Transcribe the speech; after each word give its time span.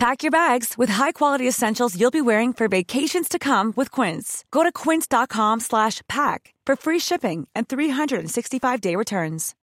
Pack 0.00 0.22
your 0.24 0.30
bags 0.30 0.78
with 0.78 0.92
high-quality 0.92 1.48
essentials 1.48 1.94
you'll 1.94 2.10
be 2.10 2.22
wearing 2.22 2.54
for 2.54 2.68
vacations 2.68 3.28
to 3.28 3.38
come 3.38 3.72
with 3.76 3.90
Quince. 4.02 4.44
Go 4.50 4.62
to 4.62 4.72
quince.com 4.72 5.60
slash 5.60 6.00
pack 6.08 6.54
for 6.66 6.76
free 6.76 6.98
shipping 6.98 7.48
and 7.54 7.68
365-day 7.68 8.96
returns. 8.96 9.54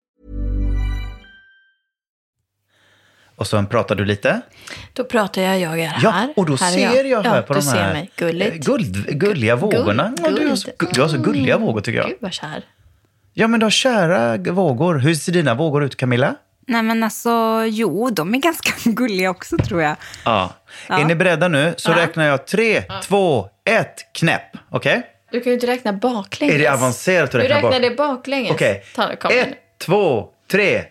Och 3.37 3.47
så 3.47 3.63
pratar 3.63 3.95
du 3.95 4.05
lite. 4.05 4.41
Då 4.93 5.05
pratar 5.05 5.43
jag, 5.43 5.61
jag 5.61 5.81
är 5.81 5.87
här. 5.87 6.01
Ja, 6.03 6.33
och 6.37 6.47
då 6.47 6.57
här 6.57 6.71
ser 6.71 7.05
är 7.05 7.05
jag, 7.05 7.23
här 7.23 7.37
ja, 7.37 7.43
på 7.43 7.55
de 7.55 7.67
här 7.67 7.73
ser 7.75 7.93
mig. 7.93 8.11
Gulligt. 8.17 8.67
Guld, 8.67 9.21
gulliga 9.21 9.57
vågorna. 9.57 10.15
Ja, 10.23 10.31
du, 10.31 10.49
har 10.49 10.57
så, 10.57 10.71
guld. 10.79 10.95
du 10.95 11.01
har 11.01 11.09
så 11.09 11.19
gulliga 11.19 11.59
vågor 11.59 11.81
tycker 11.81 11.99
jag. 11.99 12.09
Gud 12.09 12.19
vad 12.21 12.33
kär. 12.33 12.65
Ja, 13.33 13.49
men 13.49 13.61
du 13.61 13.67
har 13.67 13.71
kära 13.71 14.37
vågor. 14.53 14.99
Hur 14.99 15.15
ser 15.15 15.33
dina 15.33 15.55
vågor 15.55 15.85
ut, 15.85 15.97
Camilla? 15.97 16.35
Nej 16.69 16.83
men 16.83 17.03
alltså, 17.03 17.63
jo, 17.67 18.11
de 18.11 18.35
är 18.35 18.39
ganska 18.39 18.71
gulliga 18.91 19.31
också 19.31 19.57
tror 19.59 19.83
jag. 19.83 19.97
Ja. 20.25 20.53
Är 20.89 21.05
ni 21.05 21.15
beredda 21.15 21.49
nu 21.49 21.75
så 21.77 21.93
räknar 21.93 22.25
jag 22.27 22.47
tre, 22.47 22.83
två, 23.03 23.49
ett, 23.65 24.13
knäpp. 24.13 24.43
Okej? 24.71 25.03
Du 25.31 25.41
kan 25.41 25.51
ju 25.51 25.55
inte 25.55 25.67
räkna 25.67 25.93
baklänges. 25.93 26.55
Är 26.55 26.59
det 26.59 26.67
avancerat 26.67 27.25
att 27.25 27.33
Du 27.33 27.39
räkna 27.39 27.57
räknar 27.57 27.71
bak- 27.71 27.81
det 27.83 27.91
baklänges. 27.97 28.51
Okej. 28.53 28.85
Igen. 29.31 29.49
Ett, 29.49 29.59
två, 29.79 30.29
tre. 30.51 30.85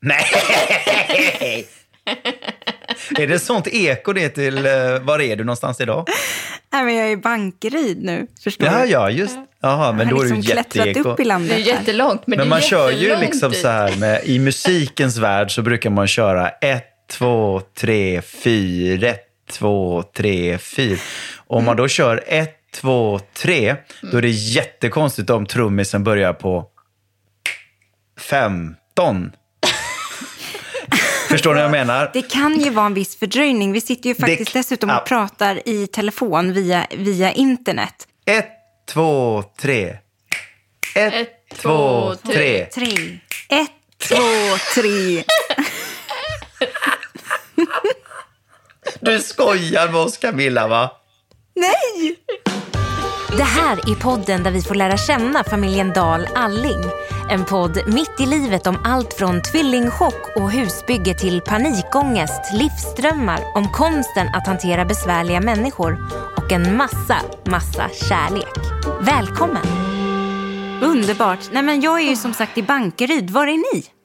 Nej! 0.00 1.66
är 3.18 3.26
det 3.26 3.38
sånt 3.38 3.66
eko 3.66 4.12
det 4.12 4.28
till... 4.28 4.58
Uh, 4.66 4.98
var 5.00 5.20
är 5.20 5.36
du 5.36 5.44
någonstans 5.44 5.80
idag? 5.80 6.06
Nej 6.72 6.84
men 6.84 6.94
jag 6.94 7.06
är 7.06 7.10
i 7.10 7.16
Bankeryd 7.16 8.02
nu, 8.04 8.26
förstår 8.44 8.68
Ja, 8.68 8.78
du? 8.84 8.90
ja, 8.90 9.10
just. 9.10 9.38
Jaha, 9.60 9.92
men 9.92 10.08
då 10.08 10.20
är 10.20 10.24
det 10.24 10.34
liksom 10.34 10.42
klättrat 10.54 10.86
jätteeko. 10.86 11.08
upp 11.08 11.20
i 11.20 11.22
Det 11.22 11.28
landet 11.28 11.52
är 11.52 11.62
här. 11.62 11.66
jättelångt, 11.70 12.26
men, 12.26 12.38
Men 12.38 12.46
det 12.46 12.50
man 12.50 12.58
är 12.58 12.62
kör 12.62 12.90
ju 12.90 13.16
liksom 13.16 13.52
så 13.52 13.68
här 13.68 13.96
med, 13.96 14.20
i 14.24 14.38
musikens 14.38 15.16
värld 15.16 15.54
så 15.54 15.62
brukar 15.62 15.90
man 15.90 16.06
köra 16.06 16.48
ett, 16.48 16.86
två, 17.10 17.60
tre, 17.74 18.22
fyra, 18.22 19.08
ett, 19.08 19.22
två, 19.50 20.02
tre, 20.16 20.58
fyra. 20.58 20.98
Om 21.46 21.64
man 21.64 21.76
då 21.76 21.88
kör 21.88 22.24
ett, 22.26 22.56
två, 22.74 23.20
tre, 23.34 23.76
då 24.12 24.18
är 24.18 24.22
det 24.22 24.28
jättekonstigt 24.30 25.30
om 25.30 25.46
trummisen 25.46 26.04
börjar 26.04 26.32
på 26.32 26.66
15. 28.20 29.32
Förstår 31.28 31.50
ni 31.54 31.60
vad 31.60 31.64
jag 31.64 31.70
menar? 31.70 32.10
Det 32.12 32.22
kan 32.22 32.60
ju 32.60 32.70
vara 32.70 32.86
en 32.86 32.94
viss 32.94 33.16
fördröjning. 33.16 33.72
Vi 33.72 33.80
sitter 33.80 34.08
ju 34.08 34.14
faktiskt 34.14 34.52
Det- 34.52 34.58
dessutom 34.58 34.90
ja. 34.90 35.00
och 35.00 35.06
pratar 35.06 35.68
i 35.68 35.86
telefon 35.86 36.52
via, 36.52 36.86
via 36.96 37.32
internet. 37.32 38.08
Ett, 38.26 38.48
två, 38.88 39.42
tre. 39.60 39.96
Ett, 40.94 41.14
Ett, 41.14 41.28
två, 41.58 42.14
två, 42.22 42.32
tre. 42.32 42.64
Tre. 42.66 43.18
Ett, 43.48 43.70
två, 44.08 44.16
tre. 44.74 45.24
Du 49.00 49.20
skojar 49.20 49.88
med 49.88 50.00
oss 50.00 50.18
Camilla 50.18 50.68
va? 50.68 50.90
Nej! 51.54 52.16
Det 53.36 53.42
här 53.42 53.90
är 53.90 53.94
podden 53.94 54.42
där 54.42 54.50
vi 54.50 54.62
får 54.62 54.74
lära 54.74 54.96
känna 54.96 55.44
familjen 55.44 55.92
Dahl 55.92 56.28
Alling. 56.34 56.84
En 57.30 57.44
podd 57.44 57.78
mitt 57.86 58.20
i 58.20 58.26
livet 58.26 58.66
om 58.66 58.78
allt 58.84 59.14
från 59.14 59.42
tvillingchock 59.42 60.36
och 60.36 60.50
husbygge 60.50 61.14
till 61.14 61.40
panikångest, 61.40 62.52
livsdrömmar, 62.52 63.40
om 63.54 63.72
konsten 63.72 64.28
att 64.34 64.46
hantera 64.46 64.84
besvärliga 64.84 65.40
människor 65.40 65.98
och 66.36 66.52
en 66.52 66.76
massa, 66.76 67.16
massa 67.44 67.88
kärlek. 68.08 68.52
Välkommen! 69.00 69.66
Underbart. 70.82 71.50
Nej, 71.52 71.62
men 71.62 71.80
jag 71.80 72.00
är 72.00 72.08
ju 72.10 72.16
som 72.16 72.34
sagt 72.34 72.58
i 72.58 72.62
Bankeryd. 72.62 73.30
Var 73.30 73.46
är 73.46 73.74
ni? 73.74 73.95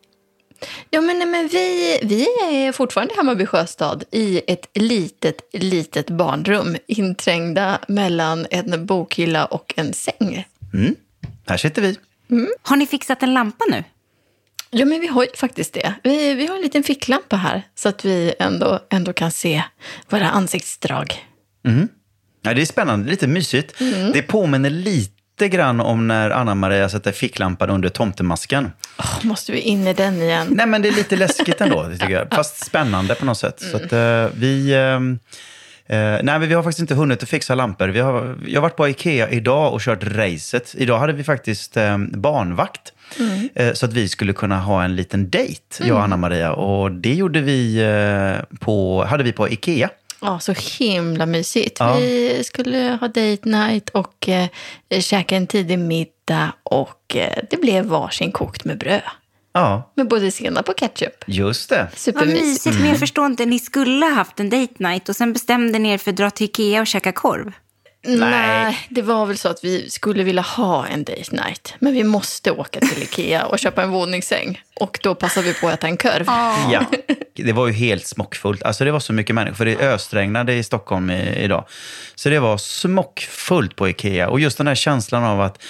Ja, 0.89 1.01
men, 1.01 1.19
nej, 1.19 1.27
men 1.27 1.47
vi, 1.47 1.99
vi 2.03 2.23
är 2.23 2.71
fortfarande 2.71 3.13
i 3.13 3.17
Hammarby 3.17 3.45
sjöstad 3.45 4.03
i 4.11 4.41
ett 4.47 4.69
litet, 4.73 5.41
litet 5.53 6.09
barnrum 6.09 6.77
inträngda 6.87 7.79
mellan 7.87 8.47
en 8.49 8.85
bokhylla 8.85 9.45
och 9.45 9.73
en 9.77 9.93
säng. 9.93 10.45
Här 11.47 11.57
sitter 11.57 11.81
vi. 11.81 11.97
Har 12.61 12.75
ni 12.75 12.87
fixat 12.87 13.23
en 13.23 13.33
lampa 13.33 13.65
nu? 13.69 13.83
Ja, 14.69 14.85
men 14.85 15.01
vi 15.01 15.07
har 15.07 15.23
ju 15.23 15.29
faktiskt 15.35 15.73
det. 15.73 15.93
Vi, 16.03 16.33
vi 16.33 16.47
har 16.47 16.55
en 16.55 16.61
liten 16.61 16.83
ficklampa 16.83 17.35
här 17.35 17.63
så 17.75 17.89
att 17.89 18.05
vi 18.05 18.33
ändå, 18.39 18.79
ändå 18.89 19.13
kan 19.13 19.31
se 19.31 19.63
våra 20.09 20.29
ansiktsdrag. 20.29 21.25
Ja, 22.41 22.53
det 22.53 22.61
är 22.61 22.65
spännande, 22.65 23.09
lite 23.09 23.27
mysigt. 23.27 23.79
Det 24.13 24.21
påminner 24.21 24.69
lite 24.69 25.20
grann 25.47 25.79
om 25.79 26.07
när 26.07 26.29
Anna-Maria 26.29 26.89
sätter 26.89 27.11
ficklampan 27.11 27.69
under 27.69 27.89
tomtemasken. 27.89 28.71
Åh, 28.99 29.19
måste 29.25 29.51
vi 29.51 29.59
in 29.59 29.87
i 29.87 29.93
den 29.93 30.21
igen? 30.21 30.47
Nej, 30.51 30.65
men 30.65 30.81
det 30.81 30.87
är 30.87 30.93
lite 30.93 31.15
läskigt 31.15 31.61
ändå, 31.61 31.89
tycker 31.91 32.09
jag. 32.09 32.27
Fast 32.31 32.65
spännande 32.65 33.15
på 33.15 33.25
något 33.25 33.37
sätt. 33.37 33.61
Så 33.71 33.77
att, 33.77 33.93
eh, 33.93 34.27
vi... 34.39 34.73
ehm, 34.73 35.19
eh, 35.85 35.97
nej, 35.97 36.21
men 36.23 36.41
vi 36.41 36.53
har 36.53 36.63
faktiskt 36.63 36.79
inte 36.79 36.95
hunnit 36.95 37.23
att 37.23 37.29
fixa 37.29 37.55
lampor. 37.55 37.87
Vi 37.87 37.99
har, 37.99 38.35
jag 38.47 38.61
har 38.61 38.61
varit 38.61 38.75
på 38.75 38.89
Ikea 38.89 39.29
idag 39.29 39.73
och 39.73 39.81
kört 39.81 40.03
racet. 40.03 40.75
Idag 40.77 40.99
hade 40.99 41.13
vi 41.13 41.23
faktiskt 41.23 41.77
eh, 41.77 41.97
barnvakt. 41.97 42.93
Eh, 43.55 43.73
så 43.73 43.85
att 43.85 43.93
vi 43.93 44.07
skulle 44.09 44.33
kunna 44.33 44.59
ha 44.59 44.83
en 44.83 44.95
liten 44.95 45.29
dejt, 45.29 45.61
jag 45.79 45.97
och 45.97 46.03
Anna-Maria. 46.03 46.53
Och 46.53 46.91
det 46.91 47.13
gjorde 47.13 47.41
vi, 47.41 47.77
eh, 47.77 48.57
på, 48.59 49.05
hade 49.05 49.23
vi 49.23 49.31
på 49.31 49.49
Ikea. 49.49 49.89
Ja, 50.21 50.39
så 50.39 50.53
himla 50.53 51.25
mysigt. 51.25 51.79
Ja. 51.79 51.95
Vi 51.95 52.43
skulle 52.43 52.97
ha 53.01 53.07
date 53.07 53.39
night 53.49 53.89
och 53.89 54.29
eh, 54.29 54.47
käka 54.99 55.35
en 55.35 55.47
tidig 55.47 55.79
middag 55.79 56.51
och 56.63 57.15
eh, 57.15 57.43
det 57.49 57.57
blev 57.57 57.85
varsin 57.85 58.31
kokt 58.31 58.65
med 58.65 58.77
bröd. 58.77 59.01
Ja, 59.53 59.91
Med 59.95 60.07
både 60.07 60.31
senap 60.31 60.69
och 60.69 60.77
ketchup. 60.77 61.23
just 61.27 61.69
det. 61.69 61.87
Vad 62.15 62.27
mysigt, 62.27 62.79
men 62.79 62.89
jag 62.89 62.99
förstår 62.99 63.25
inte. 63.25 63.45
Ni 63.45 63.59
skulle 63.59 64.05
ha 64.05 64.13
haft 64.13 64.39
en 64.39 64.49
date 64.49 64.73
night 64.77 65.09
och 65.09 65.15
sen 65.15 65.33
bestämde 65.33 65.79
ni 65.79 65.89
er 65.89 65.97
för 65.97 66.11
att 66.11 66.17
dra 66.17 66.29
till 66.29 66.45
Ikea 66.45 66.81
och 66.81 66.87
käka 66.87 67.11
korv. 67.11 67.51
Nej, 68.03 68.87
det 68.89 69.01
var 69.01 69.25
väl 69.25 69.37
så 69.37 69.49
att 69.49 69.63
vi 69.63 69.89
skulle 69.89 70.23
vilja 70.23 70.41
ha 70.41 70.87
en 70.87 71.03
date 71.03 71.35
night. 71.35 71.73
Men 71.79 71.93
vi 71.93 72.03
måste 72.03 72.51
åka 72.51 72.79
till 72.79 73.03
Ikea 73.03 73.45
och 73.45 73.59
köpa 73.59 73.83
en 73.83 73.89
våningssäng. 73.89 74.61
Och 74.79 74.99
då 75.03 75.15
passar 75.15 75.41
vi 75.41 75.53
på 75.53 75.67
att 75.67 75.73
äta 75.73 75.87
en 75.87 75.97
korv. 75.97 76.25
Ja, 76.71 76.85
det 77.35 77.53
var 77.53 77.67
ju 77.67 77.73
helt 77.73 78.07
smockfullt. 78.07 78.63
Alltså 78.63 78.85
det 78.85 78.91
var 78.91 78.99
så 78.99 79.13
mycket 79.13 79.35
människor, 79.35 79.55
för 79.55 79.65
det 79.65 79.77
ösregnade 79.77 80.53
i 80.53 80.63
Stockholm 80.63 81.09
i, 81.09 81.43
idag. 81.43 81.65
Så 82.15 82.29
det 82.29 82.39
var 82.39 82.57
smockfullt 82.57 83.75
på 83.75 83.89
Ikea. 83.89 84.29
Och 84.29 84.39
just 84.39 84.57
den 84.57 84.67
här 84.67 84.75
känslan 84.75 85.23
av 85.23 85.41
att, 85.41 85.63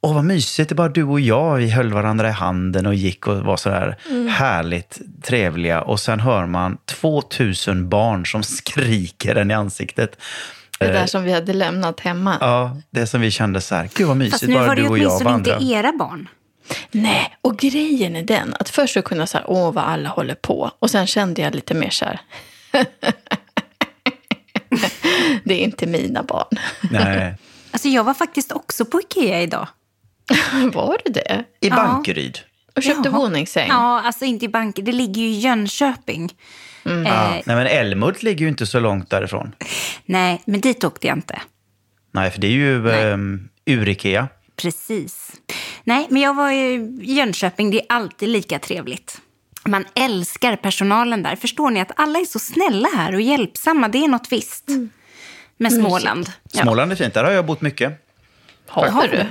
åh 0.00 0.14
vad 0.14 0.24
mysigt, 0.24 0.68
det 0.68 0.72
är 0.72 0.76
bara 0.76 0.88
du 0.88 1.02
och 1.02 1.20
jag, 1.20 1.56
vi 1.56 1.70
höll 1.70 1.92
varandra 1.92 2.28
i 2.28 2.32
handen 2.32 2.86
och 2.86 2.94
gick 2.94 3.26
och 3.26 3.36
var 3.36 3.56
sådär 3.56 3.96
härligt 4.30 4.98
trevliga. 5.22 5.82
Och 5.82 6.00
sen 6.00 6.20
hör 6.20 6.46
man 6.46 6.78
2000 6.86 7.88
barn 7.88 8.26
som 8.26 8.42
skriker 8.42 9.34
en 9.34 9.50
i 9.50 9.54
ansiktet. 9.54 10.16
Det 10.86 10.92
där 10.92 11.06
som 11.06 11.24
vi 11.24 11.32
hade 11.32 11.52
lämnat 11.52 12.00
hemma. 12.00 12.36
Ja, 12.40 12.76
det 12.90 13.06
som 13.06 13.20
vi 13.20 13.30
kände 13.30 13.60
så 13.60 13.74
här, 13.74 13.90
gud 13.94 14.06
vad 14.08 14.16
mysigt, 14.16 14.32
Fast 14.34 14.48
nu 14.48 14.54
bara 14.54 14.66
var 14.66 14.76
det 14.76 14.82
du 14.82 14.88
och 14.88 14.98
jag 14.98 15.10
åtminstone 15.10 15.36
inte 15.58 15.74
era 15.74 15.92
barn. 15.92 16.28
Nej, 16.90 17.36
och 17.40 17.58
grejen 17.58 18.16
är 18.16 18.22
den 18.22 18.54
att 18.60 18.68
först 18.68 18.94
så 18.94 19.02
kunde 19.02 19.22
jag 19.22 19.28
säga 19.28 19.44
åh 19.46 19.72
vad 19.72 19.84
alla 19.84 20.08
håller 20.08 20.34
på. 20.34 20.70
Och 20.78 20.90
sen 20.90 21.06
kände 21.06 21.42
jag 21.42 21.54
lite 21.54 21.74
mer 21.74 21.90
så 21.90 22.04
här. 22.04 22.20
det 25.44 25.54
är 25.54 25.64
inte 25.64 25.86
mina 25.86 26.22
barn. 26.22 26.58
Nej. 26.90 27.34
Alltså 27.70 27.88
jag 27.88 28.04
var 28.04 28.14
faktiskt 28.14 28.52
också 28.52 28.84
på 28.84 29.00
Ikea 29.00 29.42
idag. 29.42 29.68
Var 30.72 30.98
det 31.04 31.10
det? 31.12 31.44
I 31.60 31.70
Bankeryd. 31.70 32.38
Och 32.76 32.82
köpte 32.82 33.08
Jaha. 33.08 33.18
våningssäng? 33.18 33.68
Ja, 33.68 34.00
alltså 34.00 34.24
inte 34.24 34.44
i 34.44 34.48
banken. 34.48 34.84
Det 34.84 34.92
ligger 34.92 35.22
ju 35.22 35.28
i 35.28 35.38
Jönköping. 35.38 36.34
Eh, 36.84 36.92
Nej 37.02 37.42
men 37.46 37.66
Älmhult 37.66 38.22
ligger 38.22 38.40
ju 38.40 38.48
inte 38.48 38.66
så 38.66 38.80
långt 38.80 39.10
därifrån. 39.10 39.54
nej, 40.04 40.42
men 40.44 40.60
dit 40.60 40.84
åkte 40.84 41.06
jag 41.06 41.16
inte. 41.16 41.40
Nej, 42.10 42.30
för 42.30 42.40
det 42.40 42.46
är 42.46 42.50
ju 42.50 42.88
um, 42.88 43.48
ur-Ikea. 43.64 44.28
Precis. 44.56 45.32
Nej, 45.84 46.06
men 46.10 46.22
jag 46.22 46.34
var 46.34 46.50
i 46.50 46.96
Jönköping. 47.02 47.70
Det 47.70 47.80
är 47.80 47.86
alltid 47.88 48.28
lika 48.28 48.58
trevligt. 48.58 49.20
Man 49.64 49.84
älskar 49.94 50.56
personalen 50.56 51.22
där. 51.22 51.36
Förstår 51.36 51.70
ni 51.70 51.80
att 51.80 51.92
alla 51.96 52.18
är 52.18 52.24
så 52.24 52.38
snälla 52.38 52.88
här 52.96 53.14
och 53.14 53.20
hjälpsamma? 53.20 53.88
Det 53.88 54.04
är 54.04 54.08
något 54.08 54.32
visst. 54.32 54.68
Med 55.56 55.72
Småland. 55.72 56.32
Ja. 56.52 56.62
Småland 56.62 56.92
är 56.92 56.96
fint, 56.96 57.14
där 57.14 57.24
har 57.24 57.30
jag 57.30 57.46
bott 57.46 57.60
mycket. 57.60 58.06
Har 58.66 59.08
du? 59.08 59.26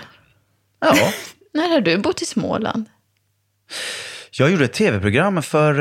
Ja. 0.79 1.13
När 1.53 1.69
har 1.69 1.81
du 1.81 1.97
bott 1.97 2.21
i 2.21 2.25
Småland? 2.25 2.85
Jag 4.33 4.51
gjorde 4.51 4.65
ett 4.65 4.73
tv-program 4.73 5.43
för 5.43 5.79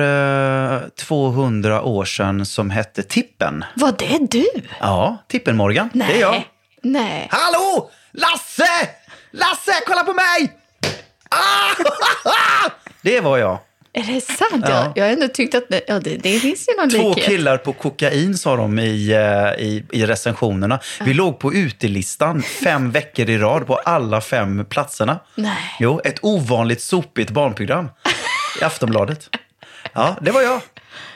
eh, 0.75 0.81
200 0.89 1.83
år 1.83 2.05
sedan 2.05 2.47
som 2.47 2.71
hette 2.71 3.03
Tippen. 3.03 3.65
Var 3.75 3.95
det 3.99 4.19
du? 4.31 4.47
Ja, 4.81 5.19
Tippen-Morgan. 5.29 5.91
Det 5.93 6.05
är 6.05 6.21
jag. 6.21 6.43
Nej. 6.83 7.29
Hallå! 7.31 7.91
Lasse! 8.13 8.89
Lasse, 9.31 9.73
kolla 9.87 10.05
på 10.05 10.13
mig! 10.13 10.53
Det 13.03 13.21
var 13.21 13.39
jag. 13.39 13.59
Är 13.93 14.03
det 14.03 14.21
sant? 14.21 14.65
Ja. 14.69 14.93
Jag, 14.95 15.05
har 15.05 15.13
ändå 15.13 15.29
tyckt 15.29 15.55
att 15.55 15.69
det, 15.69 15.83
ja, 15.89 16.01
det, 16.01 16.17
det 16.17 16.39
finns 16.39 16.69
ju 16.69 16.81
någon 16.81 16.91
Två 16.91 17.09
likhet. 17.09 17.27
killar 17.27 17.57
på 17.59 17.73
kokain 17.73 18.37
sa 18.37 18.57
de 18.57 18.79
i, 18.79 19.13
eh, 19.13 19.65
i, 19.67 19.85
i 19.93 20.07
recensionerna. 20.07 20.81
Vi 21.05 21.15
låg 21.15 21.39
på 21.39 21.55
utelistan 21.55 22.43
fem 22.43 22.91
veckor 22.91 23.31
i 23.31 23.39
rad 23.39 23.67
på 23.67 23.77
alla 23.77 24.21
fem 24.21 24.65
platserna. 24.65 25.19
Nej. 25.35 25.57
Jo, 25.81 26.01
ett 26.05 26.19
ovanligt 26.23 26.81
sopigt 26.83 27.31
barnprogram 27.31 27.89
i 28.61 28.65
Aftonbladet. 28.65 29.29
Ja, 29.93 30.17
det 30.21 30.31
var 30.31 30.43
jag. 30.43 30.61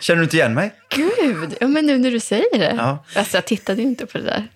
Känner 0.00 0.18
du 0.18 0.24
inte 0.24 0.36
igen 0.36 0.54
mig? 0.54 0.74
Gud, 0.88 1.56
ja, 1.60 1.66
men 1.66 1.86
nu 1.86 1.98
när 1.98 2.10
du 2.10 2.20
säger 2.20 2.58
det. 2.58 2.74
Ja. 2.78 3.04
Alltså, 3.16 3.36
jag 3.36 3.44
tittade 3.44 3.82
ju 3.82 3.88
inte 3.88 4.06
på 4.06 4.18
det 4.18 4.24
där. 4.24 4.48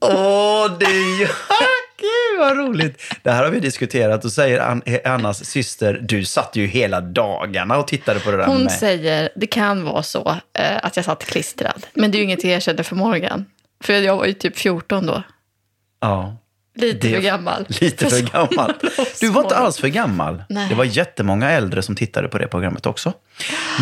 Åh, 0.00 0.78
det 0.78 0.84
är 0.84 1.18
ju... 1.20 1.26
Gud, 2.00 2.38
vad 2.38 2.56
roligt. 2.56 3.02
Det 3.22 3.30
här 3.30 3.44
har 3.44 3.50
vi 3.50 3.60
diskuterat 3.60 4.24
och 4.24 4.32
säger 4.32 4.60
An- 4.60 4.82
Annas 5.04 5.44
syster, 5.44 5.98
du 6.02 6.24
satt 6.24 6.56
ju 6.56 6.66
hela 6.66 7.00
dagarna 7.00 7.78
och 7.78 7.88
tittade 7.88 8.20
på 8.20 8.30
det 8.30 8.36
där 8.36 8.46
Hon 8.46 8.62
med. 8.62 8.72
säger, 8.72 9.28
det 9.36 9.46
kan 9.46 9.84
vara 9.84 10.02
så 10.02 10.36
eh, 10.58 10.76
att 10.84 10.96
jag 10.96 11.04
satt 11.04 11.24
klistrad. 11.24 11.86
Men 11.94 12.10
det 12.10 12.16
är 12.16 12.18
ju 12.18 12.24
inget 12.24 12.44
jag 12.44 12.52
erkände 12.52 12.84
för 12.84 12.96
Morgan. 12.96 13.46
För 13.84 13.92
jag 13.92 14.16
var 14.16 14.26
ju 14.26 14.32
typ 14.32 14.58
14 14.58 15.06
då. 15.06 15.22
Ja. 16.00 16.36
Lite 16.74 17.08
Det- 17.08 17.14
för 17.14 17.22
gammal. 17.22 17.66
Lite 17.80 18.06
för 18.10 18.20
gammal. 18.32 18.74
Du 19.20 19.28
var 19.28 19.42
inte 19.42 19.56
alls 19.56 19.78
för 19.78 19.88
gammal. 19.88 20.44
Nej. 20.48 20.68
Det 20.68 20.74
var 20.74 20.84
jättemånga 20.84 21.50
äldre 21.50 21.82
som 21.82 21.96
tittade 21.96 22.28
på 22.28 22.38
det 22.38 22.46
programmet 22.46 22.86
också. 22.86 23.12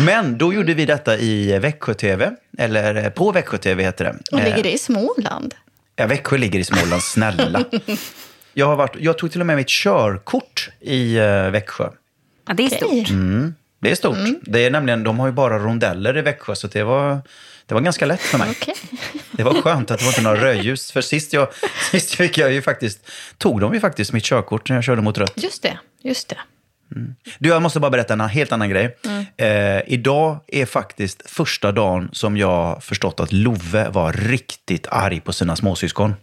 Men 0.05 0.37
då 0.37 0.53
gjorde 0.53 0.73
vi 0.73 0.85
detta 0.85 1.17
i 1.17 1.59
Växjö-TV, 1.59 2.31
eller 2.57 2.95
eh, 3.03 3.09
på 3.09 3.31
Växjö-TV 3.31 3.83
heter 3.83 4.05
det. 4.05 4.15
Och 4.31 4.39
Eh, 4.39 4.45
ligger 4.45 4.63
det 4.63 4.71
i 4.71 4.77
Småland? 4.77 5.55
Ja, 5.95 6.07
Växjö 6.07 6.37
ligger 6.37 6.59
i 6.59 6.63
Småland, 6.63 7.03
snälla. 7.03 7.63
Jag, 8.53 8.65
har 8.67 8.75
varit, 8.75 8.95
jag 8.99 9.17
tog 9.17 9.31
till 9.31 9.41
och 9.41 9.47
med 9.47 9.55
mitt 9.57 9.69
körkort 9.69 10.69
i 10.79 11.15
eh, 11.17 11.49
Växjö. 11.49 11.89
Ja, 12.47 12.53
det 12.53 12.63
är 12.65 12.69
stort. 12.69 12.89
Okej. 12.91 13.53
Det 13.79 13.91
är 13.91 13.95
stort. 13.95 14.17
Mm. 14.17 14.39
Det 14.41 14.65
är 14.65 14.71
nämligen, 14.71 15.03
de 15.03 15.19
har 15.19 15.27
ju 15.27 15.33
bara 15.33 15.59
rondeller 15.59 16.17
i 16.17 16.21
Växjö, 16.21 16.55
så 16.55 16.67
det 16.67 16.83
var, 16.83 17.21
det 17.65 17.73
var 17.73 17.81
ganska 17.81 18.05
lätt 18.05 18.21
för 18.21 18.37
mig. 18.37 18.49
Okej. 18.61 18.75
Det 19.31 19.43
var 19.43 19.61
skönt 19.61 19.91
att 19.91 19.99
det 19.99 20.05
var 20.05 20.11
inte 20.11 20.21
några 20.21 20.41
rödljus. 20.45 20.91
För 20.91 21.01
sist 21.01 21.33
jag, 21.33 21.47
sist 21.91 22.15
fick 22.15 22.37
jag 22.37 22.51
ju 22.51 22.61
faktiskt, 22.61 23.09
tog 23.37 23.61
de 23.61 23.73
ju 23.73 23.79
faktiskt 23.79 24.13
mitt 24.13 24.23
körkort 24.23 24.69
när 24.69 24.77
jag 24.77 24.83
körde 24.83 25.01
mot 25.01 25.17
rött. 25.17 25.33
Just 25.35 25.63
det, 25.63 25.77
just 26.01 26.29
det. 26.29 26.37
Du, 27.39 27.49
jag 27.49 27.61
måste 27.61 27.79
bara 27.79 27.91
berätta 27.91 28.13
en 28.13 28.21
helt 28.21 28.51
annan 28.51 28.69
grej. 28.69 28.97
Eh, 29.37 29.81
idag 29.87 30.39
är 30.47 30.65
faktiskt 30.65 31.29
första 31.29 31.71
dagen 31.71 32.09
som 32.13 32.37
jag 32.37 32.83
förstått 32.83 33.19
att 33.19 33.31
Love 33.31 33.89
var 33.89 34.13
riktigt 34.13 34.87
arg 34.87 35.19
på 35.19 35.33
sina 35.33 35.55
småsyskon. 35.55 36.15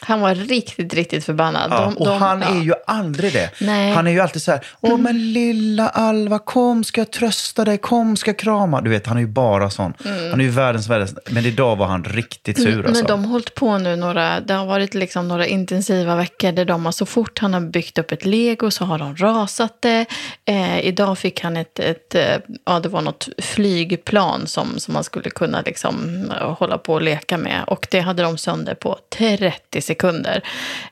Han 0.00 0.20
var 0.20 0.34
riktigt, 0.34 0.94
riktigt 0.94 1.24
förbannad. 1.24 1.70
Ja, 1.70 1.80
De- 1.80 1.96
och 1.96 2.06
de- 2.06 2.18
han 2.18 2.40
ja. 2.42 2.48
är 2.48 2.60
ju 2.62 2.74
aldrig 2.86 3.32
det. 3.32 3.50
Nej. 3.60 3.92
Han 3.92 4.06
är 4.06 4.10
ju 4.10 4.20
alltid 4.20 4.42
så 4.42 4.50
här, 4.50 4.60
åh 4.80 4.98
men 4.98 5.32
lilla 5.32 5.88
Alva, 5.88 6.38
kom 6.38 6.84
ska 6.84 7.00
jag 7.00 7.10
trösta 7.10 7.64
dig, 7.64 7.78
kom 7.78 8.16
ska 8.16 8.30
jag 8.30 8.38
krama. 8.38 8.80
Du 8.80 8.90
vet, 8.90 9.06
han 9.06 9.16
är 9.16 9.20
ju 9.20 9.26
bara 9.26 9.70
sån. 9.70 9.94
Han 10.30 10.40
är 10.40 10.44
ju 10.44 10.50
världens 10.50 10.88
världens. 10.88 11.14
Men 11.30 11.46
idag 11.46 11.76
var 11.76 11.86
han 11.86 12.04
riktigt 12.04 12.62
sur 12.62 12.78
alltså. 12.86 12.92
Men 12.92 13.04
de 13.06 13.24
har 13.24 13.30
hållit 13.30 13.54
på 13.54 13.78
nu 13.78 13.96
några, 13.96 14.40
det 14.40 14.54
har 14.54 14.66
varit 14.66 14.94
liksom 14.94 15.28
några 15.28 15.46
intensiva 15.46 16.16
veckor 16.16 16.52
där 16.52 16.64
de 16.64 16.84
har 16.84 16.92
så 16.92 17.06
fort 17.06 17.38
han 17.38 17.54
har 17.54 17.60
byggt 17.60 17.98
upp 17.98 18.12
ett 18.12 18.24
lego 18.24 18.70
så 18.70 18.84
har 18.84 18.98
de 18.98 19.16
rasat 19.16 19.82
det. 19.82 20.06
Eh, 20.44 20.80
idag 20.80 21.18
fick 21.18 21.40
han 21.40 21.56
ett, 21.56 21.78
ett 21.78 22.14
eh, 22.14 22.22
ja 22.66 22.80
det 22.80 22.88
var 22.88 23.00
något 23.00 23.28
flygplan 23.38 24.46
som, 24.46 24.78
som 24.78 24.94
man 24.94 25.04
skulle 25.04 25.30
kunna 25.30 25.60
liksom 25.60 26.22
hålla 26.58 26.78
på 26.78 26.94
och 26.94 27.02
leka 27.02 27.36
med. 27.38 27.64
Och 27.66 27.86
det 27.90 28.00
hade 28.00 28.22
de 28.22 28.38
sönder 28.38 28.74
på 28.74 28.98
30 29.18 29.80
sekunder. 29.86 30.42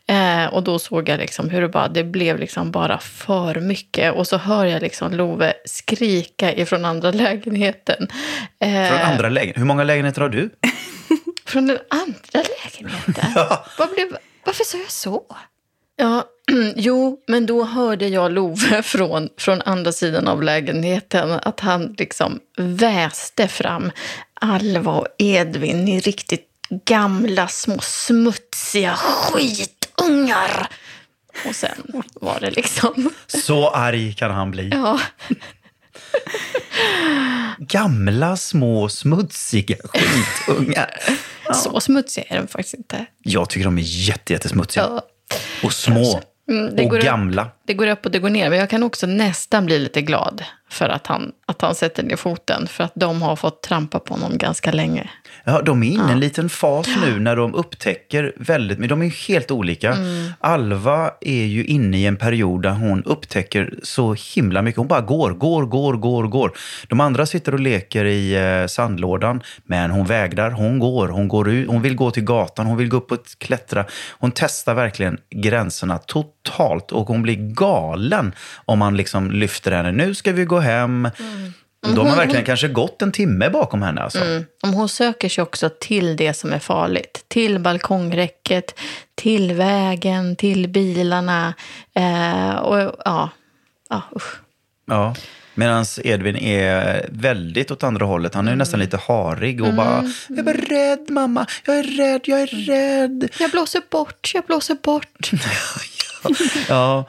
Eh, 0.06 0.44
och 0.54 0.62
då 0.62 0.78
såg 0.78 1.08
jag 1.08 1.18
liksom 1.18 1.50
hur 1.50 1.60
det 1.60 1.68
bara, 1.68 1.88
det 1.88 2.04
blev 2.04 2.38
liksom 2.38 2.70
bara 2.70 2.98
för 2.98 3.60
mycket. 3.60 4.14
Och 4.14 4.26
så 4.26 4.36
hör 4.36 4.64
jag 4.64 4.82
liksom 4.82 5.12
Love 5.12 5.52
skrika 5.64 6.54
ifrån 6.54 6.84
andra 6.84 7.10
lägenheten. 7.24 8.08
Eh, 8.60 8.88
Från 8.88 8.98
andra 9.12 9.28
lägenheter. 9.28 9.60
Hur 9.60 9.66
många 9.66 9.84
lägenheter 9.84 10.20
har 10.20 10.28
du? 10.28 10.50
från 11.46 11.66
den 11.66 11.78
andra 11.90 12.48
lägenheten? 12.62 13.30
Vad 13.78 13.90
blev, 13.94 14.16
varför 14.44 14.64
sa 14.64 14.78
jag 14.78 14.90
så? 14.90 15.22
Ja, 15.96 16.24
jo, 16.76 17.22
men 17.28 17.46
då 17.46 17.64
hörde 17.64 18.08
jag 18.08 18.32
Love 18.32 18.82
från, 18.82 19.28
från 19.38 19.62
andra 19.62 19.92
sidan 19.92 20.28
av 20.28 20.42
lägenheten 20.42 21.30
att 21.42 21.60
han 21.60 21.94
liksom 21.98 22.40
väste 22.56 23.48
fram 23.48 23.90
Alva 24.40 24.92
och 24.92 25.06
Edvin 25.18 25.88
i 25.88 26.00
riktigt 26.00 26.48
gamla 26.84 27.48
små 27.48 27.78
smutsiga 27.80 28.96
skitungar. 28.96 30.68
Och 31.48 31.56
sen 31.56 32.02
var 32.14 32.40
det 32.40 32.50
liksom... 32.50 33.10
Så 33.26 33.70
arg 33.70 34.14
kan 34.14 34.30
han 34.30 34.50
bli. 34.50 34.68
Ja, 34.68 35.00
Gamla, 37.58 38.36
små, 38.36 38.88
smutsiga 38.88 39.76
skitungar. 39.84 40.90
så 41.54 41.80
smutsiga 41.80 42.24
är 42.28 42.36
de 42.40 42.46
faktiskt 42.48 42.74
inte. 42.74 43.06
Jag 43.22 43.50
tycker 43.50 43.64
de 43.64 43.78
är 43.78 43.82
jätte, 43.84 44.32
jättesmutsiga. 44.32 44.84
Ja. 44.84 45.02
Och 45.64 45.72
små. 45.72 46.20
Mm, 46.50 46.66
och 46.68 46.76
går 46.90 46.98
upp- 46.98 47.04
gamla. 47.04 47.50
Det 47.66 47.74
går 47.74 47.86
upp 47.86 48.04
och 48.04 48.10
det 48.10 48.18
går 48.18 48.30
ner. 48.30 48.50
Men 48.50 48.58
jag 48.58 48.70
kan 48.70 48.82
också 48.82 49.06
nästan 49.06 49.66
bli 49.66 49.78
lite 49.78 50.02
glad 50.02 50.44
för 50.74 50.88
att 50.88 51.06
han, 51.06 51.32
att 51.46 51.62
han 51.62 51.74
sätter 51.74 52.02
ner 52.02 52.16
foten. 52.16 52.66
För 52.66 52.84
att 52.84 52.92
de 52.94 53.22
har 53.22 53.36
fått 53.36 53.62
trampa 53.62 53.98
på 53.98 54.14
honom 54.14 54.38
ganska 54.38 54.72
länge. 54.72 55.10
Ja, 55.44 55.62
de 55.62 55.82
är 55.82 55.86
inne 55.86 56.08
i 56.08 56.12
en 56.12 56.20
liten 56.20 56.48
fas 56.48 56.88
nu 57.06 57.20
när 57.20 57.36
de 57.36 57.54
upptäcker 57.54 58.32
väldigt 58.36 58.78
mycket. 58.78 58.88
De 58.88 59.00
är 59.00 59.04
ju 59.04 59.10
helt 59.28 59.50
olika. 59.50 59.92
Mm. 59.92 60.32
Alva 60.40 61.10
är 61.20 61.44
ju 61.44 61.64
inne 61.64 61.98
i 61.98 62.06
en 62.06 62.16
period 62.16 62.62
där 62.62 62.70
hon 62.70 63.04
upptäcker 63.04 63.74
så 63.82 64.16
himla 64.34 64.62
mycket. 64.62 64.78
Hon 64.78 64.88
bara 64.88 65.00
går, 65.00 65.30
går, 65.30 65.66
går, 65.66 65.92
går, 65.92 66.24
går. 66.24 66.52
De 66.88 67.00
andra 67.00 67.26
sitter 67.26 67.54
och 67.54 67.60
leker 67.60 68.04
i 68.04 68.34
eh, 68.34 68.66
sandlådan, 68.66 69.42
men 69.64 69.90
hon 69.90 70.06
vägrar. 70.06 70.50
Hon 70.50 70.78
går, 70.78 71.08
hon 71.08 71.28
går 71.28 71.48
ut, 71.50 71.68
hon 71.68 71.82
vill 71.82 71.96
gå 71.96 72.10
till 72.10 72.24
gatan, 72.24 72.66
hon 72.66 72.76
vill 72.76 72.88
gå 72.88 72.96
upp 72.96 73.12
och 73.12 73.18
klättra. 73.38 73.84
Hon 74.10 74.32
testar 74.34 74.74
verkligen 74.74 75.18
gränserna 75.30 75.98
totalt 75.98 76.92
och 76.92 77.06
hon 77.06 77.22
blir 77.22 77.53
galen 77.54 78.34
om 78.64 78.78
man 78.78 78.96
liksom 78.96 79.30
lyfter 79.30 79.72
henne. 79.72 79.92
Nu 79.92 80.14
ska 80.14 80.32
vi 80.32 80.44
gå 80.44 80.58
hem. 80.58 81.08
De 81.94 82.06
har 82.06 82.16
verkligen 82.16 82.44
kanske 82.44 82.68
gått 82.68 83.02
en 83.02 83.12
timme 83.12 83.50
bakom 83.50 83.82
henne. 83.82 84.00
Alltså. 84.00 84.18
Mm. 84.18 84.44
Om 84.62 84.74
hon 84.74 84.88
söker 84.88 85.28
sig 85.28 85.42
också 85.42 85.70
till 85.80 86.16
det 86.16 86.34
som 86.34 86.52
är 86.52 86.58
farligt. 86.58 87.24
Till 87.28 87.58
balkongräcket, 87.58 88.80
till 89.14 89.52
vägen, 89.52 90.36
till 90.36 90.68
bilarna. 90.68 91.54
Eh, 91.94 92.54
och 92.56 92.78
ja, 93.04 93.30
ja 93.88 94.02
usch. 94.16 94.40
Ja. 94.86 95.14
Medan 95.54 95.84
Edvin 96.04 96.36
är 96.36 97.08
väldigt 97.12 97.70
åt 97.70 97.82
andra 97.82 98.06
hållet. 98.06 98.34
Han 98.34 98.46
är 98.46 98.52
ju 98.52 98.56
nästan 98.56 98.80
lite 98.80 98.96
harig 98.96 99.62
och 99.62 99.74
bara 99.74 100.10
“Jag 100.28 100.48
är 100.48 100.54
rädd 100.54 101.10
mamma, 101.10 101.46
jag 101.64 101.78
är 101.78 101.82
rädd, 101.82 102.20
jag 102.24 102.40
är 102.40 102.46
rädd”. 102.46 103.28
Jag 103.38 103.50
blåser 103.50 103.82
bort, 103.90 104.30
jag 104.34 104.44
blåser 104.44 104.76
bort. 104.82 105.30
Ja, 106.68 107.04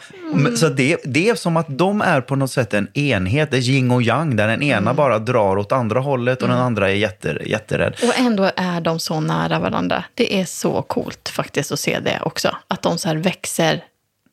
så 0.55 0.69
det, 0.69 0.97
det 1.03 1.29
är 1.29 1.35
som 1.35 1.57
att 1.57 1.65
de 1.69 2.01
är 2.01 2.21
på 2.21 2.35
något 2.35 2.51
sätt 2.51 2.73
en 2.73 2.97
enhet, 2.97 3.51
det 3.51 3.57
är 3.57 3.61
yin 3.61 3.91
och 3.91 4.01
yang, 4.01 4.35
där 4.35 4.47
den 4.47 4.63
ena 4.63 4.93
bara 4.93 5.19
drar 5.19 5.57
åt 5.57 5.71
andra 5.71 5.99
hållet 5.99 6.41
och 6.41 6.47
den 6.47 6.57
andra 6.57 6.89
är 6.89 6.93
jätte, 6.93 7.41
jätterädd. 7.45 7.95
Och 8.03 8.19
ändå 8.19 8.51
är 8.55 8.81
de 8.81 8.99
så 8.99 9.19
nära 9.19 9.59
varandra. 9.59 10.03
Det 10.13 10.39
är 10.41 10.45
så 10.45 10.81
coolt 10.81 11.29
faktiskt 11.29 11.71
att 11.71 11.79
se 11.79 11.99
det 11.99 12.19
också. 12.23 12.55
Att 12.67 12.81
de 12.81 12.97
så 12.97 13.07
här 13.07 13.15
växer 13.15 13.83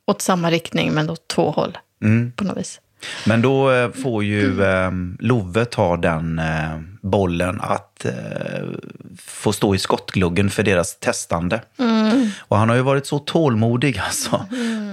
åt 0.07 0.23
samma 0.23 0.51
riktning 0.51 0.93
men 0.93 1.11
åt 1.11 1.29
två 1.29 1.51
håll. 1.51 1.79
På 2.37 2.45
något 2.45 2.57
vis. 2.57 2.81
Men 3.27 3.43
då 3.43 3.71
eh, 3.73 3.91
får 3.93 4.25
ju 4.25 4.63
eh, 4.65 4.91
Love 5.19 5.65
ta 5.65 5.97
den 5.97 6.39
eh, 6.39 6.81
bollen 7.03 7.61
att 7.61 8.05
eh, 8.05 8.13
få 9.19 9.53
stå 9.53 9.75
i 9.75 9.79
skottgluggen 9.79 10.51
för 10.51 10.63
deras 10.63 10.99
testande. 10.99 11.61
Och 12.39 12.59
han 12.59 12.69
har 12.69 12.77
ju 12.77 12.83
varit 12.83 13.07
så 13.07 13.19
tålmodig 13.19 13.99
alltså. 14.07 14.47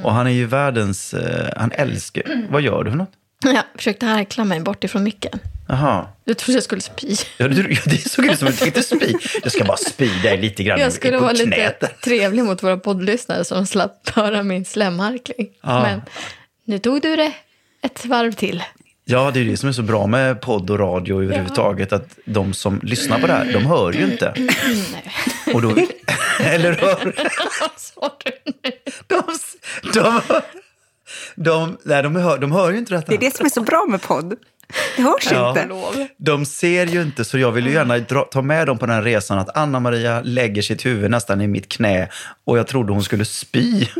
Och 0.03 0.13
han 0.13 0.27
är 0.27 0.31
ju 0.31 0.45
världens, 0.45 1.15
han 1.55 1.71
älskar, 1.71 2.47
vad 2.51 2.61
gör 2.61 2.83
du 2.83 2.89
för 2.91 2.97
något? 2.97 3.11
Jag 3.45 3.63
försökte 3.75 4.05
harkla 4.05 4.43
mig 4.45 4.59
bort 4.59 4.83
ifrån 4.83 5.03
micken. 5.03 5.39
Jaha. 5.67 6.05
Jag 6.25 6.37
trodde 6.37 6.55
jag 6.57 6.63
skulle 6.63 6.81
spy. 6.81 7.15
Ja, 7.37 7.47
du, 7.47 7.71
ja, 7.73 7.79
det 7.85 8.09
såg 8.09 8.25
ut 8.25 8.39
som 8.39 8.47
att 8.47 8.53
du 8.53 8.59
tänkte 8.59 8.83
spy. 8.83 9.13
Jag 9.43 9.51
ska 9.51 9.63
bara 9.63 9.77
spy 9.77 10.09
dig 10.23 10.37
lite 10.37 10.63
grann 10.63 10.79
Jag 10.79 10.93
skulle 10.93 11.17
vara 11.17 11.33
knät. 11.35 11.45
lite 11.81 11.93
trevlig 12.03 12.43
mot 12.43 12.63
våra 12.63 12.77
poddlyssnare 12.77 13.45
som 13.45 13.65
slapp 13.65 14.09
höra 14.09 14.43
min 14.43 14.65
slemharkling. 14.65 15.47
Ja. 15.63 15.81
Men 15.81 16.01
nu 16.65 16.79
tog 16.79 17.01
du 17.01 17.15
det 17.15 17.31
ett 17.81 18.05
varv 18.05 18.31
till. 18.31 18.63
Ja, 19.05 19.31
det 19.33 19.39
är 19.39 19.45
det 19.45 19.57
som 19.57 19.69
är 19.69 19.73
så 19.73 19.81
bra 19.81 20.07
med 20.07 20.41
podd 20.41 20.69
och 20.69 20.79
radio 20.79 21.23
överhuvudtaget. 21.23 21.93
Att 21.93 22.17
de 22.25 22.53
som 22.53 22.79
lyssnar 22.83 23.19
på 23.19 23.27
det 23.27 23.33
här, 23.33 23.53
de 23.53 23.65
hör 23.65 23.93
ju 23.93 24.03
inte. 24.03 24.33
Nej. 24.37 25.13
Och 25.53 25.61
då, 25.61 25.69
eller 26.39 26.73
hör? 26.73 27.13
Sa 27.77 28.17
du 28.25 28.31
nu? 28.45 28.71
De, 29.07 29.23
de, 29.93 30.21
de, 31.35 31.77
nej, 31.83 32.03
de, 32.03 32.15
hör, 32.15 32.37
de 32.37 32.51
hör 32.51 32.71
ju 32.71 32.77
inte 32.77 32.93
detta. 32.93 33.07
Det 33.09 33.15
är 33.15 33.19
det 33.19 33.35
som 33.37 33.45
är 33.45 33.49
så 33.49 33.61
bra 33.61 33.85
med 33.89 34.01
podd. 34.01 34.35
Det 34.95 35.01
hörs 35.01 35.27
Ja. 35.31 35.49
inte. 35.49 35.67
De 36.17 36.45
ser 36.45 36.85
ju 36.85 37.01
inte, 37.01 37.25
så 37.25 37.37
jag 37.37 37.51
vill 37.51 37.65
ju 37.67 37.73
gärna 37.73 37.97
dra, 37.97 38.21
ta 38.23 38.41
med 38.41 38.67
dem 38.67 38.77
på 38.77 38.85
den 38.85 38.95
här 38.95 39.01
resan 39.01 39.39
att 39.39 39.57
Anna-Maria 39.57 40.21
lägger 40.25 40.61
sitt 40.61 40.85
huvud 40.85 41.11
nästan 41.11 41.41
i 41.41 41.47
mitt 41.47 41.69
knä 41.69 42.09
och 42.45 42.57
jag 42.57 42.67
trodde 42.67 42.93
hon 42.93 43.03
skulle 43.03 43.25
spy. 43.25 43.85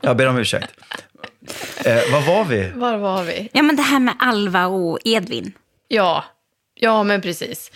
Jag 0.00 0.16
ber 0.16 0.26
om 0.28 0.36
ursäkt. 0.38 0.70
Eh, 1.84 2.12
vad 2.12 2.24
var 2.26 2.44
vi? 2.44 2.70
Var 2.74 2.96
var 2.96 3.24
vi? 3.24 3.48
Ja, 3.52 3.62
men 3.62 3.76
det 3.76 3.82
här 3.82 4.00
med 4.00 4.14
Alva 4.18 4.66
och 4.66 4.98
Edvin. 5.04 5.52
Ja, 5.88 6.24
ja 6.74 7.02
men 7.02 7.20
precis. 7.20 7.70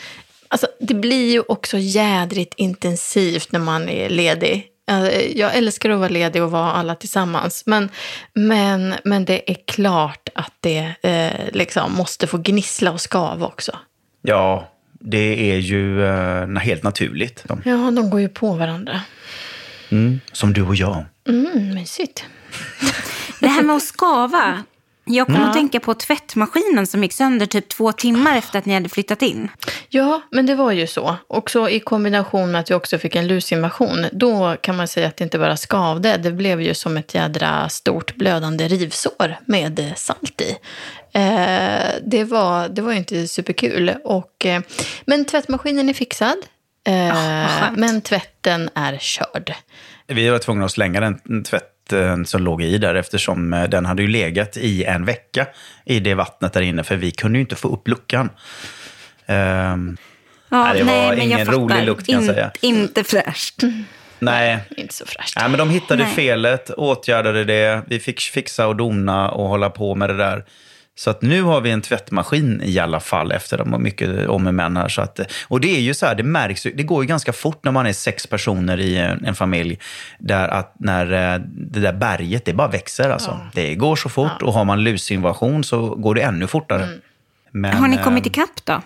Alltså, 0.49 0.67
det 0.81 0.95
blir 0.95 1.33
ju 1.33 1.41
också 1.49 1.79
jädrigt 1.79 2.55
intensivt 2.57 3.52
när 3.52 3.61
man 3.61 3.88
är 3.88 4.09
ledig. 4.11 4.67
Eh, 4.91 5.38
Jag 5.38 5.57
älskar 5.57 5.91
att 5.91 5.99
vara 5.99 6.09
ledig 6.09 6.43
och 6.43 6.50
vara 6.50 6.73
alla 6.73 6.95
tillsammans. 6.95 7.62
Men, 7.67 7.88
men, 8.35 8.95
men 9.05 9.25
det 9.25 9.50
är 9.50 9.57
klart 9.67 10.29
att 10.35 10.52
det 10.61 10.93
eh, 11.02 11.52
liksom 11.52 11.93
måste 11.95 12.26
få 12.26 12.38
gnissla 12.38 12.91
och 12.93 13.00
skava 13.00 13.47
också. 13.47 13.79
Ja, 14.23 14.69
det 15.00 15.50
är 15.52 15.57
ju 15.59 16.05
eh, 16.07 16.47
helt 16.59 16.83
naturligt. 16.83 17.45
Ja, 17.64 17.91
de 17.91 18.11
går 18.11 18.21
ju 18.21 18.29
på 18.29 18.52
varandra. 18.52 19.00
Mm, 19.91 20.21
som 20.33 20.52
du 20.52 20.62
och 20.62 20.76
jag. 20.76 21.05
Mm, 21.29 21.75
mysigt. 21.75 22.25
Här 23.62 23.66
med 23.66 23.76
att 23.76 23.83
skava. 23.83 24.62
Jag 25.04 25.26
kommer 25.26 25.49
att 25.49 25.52
tänka 25.52 25.81
på 25.81 25.95
tvättmaskinen 25.95 26.87
som 26.87 27.02
gick 27.02 27.12
sönder 27.12 27.47
typ 27.47 27.69
två 27.69 27.92
timmar 27.92 28.37
efter 28.37 28.59
att 28.59 28.66
ni 28.66 28.75
hade 28.75 28.88
flyttat 28.88 29.23
in. 29.23 29.49
Ja, 29.88 30.23
men 30.31 30.47
det 30.47 30.54
var 30.54 30.73
ju 30.73 30.87
så. 30.87 31.16
Också 31.26 31.69
i 31.69 31.81
kombination 31.81 32.50
med 32.50 32.61
att 32.61 32.71
vi 32.71 32.75
också 32.75 32.99
fick 32.99 33.16
en 33.16 33.26
lusinvasion. 33.26 34.07
Då 34.12 34.57
kan 34.61 34.76
man 34.76 34.88
säga 34.88 35.09
att 35.09 35.16
det 35.16 35.25
inte 35.25 35.38
bara 35.38 35.57
skavde. 35.57 36.16
Det 36.16 36.33
blev 36.33 36.61
ju 36.62 36.75
som 36.75 36.97
ett 36.97 37.14
jädra 37.14 37.69
stort 37.69 38.14
blödande 38.14 38.69
rivsår 38.69 39.37
med 39.47 39.78
eh, 39.78 39.95
salt 39.95 40.40
i. 40.40 40.50
Eh, 41.12 41.90
det, 42.07 42.25
var, 42.25 42.69
det 42.69 42.83
var 42.83 42.92
ju 42.92 42.99
inte 42.99 43.28
superkul. 43.28 43.95
Och, 44.04 44.47
eh, 44.47 44.62
men 45.04 45.25
tvättmaskinen 45.25 45.88
är 45.88 45.95
fixad. 45.95 46.38
Eh, 46.87 47.14
vad 47.14 47.50
skönt. 47.50 47.78
men 47.78 48.00
tvätten 48.00 48.71
är 48.75 48.99
körd. 48.99 49.54
Vi 50.07 50.28
var 50.28 50.38
tvungna 50.38 50.64
att 50.64 50.73
slänga 50.73 51.00
den 51.00 51.45
tvätten 51.45 51.72
som 52.25 52.43
låg 52.43 52.62
i 52.62 52.79
där 52.79 52.95
eftersom 52.95 53.53
eh, 53.53 53.65
den 53.69 53.87
hade 53.87 54.03
ju 54.03 54.09
legat 54.09 54.57
i 54.57 54.85
en 54.85 55.05
vecka 55.05 55.47
i 55.85 56.01
det 56.01 56.15
vattnet 56.15 56.53
där 56.53 56.61
inne 56.61 56.85
för 56.85 56.97
vi 56.97 57.11
kunde 57.11 57.39
ju 57.39 57.41
inte 57.43 57.57
få 57.57 57.69
upp 57.69 57.89
luckan. 57.89 58.31
Ehm, 59.27 59.97
Ja, 60.49 60.65
Nej, 60.65 60.79
det 60.79 60.85
var 60.85 60.93
men 60.93 61.07
jag 61.09 61.19
ingen 61.19 61.47
rolig 61.47 61.85
lukt, 61.87 62.07
kan 62.07 62.15
jag 62.15 62.35
säga. 62.35 62.51
Inte 62.61 63.05
fräscht. 63.05 63.62
nej, 64.19 64.59
Inte 64.77 64.95
så 64.95 65.07
fräscht. 65.07 65.37
nej, 65.37 65.49
men 65.49 65.59
de 65.59 65.71
hittade 65.71 66.05
Nej. 66.05 66.15
felet, 66.15 66.71
åtgärdade 66.71 67.45
det, 67.45 67.83
vi 67.87 68.01
fick 68.01 68.21
fixa 68.21 68.67
och 68.67 68.77
dona 68.77 69.31
och 69.31 69.49
hålla 69.49 69.71
på 69.71 69.95
med 69.95 70.09
det 70.11 70.17
där. 70.17 70.45
Så 71.02 71.11
att 71.11 71.23
nu 71.23 71.42
har 71.42 71.61
vi 71.61 71.71
en 71.71 71.80
tvättmaskin 71.80 72.61
i 72.64 72.78
alla 72.78 73.00
fall 73.00 73.32
efter 73.32 73.59
de 73.59 73.82
mycket 73.82 74.28
om 74.28 74.47
och 74.47 74.54
men 74.54 74.76
här. 74.76 74.88
Så 74.88 75.02
att, 75.02 75.21
och 75.49 75.61
det 75.61 75.76
är 75.76 75.80
ju 75.80 75.94
så 75.94 76.06
här, 76.06 76.14
det 76.14 76.23
märks 76.23 76.62
det 76.62 76.82
går 76.82 77.02
ju 77.02 77.09
ganska 77.09 77.32
fort 77.32 77.64
när 77.64 77.73
man 77.73 77.87
är 77.87 77.92
sex 77.92 78.26
personer 78.26 78.80
i 78.80 78.97
en, 78.97 79.25
en 79.25 79.35
familj. 79.35 79.78
Där 80.18 80.49
att 80.49 80.75
när 80.78 81.12
eh, 81.12 81.40
det 81.47 81.80
där 81.80 81.92
berget, 81.92 82.44
det 82.44 82.52
bara 82.52 82.68
växer 82.68 83.11
alltså. 83.11 83.40
Det 83.54 83.75
går 83.75 83.97
så 83.97 84.09
fort 84.09 84.42
och 84.42 84.52
har 84.52 84.64
man 84.64 84.85
lusinvasion 84.85 85.64
så 85.64 85.94
går 85.94 86.14
det 86.14 86.23
ännu 86.23 86.47
fortare. 86.47 86.88
Men, 87.50 87.76
Har 87.76 87.88
ni 87.88 87.97
eh, 87.97 88.02
kommit 88.02 88.26
ikapp 88.26 88.64
då? 88.64 88.82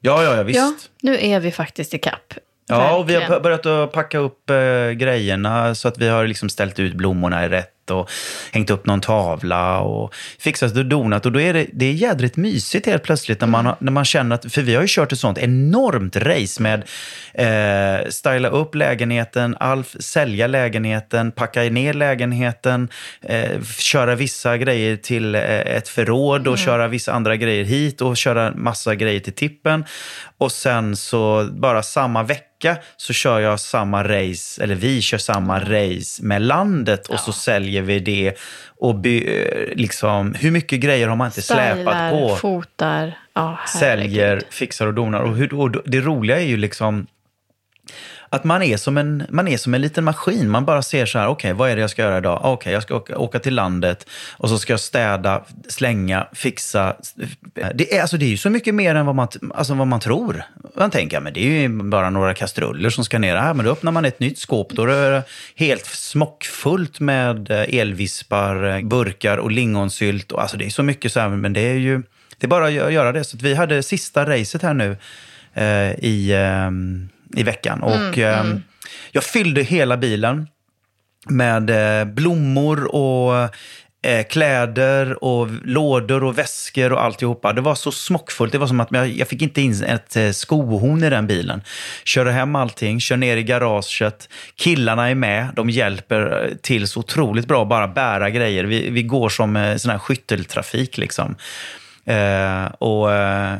Ja, 0.00 0.22
ja, 0.22 0.36
ja 0.36 0.42
visst. 0.42 0.58
Ja, 0.58 0.74
nu 1.02 1.18
är 1.20 1.40
vi 1.40 1.52
faktiskt 1.52 1.94
i 1.94 1.98
kapp. 1.98 2.34
Ja, 2.68 2.96
och 2.96 3.10
vi 3.10 3.14
har 3.14 3.40
börjat 3.40 3.66
att 3.66 3.92
packa 3.92 4.18
upp 4.18 4.50
eh, 4.50 4.90
grejerna 4.90 5.74
så 5.74 5.88
att 5.88 5.98
vi 5.98 6.08
har 6.08 6.26
liksom 6.26 6.48
ställt 6.48 6.78
ut 6.78 6.94
blommorna 6.94 7.44
i 7.44 7.48
rätt 7.48 7.79
och 7.90 8.10
hängt 8.52 8.70
upp 8.70 8.86
någon 8.86 9.00
tavla 9.00 9.80
och 9.80 10.14
fixat 10.38 10.76
och 10.76 10.86
donat. 10.86 11.26
Och 11.26 11.32
då 11.32 11.40
är 11.40 11.52
det, 11.52 11.66
det 11.72 11.86
är 11.86 11.92
jädrigt 11.92 12.36
mysigt 12.36 12.86
helt 12.86 13.02
plötsligt 13.02 13.40
när 13.40 13.48
man, 13.48 13.74
när 13.78 13.92
man 13.92 14.04
känner 14.04 14.34
att, 14.34 14.52
för 14.52 14.62
vi 14.62 14.74
har 14.74 14.82
ju 14.82 14.88
kört 14.90 15.12
ett 15.12 15.18
sånt 15.18 15.38
enormt 15.38 16.16
race 16.16 16.62
med 16.62 16.84
eh, 17.34 18.08
styla 18.10 18.48
upp 18.48 18.74
lägenheten, 18.74 19.56
Alf 19.60 19.96
sälja 20.00 20.46
lägenheten, 20.46 21.32
packa 21.32 21.62
ner 21.62 21.94
lägenheten, 21.94 22.88
eh, 23.22 23.62
köra 23.78 24.14
vissa 24.14 24.56
grejer 24.56 24.96
till 24.96 25.34
eh, 25.34 25.42
ett 25.42 25.88
förråd 25.88 26.48
och 26.48 26.58
köra 26.58 26.88
vissa 26.88 27.12
andra 27.12 27.36
grejer 27.36 27.64
hit 27.64 28.00
och 28.00 28.16
köra 28.16 28.52
massa 28.54 28.94
grejer 28.94 29.20
till 29.20 29.32
tippen. 29.32 29.84
Och 30.38 30.52
sen 30.52 30.96
så 30.96 31.48
bara 31.52 31.82
samma 31.82 32.22
vecka 32.22 32.49
så 32.96 33.12
kör 33.12 33.40
jag 33.40 33.60
samma 33.60 34.04
race, 34.04 34.62
eller 34.62 34.74
vi 34.74 35.00
kör 35.00 35.18
samma 35.18 35.60
race 35.60 36.22
med 36.22 36.42
landet 36.42 37.06
och 37.06 37.20
så 37.20 37.32
säljer 37.32 37.82
vi 37.82 37.98
det. 37.98 38.34
Och 38.78 38.94
by, 38.94 39.24
eh, 39.24 39.76
liksom, 39.76 40.34
hur 40.34 40.50
mycket 40.50 40.80
grejer 40.80 41.08
har 41.08 41.16
man 41.16 41.26
inte 41.26 41.42
släpat 41.42 41.76
Stylar, 41.76 42.10
på? 42.10 42.36
fotar. 42.36 43.18
Ja, 43.32 43.58
säljer, 43.78 44.42
fixar 44.50 44.86
och 44.86 44.94
donar. 44.94 45.20
Och, 45.20 45.36
hur, 45.36 45.54
och 45.54 45.70
det 45.70 46.00
roliga 46.00 46.40
är 46.40 46.46
ju 46.46 46.56
liksom 46.56 47.06
att 48.32 48.44
man 48.44 48.62
är 48.62 48.76
som 48.76 48.96
en, 48.96 49.26
man 49.30 49.48
är 49.48 49.56
som 49.56 49.74
en 49.74 49.80
liten 49.80 50.04
maskin. 50.04 50.50
Man 50.50 50.64
bara 50.64 50.82
ser 50.82 51.06
så 51.06 51.18
här, 51.18 51.28
okej, 51.28 51.52
vad 51.52 51.70
är 51.70 51.76
det 51.76 51.80
jag 51.80 51.90
ska 51.90 52.02
göra 52.02 52.18
idag? 52.18 52.40
Okej, 52.42 52.72
jag 52.72 52.82
ska 52.82 52.96
åka, 52.96 53.18
åka 53.18 53.38
till 53.38 53.54
landet 53.54 54.06
och 54.32 54.48
så 54.48 54.58
ska 54.58 54.72
jag 54.72 54.80
städa, 54.80 55.44
slänga, 55.68 56.26
fixa. 56.32 56.96
Det 57.74 57.96
är, 57.96 58.00
alltså, 58.00 58.16
det 58.16 58.24
är 58.24 58.30
ju 58.30 58.36
så 58.36 58.50
mycket 58.50 58.74
mer 58.74 58.94
än 58.94 59.06
vad 59.06 59.14
man, 59.14 59.28
alltså, 59.54 59.74
vad 59.74 59.86
man 59.86 60.00
tror. 60.00 60.42
Man 60.76 60.90
tänker, 60.90 61.20
men 61.20 61.32
det 61.32 61.40
är 61.40 61.60
ju 61.60 61.68
bara 61.68 62.10
några 62.10 62.34
kastruller 62.34 62.90
som 62.90 63.04
ska 63.04 63.18
ner 63.18 63.36
här. 63.36 63.54
Men 63.54 63.66
då 63.66 63.72
öppnar 63.72 63.92
man 63.92 64.04
ett 64.04 64.20
nytt 64.20 64.38
skåp, 64.38 64.72
då 64.72 64.82
är 64.84 65.10
det 65.10 65.22
helt 65.56 65.86
smockfullt 65.86 67.00
med 67.00 67.50
eh, 67.50 67.80
elvispar, 67.80 68.76
eh, 68.76 68.84
burkar 68.84 69.38
och 69.38 69.50
lingonsylt. 69.50 70.32
Och, 70.32 70.42
alltså, 70.42 70.56
det 70.56 70.66
är 70.66 70.70
så 70.70 70.82
mycket 70.82 71.12
så 71.12 71.20
här, 71.20 71.28
men 71.28 71.52
det 71.52 71.60
är 71.60 71.74
ju, 71.74 72.02
det 72.38 72.46
är 72.46 72.48
bara 72.48 72.66
att 72.66 72.92
göra 72.92 73.12
det. 73.12 73.24
Så 73.24 73.36
att 73.36 73.42
vi 73.42 73.54
hade 73.54 73.82
sista 73.82 74.26
racet 74.26 74.62
här 74.62 74.74
nu 74.74 74.96
eh, 75.54 76.04
i, 76.04 76.32
eh, 76.32 76.70
i 77.36 77.42
veckan. 77.42 77.82
Och 77.82 78.18
eh, 78.18 78.44
jag 79.12 79.24
fyllde 79.24 79.62
hela 79.62 79.96
bilen 79.96 80.48
med 81.28 81.70
eh, 81.70 82.04
blommor 82.04 82.94
och 82.94 83.48
eh, 84.02 84.24
kläder 84.30 85.24
och 85.24 85.48
lådor 85.64 86.24
och 86.24 86.38
väskor 86.38 86.92
och 86.92 87.04
alltihopa. 87.04 87.52
Det 87.52 87.60
var 87.60 87.74
så 87.74 87.92
smockfullt. 87.92 88.52
Det 88.52 88.58
var 88.58 88.66
som 88.66 88.80
att 88.80 88.88
jag, 88.90 89.08
jag 89.08 89.28
fick 89.28 89.42
inte 89.42 89.60
in 89.60 89.82
ett 89.84 90.16
eh, 90.16 90.30
skohorn 90.30 91.04
i 91.04 91.10
den 91.10 91.26
bilen. 91.26 91.62
Kör 92.04 92.26
hem 92.26 92.56
allting, 92.56 93.00
kör 93.00 93.16
ner 93.16 93.36
i 93.36 93.42
garaget. 93.42 94.28
Killarna 94.54 95.10
är 95.10 95.14
med. 95.14 95.48
De 95.56 95.70
hjälper 95.70 96.50
till 96.62 96.88
så 96.88 97.00
otroligt 97.00 97.46
bra 97.46 97.64
bara 97.64 97.88
bära 97.88 98.30
grejer. 98.30 98.64
Vi, 98.64 98.90
vi 98.90 99.02
går 99.02 99.28
som 99.28 99.74
sån 99.78 99.90
här 99.90 99.98
skytteltrafik 99.98 100.98
liksom. 100.98 101.36
Eh, 102.04 102.64
och, 102.78 103.12
eh, 103.12 103.58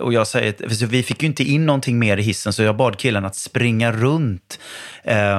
och 0.00 0.12
jag 0.12 0.26
säger, 0.26 0.52
för 0.52 0.86
vi 0.86 1.02
fick 1.02 1.22
ju 1.22 1.28
inte 1.28 1.42
in 1.42 1.66
någonting 1.66 1.98
mer 1.98 2.16
i 2.16 2.22
hissen 2.22 2.52
så 2.52 2.62
jag 2.62 2.76
bad 2.76 2.98
killen 2.98 3.24
att 3.24 3.36
springa 3.36 3.92
runt 3.92 4.58
eh, 5.04 5.38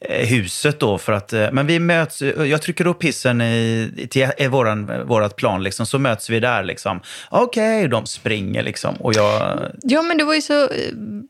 eh 0.00 0.26
huset 0.26 0.80
då 0.80 0.98
för 0.98 1.12
att, 1.12 1.32
eh, 1.32 1.52
men 1.52 1.66
vi 1.66 1.78
möts, 1.78 2.22
jag 2.22 2.62
trycker 2.62 2.86
upp 2.86 3.02
hissen 3.02 3.40
i, 3.40 4.08
till 4.10 4.28
i 4.38 4.46
våran, 4.46 5.06
vårat 5.06 5.36
plan 5.36 5.62
liksom, 5.62 5.86
så 5.86 5.98
möts 5.98 6.30
vi 6.30 6.40
där 6.40 6.62
liksom. 6.62 7.00
Okej, 7.30 7.88
de 7.88 8.06
springer 8.06 8.62
liksom 8.62 8.94
och 8.94 9.14
jag, 9.14 9.58
Ja, 9.82 10.02
men 10.02 10.18
det 10.18 10.24
var 10.24 10.34
ju 10.34 10.42
så, 10.42 10.68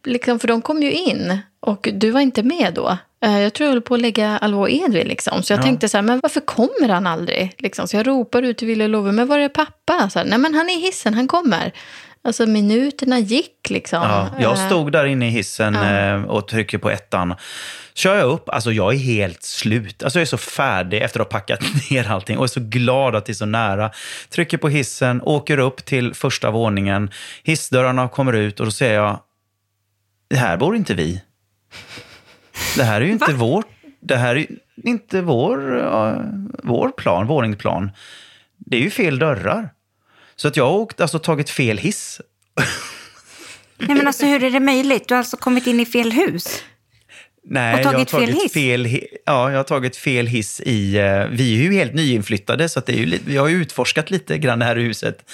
liksom, 0.05 0.39
för 0.39 0.49
de 0.49 0.63
kom 0.63 0.83
ju 0.83 0.93
in 0.93 1.39
och 1.61 1.89
du 1.93 2.11
var 2.11 2.21
inte 2.21 2.43
med 2.43 2.73
då. 2.75 2.99
Eh, 3.25 3.41
Jag 3.41 3.55
tror 3.55 3.64
jag 3.67 3.73
höll 3.73 3.83
på 3.83 3.95
att 3.95 4.00
lägga 4.00 4.38
Alva 4.38 4.61
och 4.61 4.71
Edvin 4.71 5.07
liksom. 5.09 5.43
Så 5.43 5.52
jag 5.52 5.59
Ja. 5.59 5.62
tänkte 5.62 5.88
så 5.88 5.97
här, 5.97 6.02
men 6.02 6.21
varför 6.23 6.41
kommer 6.41 6.88
han 6.88 7.07
aldrig? 7.07 7.55
Liksom. 7.59 7.88
Så 7.88 7.97
jag 7.97 8.07
ropar 8.07 8.43
ut 8.43 8.59
till 8.59 8.69
Wille 8.69 8.85
och 8.85 8.91
Love, 8.91 9.12
men 9.12 9.26
var 9.29 9.38
är 9.38 9.49
pappa? 9.49 10.11
Så 10.11 10.19
här, 10.19 10.26
Nej, 10.26 10.38
men 10.38 10.55
han 10.55 10.71
är 10.71 10.79
i 10.79 10.81
hissen, 10.81 11.14
han 11.14 11.29
kommer. 11.29 11.73
Alltså 12.25 12.47
minuterna 12.47 13.19
gick 13.19 13.71
liksom. 13.71 14.02
ja, 14.02 14.29
jag 14.41 14.52
Eh, 14.59 14.67
stod 14.67 14.93
där 14.93 15.05
inne 15.05 15.26
i 15.26 15.31
hissen 15.31 15.75
Ja. 15.75 15.91
eh, 16.14 16.23
och 16.25 16.49
trycker 16.49 16.79
på 16.79 16.91
ettan. 16.91 17.35
Kör 17.95 18.17
jag 18.17 18.31
upp, 18.31 18.49
alltså 18.49 18.73
jag 18.73 18.95
är 18.95 18.99
helt 18.99 19.43
slut. 19.43 20.02
Alltså 20.02 20.19
jag 20.19 20.23
är 20.23 20.26
så 20.26 20.37
färdig 20.38 21.02
efter 21.02 21.21
att 21.21 21.33
ha 21.33 21.38
packat 21.41 21.61
ner 21.91 22.11
allting 22.11 22.38
och 22.38 22.45
är 22.45 22.49
så 22.49 22.61
glad 22.61 23.17
att 23.17 23.26
det 23.26 23.33
är 23.33 23.35
så 23.35 23.47
nära. 23.47 23.91
Trycker 24.31 24.59
på 24.59 24.69
hissen, 24.69 25.23
åker 25.23 25.59
upp 25.59 25.85
till 25.85 26.14
första 26.14 26.50
våningen. 26.50 27.11
Hissdörrarna 27.43 28.09
kommer 28.09 28.33
ut 28.33 28.61
och 28.61 28.67
då 28.67 28.73
ser 28.73 28.95
jag, 28.95 29.21
här 30.35 30.57
bor 30.57 30.76
inte 30.76 30.95
vi. 30.95 31.23
Det 32.76 32.85
här 32.85 33.00
är 33.00 33.04
ju 33.04 33.12
inte 33.12 33.33
vår, 33.33 33.64
det 34.00 34.16
här 34.16 34.37
är 34.37 34.47
inte 34.85 35.21
vår, 35.21 35.61
vår 36.62 36.88
plan, 36.88 37.26
våningsplan. 37.26 37.90
Det 38.59 38.76
är 38.76 38.81
ju 38.81 38.90
fel 38.90 39.19
dörrar. 39.19 39.71
Så 40.37 40.49
att 40.49 40.57
jag 40.57 40.64
har 40.64 40.78
åkt, 40.78 41.00
alltså 41.00 41.19
tagit 41.19 41.50
fel 41.50 41.78
hiss. 41.78 42.21
Nej, 43.78 43.97
men 43.97 44.07
alltså 44.07 44.26
hur 44.26 44.45
är 44.45 44.50
det 44.50 44.61
möjligt? 44.61 45.09
Du 45.09 45.14
har 45.14 45.19
alltså 45.19 45.37
kommit 45.37 45.66
in 45.66 45.81
i 45.81 45.87
fel 45.87 46.12
hus? 46.12 46.62
Nej, 47.45 47.75
Och 47.75 47.81
jag 47.81 47.85
har 47.85 47.93
tagit 47.93 48.11
fel 48.11 48.21
tagit 48.27 48.43
hiss? 48.43 48.53
fel, 48.53 48.87
ja, 49.25 49.51
jag 49.51 49.57
har 49.59 49.65
tagit 49.65 49.97
fel 49.97 50.27
hiss 50.27 50.61
i... 50.61 50.97
eh, 50.97 51.27
vi 51.31 51.59
är 51.59 51.63
ju 51.63 51.73
helt 51.73 51.95
nyinflyttade, 51.95 52.69
så 52.69 52.79
att 52.79 52.87
det 52.87 52.93
är 52.93 52.97
ju, 52.97 53.19
vi 53.27 53.37
har 53.37 53.49
ju 53.49 53.57
utforskat 53.57 54.11
lite 54.11 54.39
grann 54.39 54.59
det 54.59 54.65
här 54.65 54.77
huset. 54.77 55.31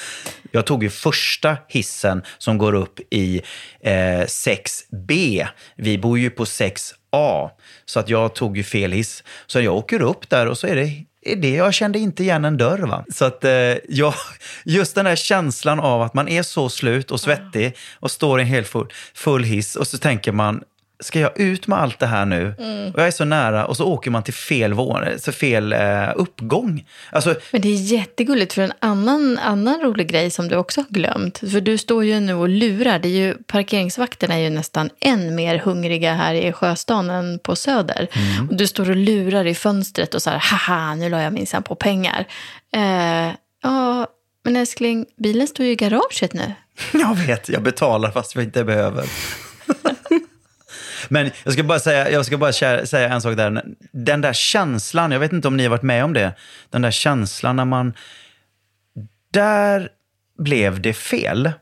Jag 0.50 0.66
tog 0.66 0.82
ju 0.82 0.90
första 0.90 1.56
hissen 1.68 2.22
som 2.38 2.58
går 2.58 2.74
upp 2.74 3.00
i 3.10 3.40
eh, 3.80 3.92
6B. 3.92 5.46
Vi 5.76 5.98
bor 5.98 6.18
ju 6.18 6.30
på 6.30 6.44
6A, 6.44 7.50
så 7.84 8.00
att 8.00 8.08
jag 8.08 8.34
tog 8.34 8.56
ju 8.56 8.62
fel 8.62 8.92
hiss. 8.92 9.24
Så 9.46 9.60
jag 9.60 9.76
åker 9.76 10.02
upp 10.02 10.28
där 10.30 10.46
och 10.46 10.58
så 10.58 10.66
är 10.66 10.76
det 10.76 11.04
det 11.36 11.50
jag 11.50 11.74
kände 11.74 11.98
inte 11.98 12.22
igen 12.22 12.44
en 12.44 12.56
dörr. 12.56 12.78
Va? 12.78 13.04
Så 13.14 13.24
att 13.24 13.44
eh, 13.44 13.50
jag, 13.88 14.14
just 14.64 14.94
den 14.94 15.06
här 15.06 15.16
känslan 15.16 15.80
av 15.80 16.02
att 16.02 16.14
man 16.14 16.28
är 16.28 16.42
så 16.42 16.68
slut 16.68 17.10
och 17.10 17.20
svettig 17.20 17.76
och 18.00 18.10
står 18.10 18.40
i 18.40 18.42
en 18.42 18.48
helt 18.48 18.68
full, 18.68 18.86
full 19.14 19.44
hiss 19.44 19.76
och 19.76 19.86
så 19.86 19.98
tänker 19.98 20.32
man 20.32 20.62
ska 21.00 21.20
jag 21.20 21.40
ut 21.40 21.66
med 21.66 21.78
allt 21.78 21.98
det 21.98 22.06
här 22.06 22.26
nu? 22.26 22.54
Mm. 22.58 22.92
Och 22.92 23.00
jag 23.00 23.06
är 23.06 23.10
så 23.10 23.24
nära 23.24 23.66
och 23.66 23.76
så 23.76 23.86
åker 23.86 24.10
man 24.10 24.22
till 24.22 24.34
fel, 24.34 24.74
våning, 24.74 25.18
så 25.18 25.32
fel 25.32 25.72
eh, 25.72 26.08
uppgång. 26.16 26.86
Alltså, 27.10 27.34
Men 27.52 27.60
det 27.60 27.68
är 27.68 27.74
jättegulligt 27.74 28.52
för 28.52 28.62
en 28.62 28.72
annan, 28.80 29.38
annan 29.38 29.80
rolig 29.80 30.08
grej 30.08 30.30
som 30.30 30.48
du 30.48 30.56
också 30.56 30.80
har 30.80 30.88
glömt. 30.88 31.38
För 31.38 31.60
du 31.60 31.78
står 31.78 32.04
ju 32.04 32.20
nu 32.20 32.34
och 32.34 32.48
lurar. 32.48 32.98
Det 32.98 33.08
är 33.08 33.12
ju, 33.12 33.34
parkeringsvakterna 33.34 34.34
är 34.34 34.38
ju 34.38 34.50
nästan 34.50 34.90
än 35.00 35.34
mer 35.34 35.58
hungriga 35.58 36.14
här 36.14 36.34
i 36.34 36.52
Sjöstan 36.52 37.10
än 37.10 37.38
på 37.38 37.56
Söder. 37.56 38.08
Och 38.50 38.56
du 38.56 38.66
står 38.66 38.90
och 38.90 38.96
lurar 38.96 39.46
i 39.46 39.54
fönstret 39.54 40.14
och 40.14 40.22
så 40.22 40.30
här, 40.30 40.38
haha, 40.38 40.94
nu 40.94 41.08
la 41.08 41.22
jag 41.22 41.32
minsann 41.32 41.62
på 41.62 41.74
pengar. 41.74 42.24
Eh, 42.74 43.32
ja, 43.62 44.06
men 44.44 44.56
älskling, 44.56 45.06
bilen 45.22 45.46
står 45.46 45.66
ju 45.66 45.72
i 45.72 45.76
garaget 45.76 46.32
nu. 46.32 46.52
jag 46.92 47.14
vet, 47.14 47.48
jag 47.48 47.62
betalar 47.62 48.10
fast 48.10 48.34
jag 48.34 48.44
inte 48.44 48.64
behöver. 48.64 49.04
Men 51.08 51.30
jag 51.44 51.52
ska 51.52 51.62
bara, 51.62 51.78
säga, 51.78 52.10
jag 52.10 52.26
ska 52.26 52.38
bara 52.38 52.52
säga 52.52 53.08
en 53.08 53.20
sak 53.20 53.36
där. 53.36 53.62
Den 53.92 54.20
där 54.20 54.32
känslan, 54.32 55.10
jag 55.10 55.20
vet 55.20 55.32
inte 55.32 55.48
om 55.48 55.56
ni 55.56 55.62
har 55.62 55.70
varit 55.70 55.82
med 55.82 56.04
om 56.04 56.12
det. 56.12 56.32
Den 56.70 56.82
där 56.82 56.90
känslan 56.90 57.56
när 57.56 57.64
man... 57.64 57.94
Där 59.32 59.88
blev 60.38 60.80
det 60.80 60.92
fel. 60.92 61.52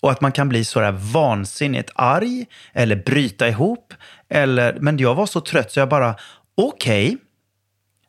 Och 0.00 0.10
att 0.10 0.20
man 0.20 0.32
kan 0.32 0.48
bli 0.48 0.64
sådär 0.64 0.92
vansinnigt 0.92 1.90
arg 1.94 2.46
eller 2.72 2.96
bryta 2.96 3.48
ihop. 3.48 3.94
Eller, 4.28 4.76
men 4.80 4.98
jag 4.98 5.14
var 5.14 5.26
så 5.26 5.40
trött 5.40 5.72
så 5.72 5.80
jag 5.80 5.88
bara, 5.88 6.14
okej, 6.54 7.16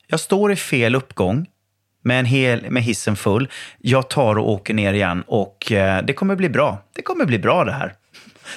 jag 0.07 0.19
står 0.19 0.51
i 0.51 0.55
fel 0.55 0.95
uppgång 0.95 1.47
med, 2.03 2.19
en 2.19 2.25
hel, 2.25 2.71
med 2.71 2.83
hissen 2.83 3.15
full. 3.15 3.49
Jag 3.77 4.09
tar 4.09 4.35
och 4.35 4.49
åker 4.49 4.73
ner 4.73 4.93
igen 4.93 5.23
och 5.27 5.71
eh, 5.71 6.05
det 6.05 6.13
kommer 6.13 6.35
bli 6.35 6.49
bra. 6.49 6.83
Det 6.95 7.01
kommer 7.01 7.25
bli 7.25 7.39
bra 7.39 7.63
det 7.63 7.71
här. 7.71 7.93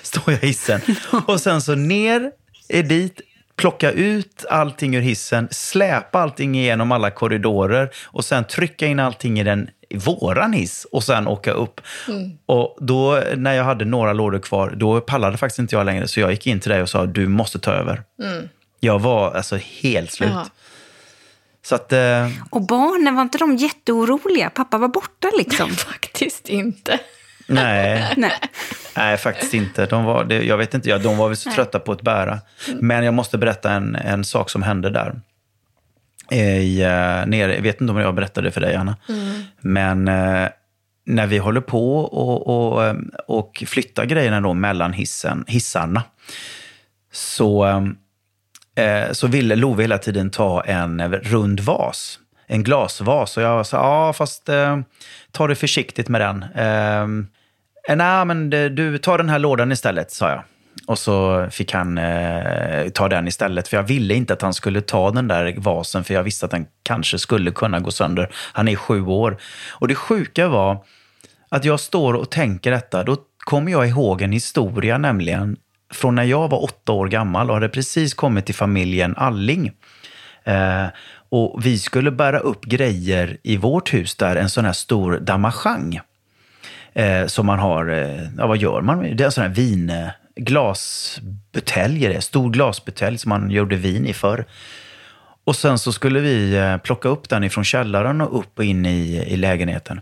Står 0.03 0.23
jag 0.27 0.45
i 0.45 0.47
hissen. 0.47 0.81
Och 1.27 1.41
sen 1.41 1.63
så 1.63 1.75
ner 1.75 2.31
är 2.69 2.83
dit, 2.83 3.21
plocka 3.57 3.91
ut 3.91 4.45
allting 4.51 4.97
ur 4.97 5.01
hissen, 5.01 5.49
släpa 5.51 6.19
allting 6.19 6.55
igenom 6.59 6.93
alla 6.93 7.11
korridorer 7.11 7.91
och 8.05 8.25
sen 8.25 8.45
trycka 8.45 8.87
in 8.87 9.01
allting 9.01 9.41
i 9.41 9.45
den 9.45 9.71
i 9.89 9.97
våran 9.97 10.53
hiss 10.53 10.87
och 10.93 11.05
sen 11.05 11.29
åka 11.29 11.53
upp. 11.53 11.81
Och 12.47 12.77
då 12.81 13.23
när 13.37 13.53
jag 13.53 13.65
hade 13.65 13.85
några 13.85 14.13
lådor 14.13 14.39
kvar, 14.39 14.75
då 14.77 15.01
pallade 15.01 15.37
faktiskt 15.37 15.59
inte 15.59 15.75
jag 15.75 15.87
längre. 15.87 16.09
Så 16.09 16.21
jag 16.21 16.31
gick 16.31 16.47
in 16.47 16.61
till 16.61 16.71
dig 16.71 16.83
och 16.83 16.89
sa, 16.89 17.07
du 17.07 17.29
måste 17.29 17.59
ta 17.59 17.71
över. 17.73 18.03
Jag 18.81 18.99
var 18.99 19.33
alltså 19.33 19.57
helt 19.57 20.13
slut. 20.13 20.31
Så 21.65 21.75
att, 21.75 21.93
eh, 21.93 22.29
Och 22.51 22.63
barnen, 22.63 23.15
var 23.15 23.23
inte 23.23 23.39
de 23.39 23.57
jätteoroliga? 23.57 24.51
Pappa 24.51 24.79
var 24.79 24.89
borta 24.89 25.31
liksom. 25.39 25.71
Faktiskt 25.77 26.49
inte. 26.49 26.99
Nej. 27.47 28.15
Nej. 28.17 28.33
Nej, 28.97 29.17
faktiskt 29.17 29.55
inte. 29.55 29.87
De 29.87 30.05
var, 30.05 30.25
det, 30.25 30.43
jag 30.43 30.57
vet 30.57 30.75
inte, 30.75 30.89
ja, 30.89 30.99
de 30.99 31.17
var 31.17 31.29
väl 31.29 31.37
så 31.37 31.51
trötta 31.51 31.79
på 31.79 31.93
att 31.93 32.03
bära. 32.03 32.39
Men 32.75 33.05
jag 33.05 33.15
måste 33.15 33.39
berätta 33.39 33.73
en, 33.73 33.97
en 33.97 34.25
sak 34.25 34.51
som 34.51 34.63
hände 34.63 34.91
där. 34.91 35.21
I, 36.31 36.83
uh, 36.83 37.27
nere, 37.27 37.55
jag 37.55 37.63
vet 37.63 37.81
inte 37.81 37.93
om 37.93 37.99
jag 37.99 38.15
berättade 38.15 38.49
det 38.49 38.53
för 38.53 38.61
dig, 38.61 38.75
Anna. 38.75 38.97
Men 39.61 40.09
eh, 40.09 40.49
när 41.05 41.27
vi 41.27 41.39
håller 41.39 41.61
på 41.61 41.99
och, 41.99 42.73
och, 42.73 42.85
eh, 42.85 42.95
och 43.27 43.65
flyttar 43.67 44.05
grejerna 44.05 44.41
då 44.41 44.55
mellan 44.55 44.93
hissen, 44.93 45.45
hissarna 45.47 46.03
så, 47.13 47.67
eh, 48.75 49.13
så 49.13 49.27
ville 49.27 49.57
Love 49.57 49.83
hela 49.83 49.99
tiden 49.99 50.31
ta 50.31 50.65
en 50.65 51.13
rund 51.13 51.61
vas. 51.61 52.19
En 52.53 52.63
glasvas. 52.63 53.37
Och 53.37 53.43
jag 53.43 53.67
sa, 53.67 53.77
ja 53.77 54.13
fast 54.13 54.49
eh, 54.49 54.81
ta 55.31 55.47
det 55.47 55.55
försiktigt 55.55 56.09
med 56.09 56.21
den. 56.21 56.43
Eh, 56.43 57.07
Nej, 57.89 58.25
men 58.25 58.51
du 58.51 58.99
tar 58.99 59.19
den 59.19 59.29
här 59.29 59.39
lådan 59.39 59.73
istället, 59.73 60.11
sa 60.11 60.31
jag. 60.31 60.43
Och 60.87 60.99
så 60.99 61.47
fick 61.51 61.73
han 61.73 61.99
eh, 61.99 62.89
ta 62.89 63.09
den 63.09 63.29
istället, 63.29 63.69
för 63.69 63.77
jag 63.77 63.85
ville 63.85 64.15
inte 64.15 64.33
att 64.33 64.43
han 64.43 64.55
skulle 64.55 64.81
ta 64.81 65.11
den 65.11 65.29
där 65.29 65.55
vasen, 65.57 66.05
för 66.05 66.15
jag 66.15 66.23
visste 66.23 66.47
att 66.47 66.51
den 66.51 66.67
kanske 66.83 67.19
skulle 67.19 67.51
kunna 67.51 67.81
gå 67.81 67.91
sönder. 67.91 68.31
Han 68.53 68.69
är 68.69 68.77
sju 68.77 69.03
år. 69.07 69.37
Och 69.71 69.89
det 69.89 69.95
sjuka 69.95 70.49
var 70.49 70.85
att 71.49 71.65
jag 71.65 71.81
står 71.81 72.15
och 72.15 72.31
tänker 72.31 72.71
detta, 72.71 73.05
då 73.05 73.17
kommer 73.39 73.73
jag 73.73 73.89
ihåg 73.89 74.23
en 74.23 74.33
historia 74.33 74.99
nämligen 74.99 75.57
från 75.93 76.15
när 76.15 76.25
jag 76.25 76.49
var 76.49 76.65
åtta 76.65 76.93
år 76.93 77.09
gammal 77.09 77.51
och 77.51 77.57
hade 77.57 77.69
precis 77.69 78.15
kommit 78.15 78.47
till 78.47 78.55
familjen 78.55 79.15
Alling. 79.17 79.73
Eh, 80.45 80.87
och 81.29 81.67
vi 81.67 81.79
skulle 81.79 82.11
bära 82.11 82.39
upp 82.39 82.65
grejer 82.65 83.39
i 83.43 83.57
vårt 83.57 83.95
hus 83.95 84.15
där, 84.15 84.37
en 84.37 84.51
sån 84.51 84.65
här 84.65 84.73
stor 84.73 85.19
damachang 85.19 86.01
eh, 86.93 87.27
som 87.27 87.47
man 87.47 87.59
har, 87.59 87.89
eh, 87.89 88.23
ja 88.39 88.47
vad 88.47 88.59
gör 88.59 88.81
man? 88.81 89.17
Det 89.17 89.23
är 89.23 89.25
en 89.25 89.33
sån 89.33 89.43
här 89.43 89.51
vin, 89.51 89.91
eh, 89.91 90.09
glasbutelj, 90.37 92.09
det, 92.09 92.21
stor 92.21 92.51
glasbutelj 92.51 93.19
som 93.19 93.29
man 93.29 93.51
gjorde 93.51 93.77
vin 93.77 94.07
i 94.07 94.13
förr. 94.13 94.45
Och 95.45 95.57
sen 95.57 95.79
så 95.79 95.93
skulle 95.93 96.21
vi 96.21 96.57
eh, 96.57 96.77
plocka 96.77 97.09
upp 97.09 97.29
den 97.29 97.45
ifrån 97.45 97.65
källaren 97.65 98.21
och 98.21 98.39
upp 98.39 98.59
och 98.59 98.65
in 98.65 98.87
i, 98.87 99.25
i 99.27 99.37
lägenheten. 99.37 100.01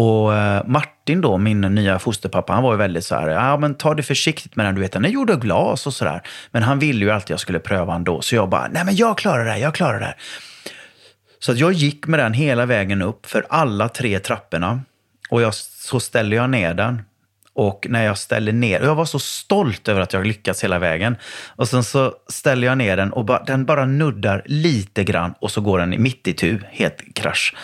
Och 0.00 0.34
eh, 0.34 0.62
Martin 0.66 1.20
då, 1.20 1.38
min 1.38 1.60
nya 1.60 1.98
fosterpappa, 1.98 2.52
han 2.52 2.62
var 2.62 2.72
ju 2.72 2.78
väldigt 2.78 3.04
så 3.04 3.14
här, 3.14 3.28
ja 3.28 3.56
men 3.56 3.74
ta 3.74 3.94
det 3.94 4.02
försiktigt 4.02 4.56
med 4.56 4.66
den, 4.66 4.74
du 4.74 4.80
vet 4.80 4.92
den 4.92 5.04
är 5.04 5.08
gjord 5.08 5.30
av 5.30 5.38
glas 5.38 5.86
och 5.86 5.94
sådär. 5.94 6.22
Men 6.50 6.62
han 6.62 6.78
ville 6.78 7.04
ju 7.04 7.10
alltid 7.10 7.24
att 7.24 7.30
jag 7.30 7.40
skulle 7.40 7.58
pröva 7.58 7.94
ändå, 7.94 8.20
så 8.22 8.34
jag 8.34 8.48
bara, 8.48 8.68
nej 8.68 8.84
men 8.84 8.96
jag 8.96 9.18
klarar 9.18 9.44
det 9.44 9.50
här, 9.50 9.58
jag 9.58 9.74
klarar 9.74 10.00
det 10.00 10.06
här. 10.06 10.16
Så 11.38 11.52
att 11.52 11.58
jag 11.58 11.72
gick 11.72 12.06
med 12.06 12.20
den 12.20 12.32
hela 12.32 12.66
vägen 12.66 13.02
upp 13.02 13.26
för 13.26 13.46
alla 13.50 13.88
tre 13.88 14.18
trapporna. 14.18 14.80
Och 15.30 15.42
jag, 15.42 15.54
så 15.54 16.00
ställer 16.00 16.36
jag 16.36 16.50
ner 16.50 16.74
den. 16.74 17.02
Och 17.52 17.86
när 17.90 18.04
jag 18.04 18.18
ställer 18.18 18.52
ner, 18.52 18.80
och 18.80 18.86
jag 18.86 18.94
var 18.94 19.04
så 19.04 19.18
stolt 19.18 19.88
över 19.88 20.00
att 20.00 20.12
jag 20.12 20.26
lyckats 20.26 20.64
hela 20.64 20.78
vägen. 20.78 21.16
Och 21.46 21.68
sen 21.68 21.84
så 21.84 22.14
ställer 22.28 22.66
jag 22.66 22.78
ner 22.78 22.96
den 22.96 23.12
och 23.12 23.24
ba, 23.24 23.42
den 23.46 23.64
bara 23.64 23.86
nuddar 23.86 24.42
lite 24.46 25.04
grann 25.04 25.34
och 25.40 25.50
så 25.50 25.60
går 25.60 25.78
den 25.78 26.02
mitt 26.02 26.28
i 26.28 26.32
tu, 26.32 26.60
helt 26.70 27.14
krasch. 27.14 27.54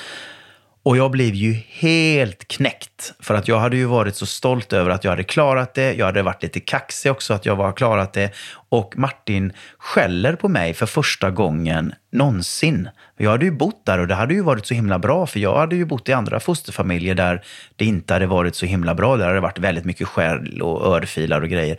Och 0.84 0.96
jag 0.96 1.10
blev 1.10 1.34
ju 1.34 1.52
helt 1.68 2.48
knäckt. 2.48 3.14
För 3.20 3.34
att 3.34 3.48
jag 3.48 3.58
hade 3.58 3.76
ju 3.76 3.84
varit 3.84 4.16
så 4.16 4.26
stolt 4.26 4.72
över 4.72 4.90
att 4.90 5.04
jag 5.04 5.10
hade 5.10 5.24
klarat 5.24 5.74
det. 5.74 5.94
Jag 5.94 6.06
hade 6.06 6.22
varit 6.22 6.42
lite 6.42 6.60
kaxig 6.60 7.12
också 7.12 7.34
att 7.34 7.46
jag 7.46 7.56
var 7.56 7.72
klarat 7.72 8.12
det. 8.12 8.30
Och 8.68 8.98
Martin 8.98 9.52
skäller 9.78 10.36
på 10.36 10.48
mig 10.48 10.74
för 10.74 10.86
första 10.86 11.30
gången 11.30 11.94
någonsin. 12.12 12.88
Jag 13.16 13.30
hade 13.30 13.44
ju 13.44 13.50
bott 13.50 13.86
där 13.86 13.98
och 13.98 14.06
det 14.06 14.14
hade 14.14 14.34
ju 14.34 14.42
varit 14.42 14.66
så 14.66 14.74
himla 14.74 14.98
bra. 14.98 15.26
För 15.26 15.40
jag 15.40 15.58
hade 15.58 15.76
ju 15.76 15.84
bott 15.84 16.08
i 16.08 16.12
andra 16.12 16.40
fosterfamiljer 16.40 17.14
där 17.14 17.44
det 17.76 17.84
inte 17.84 18.12
hade 18.12 18.26
varit 18.26 18.56
så 18.56 18.66
himla 18.66 18.94
bra. 18.94 19.16
Där 19.16 19.24
hade 19.24 19.36
det 19.36 19.40
varit 19.40 19.58
väldigt 19.58 19.84
mycket 19.84 20.08
skäll 20.08 20.62
och 20.62 20.86
örfilar 20.86 21.40
och 21.40 21.48
grejer. 21.48 21.78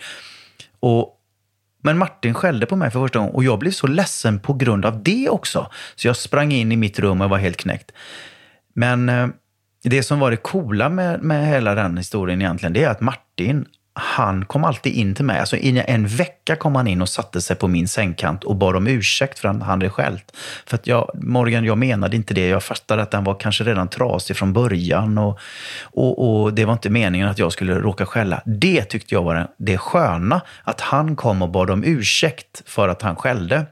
Och 0.79 1.11
men 1.83 1.97
Martin 1.97 2.33
skällde 2.33 2.65
på 2.65 2.75
mig 2.75 2.91
för 2.91 2.99
första 2.99 3.19
gången 3.19 3.35
och 3.35 3.43
jag 3.43 3.59
blev 3.59 3.71
så 3.71 3.87
ledsen 3.87 4.39
på 4.39 4.53
grund 4.53 4.85
av 4.85 5.03
det 5.03 5.29
också. 5.29 5.71
Så 5.95 6.07
jag 6.07 6.15
sprang 6.15 6.51
in 6.51 6.71
i 6.71 6.77
mitt 6.77 6.99
rum 6.99 7.21
och 7.21 7.29
var 7.29 7.37
helt 7.37 7.57
knäckt. 7.57 7.91
Men 8.75 9.09
eh, 9.09 9.27
det 9.83 10.03
som 10.03 10.19
var 10.19 10.31
det 10.31 10.37
coola 10.37 10.89
med, 10.89 11.21
med 11.21 11.47
hela 11.47 11.75
den 11.75 11.97
historien 11.97 12.41
egentligen, 12.41 12.73
det 12.73 12.83
är 12.83 12.89
att 12.89 13.01
Martin, 13.01 13.65
han 13.93 14.45
kom 14.45 14.63
alltid 14.63 14.93
in 14.93 15.15
till 15.15 15.25
mig. 15.25 15.39
Alltså 15.39 15.57
i 15.57 15.83
en 15.87 16.07
vecka 16.07 16.55
kom 16.55 16.75
han 16.75 16.87
in 16.87 17.01
och 17.01 17.09
satte 17.09 17.41
sig 17.41 17.55
på 17.55 17.67
min 17.67 17.87
sängkant 17.87 18.43
och 18.43 18.55
bad 18.55 18.75
om 18.75 18.87
ursäkt 18.87 19.39
för 19.39 19.47
att 19.47 19.53
han 19.55 19.61
hade 19.61 19.89
skällt. 19.89 20.37
För 20.65 20.75
att 20.75 20.87
jag, 20.87 21.11
Morgan, 21.13 21.65
jag 21.65 21.77
menade 21.77 22.15
inte 22.15 22.33
det. 22.33 22.47
Jag 22.47 22.63
fattade 22.63 23.01
att 23.01 23.11
den 23.11 23.23
var 23.23 23.39
kanske 23.39 23.63
redan 23.63 23.87
trasig 23.87 24.37
från 24.37 24.53
början 24.53 25.17
och, 25.17 25.39
och, 25.81 26.43
och 26.43 26.53
det 26.53 26.65
var 26.65 26.73
inte 26.73 26.89
meningen 26.89 27.27
att 27.27 27.39
jag 27.39 27.51
skulle 27.51 27.79
råka 27.79 28.05
skälla. 28.05 28.41
Det 28.45 28.83
tyckte 28.83 29.15
jag 29.15 29.23
var 29.23 29.47
det 29.57 29.77
sköna, 29.77 30.41
att 30.63 30.81
han 30.81 31.15
kom 31.15 31.41
och 31.41 31.49
bad 31.49 31.69
om 31.69 31.83
ursäkt 31.83 32.63
för 32.65 32.89
att 32.89 33.01
han 33.01 33.15
skällde. 33.15 33.65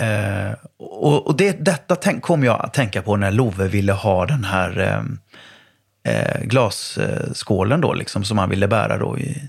Eh, 0.00 0.54
och 0.78 1.26
och 1.26 1.36
det, 1.36 1.64
detta 1.64 1.96
tänk, 1.96 2.22
kom 2.22 2.44
jag 2.44 2.64
att 2.64 2.74
tänka 2.74 3.02
på 3.02 3.16
när 3.16 3.30
Love 3.30 3.68
ville 3.68 3.92
ha 3.92 4.26
den 4.26 4.44
här 4.44 4.78
eh, 4.78 6.14
eh, 6.14 6.40
glasskålen 6.42 7.80
då, 7.80 7.92
liksom, 7.92 8.24
som 8.24 8.38
han 8.38 8.50
ville 8.50 8.68
bära. 8.68 8.98
Då 8.98 9.18
i. 9.18 9.48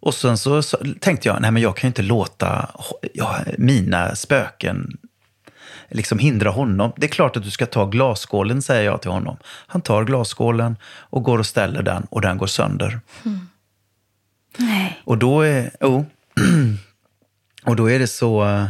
Och 0.00 0.14
sen 0.14 0.38
så, 0.38 0.62
så 0.62 0.78
tänkte 1.00 1.28
jag, 1.28 1.40
nej 1.40 1.50
men 1.50 1.62
jag 1.62 1.76
kan 1.76 1.88
ju 1.88 1.90
inte 1.90 2.02
låta 2.02 2.70
ja, 3.14 3.36
mina 3.58 4.14
spöken 4.14 4.98
liksom 5.88 6.18
hindra 6.18 6.50
honom. 6.50 6.92
Det 6.96 7.06
är 7.06 7.10
klart 7.10 7.36
att 7.36 7.42
du 7.42 7.50
ska 7.50 7.66
ta 7.66 7.86
glasskålen, 7.86 8.62
säger 8.62 8.84
jag 8.84 9.02
till 9.02 9.10
honom. 9.10 9.36
Han 9.44 9.80
tar 9.80 10.04
glasskålen 10.04 10.76
och 10.84 11.22
går 11.22 11.38
och 11.38 11.46
ställer 11.46 11.82
den 11.82 12.06
och 12.10 12.20
den 12.20 12.38
går 12.38 12.46
sönder. 12.46 13.00
Nej. 14.58 15.00
Och 15.04 15.18
då 15.18 15.40
är, 15.40 15.70
oh, 15.80 16.04
och 17.64 17.76
då 17.76 17.90
är 17.90 17.98
det 17.98 18.06
så, 18.06 18.48
eh, 18.48 18.66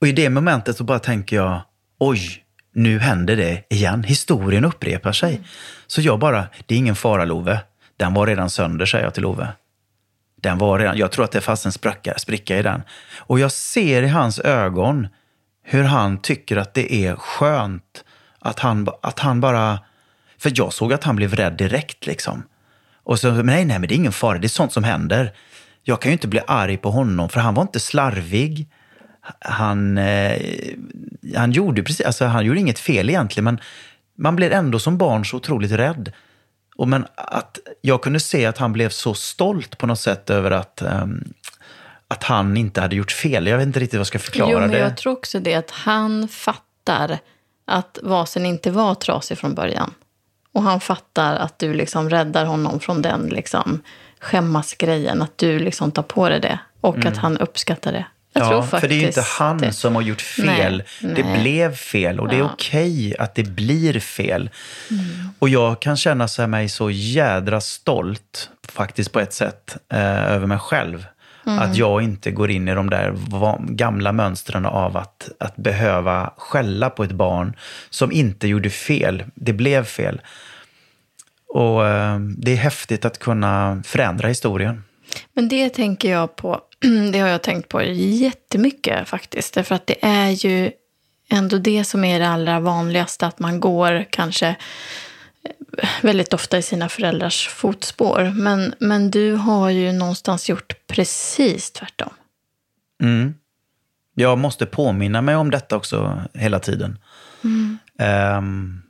och 0.00 0.06
i 0.06 0.12
det 0.12 0.30
momentet 0.30 0.76
så 0.76 0.84
bara 0.84 0.98
tänker 0.98 1.36
jag, 1.36 1.60
oj, 1.98 2.44
nu 2.72 2.98
händer 2.98 3.36
det 3.36 3.64
igen. 3.70 4.02
Historien 4.02 4.64
upprepar 4.64 5.12
sig. 5.12 5.40
Så 5.86 6.00
jag 6.00 6.18
bara, 6.18 6.46
det 6.66 6.74
är 6.74 6.78
ingen 6.78 6.96
fara 6.96 7.24
Love. 7.24 7.60
Den 7.96 8.14
var 8.14 8.26
redan 8.26 8.50
sönder, 8.50 8.86
säger 8.86 9.04
jag 9.04 9.14
till 9.14 9.22
Love. 9.22 9.48
Den 10.40 10.58
var 10.58 10.78
redan, 10.78 10.96
jag 10.98 11.12
tror 11.12 11.24
att 11.24 11.32
det 11.32 11.40
fanns 11.40 11.66
en 11.66 11.72
spricka, 11.72 12.18
spricka 12.18 12.58
i 12.58 12.62
den. 12.62 12.82
Och 13.16 13.40
jag 13.40 13.52
ser 13.52 14.02
i 14.02 14.08
hans 14.08 14.38
ögon 14.38 15.08
hur 15.62 15.84
han 15.84 16.18
tycker 16.18 16.56
att 16.56 16.74
det 16.74 16.94
är 16.94 17.16
skönt 17.16 18.04
att 18.38 18.58
han, 18.58 18.88
att 19.02 19.18
han 19.18 19.40
bara... 19.40 19.78
För 20.38 20.52
jag 20.54 20.72
såg 20.72 20.92
att 20.92 21.04
han 21.04 21.16
blev 21.16 21.34
rädd 21.34 21.52
direkt 21.52 22.06
liksom. 22.06 22.42
Och 23.04 23.18
så, 23.18 23.32
men 23.32 23.46
nej, 23.46 23.64
nej, 23.64 23.78
men 23.78 23.88
det 23.88 23.94
är 23.94 23.96
ingen 23.96 24.12
fara, 24.12 24.38
det 24.38 24.46
är 24.46 24.48
sånt 24.48 24.72
som 24.72 24.84
händer. 24.84 25.32
jag 25.82 26.00
kan 26.00 26.10
ju 26.10 26.12
inte 26.12 26.28
bli 26.28 26.40
arg 26.46 26.76
på 26.76 26.90
honom, 26.90 27.28
för 27.28 27.40
han 27.40 27.54
var 27.54 27.62
inte 27.62 27.80
slarvig. 27.80 28.68
Han, 29.40 29.98
eh, 29.98 30.38
han, 31.36 31.52
gjorde 31.52 31.82
precis, 31.82 32.06
alltså, 32.06 32.24
han 32.24 32.44
gjorde 32.44 32.60
inget 32.60 32.78
fel 32.78 33.10
egentligen, 33.10 33.44
men 33.44 33.60
man 34.18 34.36
blir 34.36 34.50
ändå 34.50 34.78
som 34.78 34.98
barn 34.98 35.24
så 35.24 35.36
otroligt 35.36 35.72
rädd. 35.72 36.12
Och 36.76 36.88
men 36.88 37.06
att 37.14 37.58
jag 37.80 38.02
kunde 38.02 38.20
se 38.20 38.46
att 38.46 38.58
han 38.58 38.72
blev 38.72 38.88
så 38.88 39.14
stolt 39.14 39.78
på 39.78 39.86
något 39.86 40.00
sätt 40.00 40.30
över 40.30 40.50
att, 40.50 40.82
um, 40.82 41.32
att 42.08 42.24
han 42.24 42.56
inte 42.56 42.80
hade 42.80 42.96
gjort 42.96 43.12
fel. 43.12 43.46
Jag 43.46 43.58
vet 43.58 43.66
inte 43.66 43.80
riktigt 43.80 43.94
vad 43.94 44.00
jag 44.00 44.06
ska 44.06 44.18
förklara 44.18 44.50
jo, 44.50 44.58
men 44.58 44.70
det. 44.70 44.78
Jag 44.78 44.96
tror 44.96 45.12
också 45.12 45.40
det 45.40 45.54
att 45.54 45.70
han 45.70 46.28
fattar 46.28 47.18
att 47.66 47.98
vasen 48.02 48.46
inte 48.46 48.70
var 48.70 48.94
trasig 48.94 49.38
från 49.38 49.54
början. 49.54 49.94
Och 50.52 50.62
han 50.62 50.80
fattar 50.80 51.36
att 51.36 51.58
du 51.58 51.74
liksom 51.74 52.10
räddar 52.10 52.44
honom 52.44 52.80
från 52.80 53.02
den 53.02 53.26
liksom 53.26 53.82
skämmas-grejen. 54.20 55.22
Att 55.22 55.38
du 55.38 55.58
liksom 55.58 55.90
tar 55.90 56.02
på 56.02 56.28
dig 56.28 56.40
det. 56.40 56.58
Och 56.80 56.96
Mm. 56.96 57.08
att 57.08 57.16
han 57.16 57.38
uppskattar 57.38 57.92
det. 57.92 58.06
Jag 58.32 58.42
ja, 58.44 58.48
tror 58.48 58.62
faktiskt 58.62 58.80
för 58.80 58.88
det 58.88 58.94
är 58.94 59.00
ju 59.00 59.06
inte 59.06 59.20
han 59.20 59.58
det. 59.58 59.72
som 59.72 59.94
har 59.94 60.02
gjort 60.02 60.20
fel. 60.20 60.82
Nej, 61.00 61.14
det 61.14 61.22
nej. 61.22 61.40
blev 61.42 61.74
fel 61.74 62.20
och 62.20 62.28
det 62.28 62.34
är 62.34 62.38
Ja. 62.38 62.50
okej 62.52 63.16
att 63.18 63.34
det 63.34 63.42
blir 63.42 64.00
fel. 64.00 64.50
Mm. 64.90 65.04
Och 65.38 65.48
jag 65.48 65.80
kan 65.82 65.96
känna 65.96 66.28
så 66.28 66.42
här 66.42 66.46
mig 66.46 66.68
så 66.68 66.90
jädra 66.90 67.60
stolt, 67.60 68.50
faktiskt 68.68 69.12
på 69.12 69.20
ett 69.20 69.32
sätt, 69.32 69.76
eh, 69.92 70.32
över 70.32 70.46
mig 70.46 70.58
själv. 70.58 71.06
Mm. 71.46 71.58
Att 71.58 71.76
jag 71.76 72.02
inte 72.02 72.30
går 72.30 72.50
in 72.50 72.68
i 72.68 72.74
de 72.74 72.90
där 72.90 73.14
gamla 73.74 74.12
mönstren 74.12 74.66
av 74.66 74.96
att, 74.96 75.30
att 75.40 75.56
behöva 75.56 76.34
skälla 76.36 76.90
på 76.90 77.04
ett 77.04 77.12
barn 77.12 77.56
som 77.90 78.12
inte 78.12 78.48
gjorde 78.48 78.70
fel. 78.70 79.24
Det 79.34 79.52
blev 79.52 79.84
fel. 79.84 80.20
Och 81.48 81.86
eh, 81.88 82.18
det 82.18 82.52
är 82.52 82.56
häftigt 82.56 83.04
att 83.04 83.18
kunna 83.18 83.82
förändra 83.86 84.28
historien. 84.28 84.84
Men 85.32 85.48
det 85.48 85.68
tänker 85.68 86.10
jag 86.10 86.36
på, 86.36 86.60
det 87.12 87.18
har 87.18 87.28
jag 87.28 87.42
tänkt 87.42 87.68
på 87.68 87.82
jättemycket 87.82 89.08
faktiskt. 89.08 89.54
Därför 89.54 89.74
att 89.74 89.86
det 89.86 90.04
är 90.04 90.30
ju 90.30 90.70
ändå 91.28 91.58
det 91.58 91.84
som 91.84 92.04
är 92.04 92.20
det 92.20 92.28
allra 92.28 92.60
vanligaste. 92.60 93.26
Att 93.26 93.38
man 93.38 93.60
går 93.60 94.04
kanske 94.10 94.48
eh, 95.78 95.88
väldigt 96.02 96.32
ofta 96.32 96.58
i 96.58 96.62
sina 96.62 96.88
föräldrars 96.88 97.48
fotspår. 97.48 98.32
Men, 98.34 98.74
men 98.78 99.10
du 99.10 99.32
har 99.32 99.70
ju 99.70 99.92
någonstans 99.92 100.48
gjort 100.48 100.74
precis 100.86 101.70
tvärtom. 101.70 102.12
Mm. 103.02 103.34
Jag 104.14 104.38
måste 104.38 104.66
påminna 104.66 105.22
mig 105.22 105.36
om 105.36 105.50
detta 105.50 105.76
också 105.76 106.22
hela 106.34 106.58
tiden. 106.58 106.98
Ehm, 107.98 108.82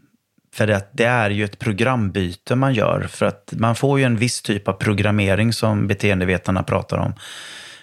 för 0.54 0.66
det, 0.66 0.88
det 0.92 1.04
är 1.04 1.30
ju 1.30 1.44
ett 1.44 1.58
programbyte 1.58 2.56
man 2.56 2.74
gör. 2.74 3.06
För 3.10 3.26
att 3.26 3.52
man 3.56 3.74
får 3.74 3.98
ju 3.98 4.04
en 4.04 4.16
viss 4.16 4.42
typ 4.42 4.68
av 4.68 4.72
programmering 4.72 5.52
som 5.52 5.86
beteendevetarna 5.86 6.62
pratar 6.62 6.98
om. 6.98 7.14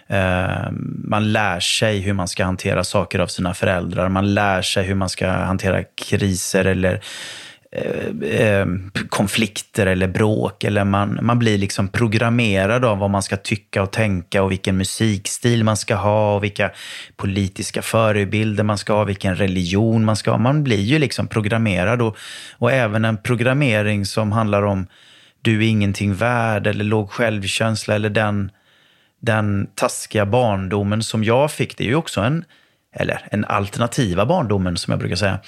Eh, 0.08 0.72
man 1.04 1.32
lär 1.32 1.60
sig 1.60 2.00
hur 2.00 2.14
man 2.14 2.28
ska 2.28 2.46
hantera 2.46 2.84
saker 2.84 3.20
av 3.20 3.28
sina 3.28 3.54
föräldrar. 3.54 4.10
Man 4.10 4.34
lär 4.34 4.62
sig 4.62 4.84
hur 4.84 4.96
man 4.96 5.10
ska 5.10 5.28
hantera 5.30 5.84
kriser 5.84 6.66
eller 6.66 7.02
eh, 7.72 8.30
eh, 8.40 8.66
konflikter 9.10 9.86
eller 9.86 10.08
bråk. 10.08 10.64
Eller 10.64 10.84
man, 10.84 11.20
man 11.22 11.40
blir 11.40 11.58
liksom 11.58 11.88
programmerad 11.88 12.86
av 12.86 12.98
vad 12.98 13.10
man 13.10 13.24
ska 13.24 13.38
tycka 13.38 13.82
och 13.82 13.92
tänka 13.92 14.44
och 14.44 14.52
vilken 14.52 14.78
musikstil 14.78 15.64
man 15.64 15.78
ska 15.78 15.96
ha 15.96 16.36
och 16.36 16.44
vilka 16.44 16.72
politiska 17.16 17.82
förebilder 17.82 18.64
man 18.64 18.78
ska 18.78 18.94
ha, 18.94 19.04
vilken 19.04 19.36
religion 19.36 20.06
man 20.06 20.16
ska 20.16 20.32
ha. 20.32 20.38
Man 20.38 20.64
blir 20.64 20.82
ju 20.82 21.00
liksom 21.00 21.28
programmerad 21.28 22.02
och, 22.02 22.18
och 22.52 22.72
även 22.72 23.06
en 23.06 23.18
programmering 23.18 24.06
som 24.06 24.32
handlar 24.32 24.62
om 24.62 24.88
du 25.42 25.58
är 25.66 25.70
ingenting 25.70 26.14
värd 26.14 26.68
eller 26.68 26.84
låg 26.84 27.12
självkänsla 27.12 27.96
eller 27.96 28.10
den, 28.10 28.52
den 29.20 29.68
taskiga 29.76 30.26
barndomen 30.26 31.04
som 31.04 31.24
jag 31.24 31.52
fick. 31.52 31.78
Det 31.78 31.84
är 31.84 31.88
ju 31.88 31.96
också 31.96 32.22
en, 32.22 32.46
eller 32.96 33.28
en 33.32 33.46
alternativa 33.46 34.26
barndomen 34.26 34.78
som 34.78 34.92
jag 34.92 35.00
brukar 35.00 35.16
säga 35.16 35.40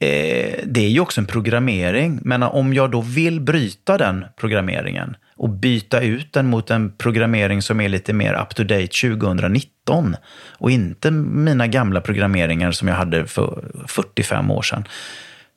eh, 0.00 0.60
det 0.64 0.80
är 0.80 0.88
ju 0.88 1.00
också 1.00 1.20
en 1.20 1.26
programmering. 1.26 2.18
Men 2.22 2.42
om 2.42 2.74
jag 2.74 2.90
då 2.90 3.00
vill 3.00 3.40
bryta 3.40 3.98
den 3.98 4.24
programmeringen 4.36 5.16
och 5.36 5.50
byta 5.50 6.00
ut 6.00 6.32
den 6.32 6.46
mot 6.46 6.70
en 6.70 6.96
programmering 6.96 7.62
som 7.62 7.80
är 7.80 7.88
lite 7.88 8.12
mer 8.12 8.34
up 8.34 8.54
to 8.54 8.62
date 8.62 8.86
2019 8.86 10.16
och 10.58 10.70
inte 10.70 11.10
mina 11.10 11.66
gamla 11.66 12.00
programmeringar 12.00 12.72
som 12.72 12.88
jag 12.88 12.94
hade 12.94 13.26
för 13.26 13.64
45 13.86 14.50
år 14.50 14.62
sedan, 14.62 14.84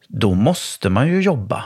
då 0.07 0.33
måste 0.33 0.89
man 0.89 1.07
ju 1.07 1.21
jobba. 1.21 1.63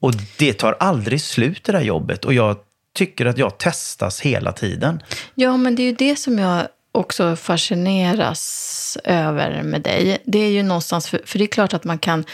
Och 0.00 0.12
det 0.38 0.52
tar 0.52 0.76
aldrig 0.80 1.20
slut 1.20 1.64
det 1.64 1.72
där 1.72 1.80
jobbet. 1.80 2.24
Och 2.24 2.34
jag 2.34 2.56
tycker 2.94 3.26
att 3.26 3.38
jag 3.38 3.58
testas 3.58 4.20
hela 4.20 4.52
tiden. 4.52 5.02
Ja, 5.34 5.56
men 5.56 5.74
det 5.74 5.82
är 5.82 5.84
ju 5.84 5.92
det 5.92 6.16
som 6.16 6.38
jag 6.38 6.68
också 6.92 7.36
fascineras 7.36 8.98
över 9.04 9.62
med 9.62 9.82
dig. 9.82 10.18
Det 10.24 10.38
är 10.38 10.50
ju 10.50 10.62
någonstans, 10.62 11.08
för, 11.08 11.20
för 11.24 11.38
det 11.38 11.44
är 11.44 11.48
klart 11.48 11.74
att 11.74 11.84
man 11.84 11.98
kan, 11.98 12.24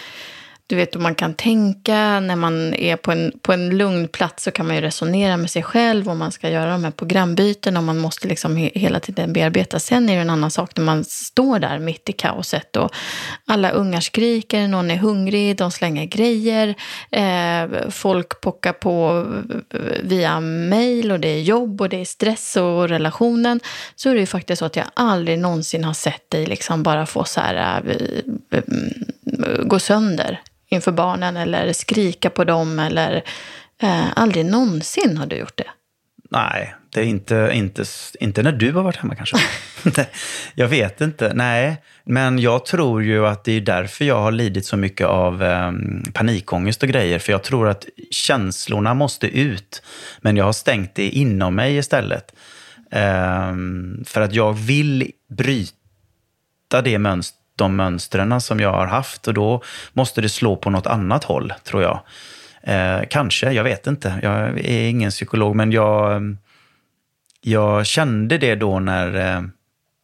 du 0.71 0.77
vet, 0.77 0.95
man 0.95 1.15
kan 1.15 1.35
tänka 1.35 2.21
när 2.21 2.37
man 2.37 2.75
är 2.75 2.97
på 2.97 3.13
en, 3.13 3.33
på 3.43 3.53
en 3.53 3.79
lugn 3.79 4.09
plats 4.09 4.45
så 4.45 4.51
kan 4.51 4.67
man 4.67 4.77
ju 4.77 4.83
resonera 4.83 5.37
med 5.37 5.51
sig 5.51 5.63
själv 5.63 6.09
om 6.09 6.19
man 6.19 6.33
ska 6.33 6.51
göra 6.51 6.71
de 6.71 6.85
här 6.85 6.91
programbyten 6.91 7.77
och 7.77 7.85
man 7.85 7.99
måste 7.99 8.29
liksom 8.29 8.57
he, 8.57 8.71
hela 8.75 9.01
tiden 9.01 9.33
bearbeta. 9.33 9.79
Sen 9.79 10.09
är 10.09 10.15
det 10.15 10.21
en 10.21 10.31
annan 10.31 10.51
sak 10.51 10.77
när 10.77 10.85
man 10.85 11.05
står 11.05 11.59
där 11.59 11.79
mitt 11.79 12.09
i 12.09 12.13
kaoset 12.13 12.77
och 12.77 12.91
alla 13.45 13.71
ungar 13.71 14.01
skriker, 14.01 14.69
någon 14.69 14.91
är 14.91 14.97
hungrig, 14.97 15.57
de 15.57 15.71
slänger 15.71 16.05
grejer, 16.05 16.75
eh, 17.11 17.89
folk 17.91 18.41
pockar 18.41 18.73
på 18.73 19.27
via 20.03 20.41
mail 20.41 21.13
och 21.13 21.21
det 21.21 21.29
är 21.29 21.41
jobb 21.41 21.81
och 21.81 21.89
det 21.89 22.01
är 22.01 22.05
stress 22.05 22.57
och 22.57 22.89
relationen. 22.89 23.61
Så 23.97 24.11
är 24.11 24.15
det 24.15 24.21
ju 24.21 24.27
faktiskt 24.27 24.59
så 24.59 24.65
att 24.65 24.77
jag 24.77 24.87
aldrig 24.95 25.39
någonsin 25.39 25.85
har 25.85 25.95
sett 25.95 26.31
dig 26.31 26.47
liksom 26.47 26.83
bara 26.83 27.07
få 27.07 27.25
så 27.25 27.41
här, 27.41 27.85
äh, 27.87 28.59
äh, 28.59 28.65
gå 29.65 29.79
sönder 29.79 30.41
inför 30.71 30.93
barnen 30.93 31.37
eller 31.37 31.73
skrika 31.73 32.31
på 32.31 32.45
dem 32.45 32.79
eller 32.79 33.23
eh, 33.83 34.07
aldrig 34.17 34.47
någonsin 34.47 35.17
har 35.17 35.27
du 35.27 35.37
gjort 35.37 35.57
det. 35.57 35.71
Nej, 36.31 36.75
det 36.91 37.01
är 37.01 37.05
inte, 37.05 37.51
inte, 37.53 37.85
inte 38.21 38.43
när 38.43 38.53
du 38.53 38.73
har 38.73 38.83
varit 38.83 38.97
hemma 38.97 39.15
kanske. 39.15 39.37
jag 40.55 40.69
vet 40.69 41.01
inte. 41.01 41.33
Nej, 41.35 41.83
men 42.05 42.39
jag 42.39 42.67
tror 42.67 43.03
ju 43.03 43.27
att 43.27 43.45
det 43.45 43.53
är 43.53 43.61
därför 43.61 44.05
jag 44.05 44.21
har 44.21 44.33
lidit 44.33 44.67
så 44.67 44.77
mycket 44.77 45.07
av 45.07 45.43
eh, 45.43 45.73
panikångest 46.13 46.83
och 46.83 46.89
grejer. 46.89 47.19
För 47.19 47.33
jag 47.33 47.43
tror 47.43 47.69
att 47.69 47.87
känslorna 48.11 48.95
måste 48.95 49.27
ut. 49.27 49.83
Men 50.21 50.37
jag 50.37 50.45
har 50.45 50.53
stängt 50.53 50.95
det 50.95 51.09
inom 51.09 51.55
mig 51.55 51.77
istället. 51.77 52.35
Eh, 52.91 53.55
för 54.05 54.21
att 54.21 54.35
jag 54.35 54.53
vill 54.53 55.11
bryta 55.29 56.83
det 56.85 56.99
mönstret 56.99 57.40
de 57.61 57.77
mönstren 57.77 58.41
som 58.41 58.61
jag 58.61 58.73
har 58.73 58.87
haft 58.87 59.29
och 59.29 59.35
då 59.35 59.63
måste 59.93 60.21
det 60.21 60.29
slå 60.29 60.57
på 60.57 60.71
något 60.71 60.87
annat 60.87 61.25
håll, 61.25 61.53
tror 61.65 61.83
jag. 61.83 62.01
Eh, 62.63 63.01
kanske, 63.11 63.53
jag 63.53 63.65
vet 63.65 63.87
inte. 63.87 64.21
Jag 64.23 64.59
är 64.61 64.89
ingen 64.89 65.11
psykolog, 65.11 65.57
men 65.57 65.73
jag, 65.73 66.23
jag 67.41 67.87
kände 67.87 68.39
det 68.39 68.55
då 68.55 68.81
när, 68.81 69.37
eh, 69.37 69.43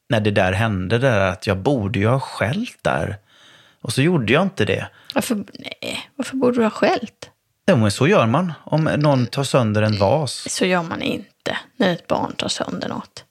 när 0.08 0.20
det 0.20 0.30
där 0.30 0.52
hände, 0.52 0.98
där, 0.98 1.20
att 1.20 1.46
jag 1.46 1.56
borde 1.56 1.98
ju 1.98 2.06
ha 2.06 2.20
skällt 2.20 2.78
där. 2.82 3.16
Och 3.82 3.92
så 3.92 4.02
gjorde 4.02 4.32
jag 4.32 4.42
inte 4.42 4.64
det. 4.64 4.88
Varför, 5.14 5.34
nej, 5.34 6.10
varför 6.16 6.36
borde 6.36 6.56
du 6.56 6.62
ha 6.62 6.70
skällt? 6.70 7.30
Jo, 7.66 7.76
men 7.76 7.90
så 7.90 8.08
gör 8.08 8.26
man 8.26 8.52
om 8.64 8.84
någon 8.84 9.26
tar 9.26 9.44
sönder 9.44 9.82
en 9.82 9.98
vas. 9.98 10.46
Så 10.50 10.66
gör 10.66 10.82
man 10.82 11.02
inte 11.02 11.56
när 11.76 11.92
ett 11.92 12.06
barn 12.06 12.32
tar 12.36 12.48
sönder 12.48 12.88
något. 12.88 13.24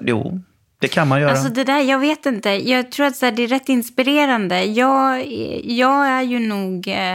Jo, 0.00 0.40
det 0.80 0.88
kan 0.88 1.08
man 1.08 1.20
göra. 1.20 1.30
Alltså 1.30 1.48
det 1.48 1.64
där, 1.64 1.80
jag 1.80 1.98
vet 1.98 2.26
inte. 2.26 2.50
Jag 2.50 2.92
tror 2.92 3.06
att 3.06 3.16
så 3.16 3.26
här, 3.26 3.32
det 3.32 3.42
är 3.42 3.48
rätt 3.48 3.68
inspirerande. 3.68 4.64
Jag, 4.64 5.26
jag 5.64 6.06
är 6.08 6.22
ju 6.22 6.38
nog 6.38 6.88
eh, 6.88 7.14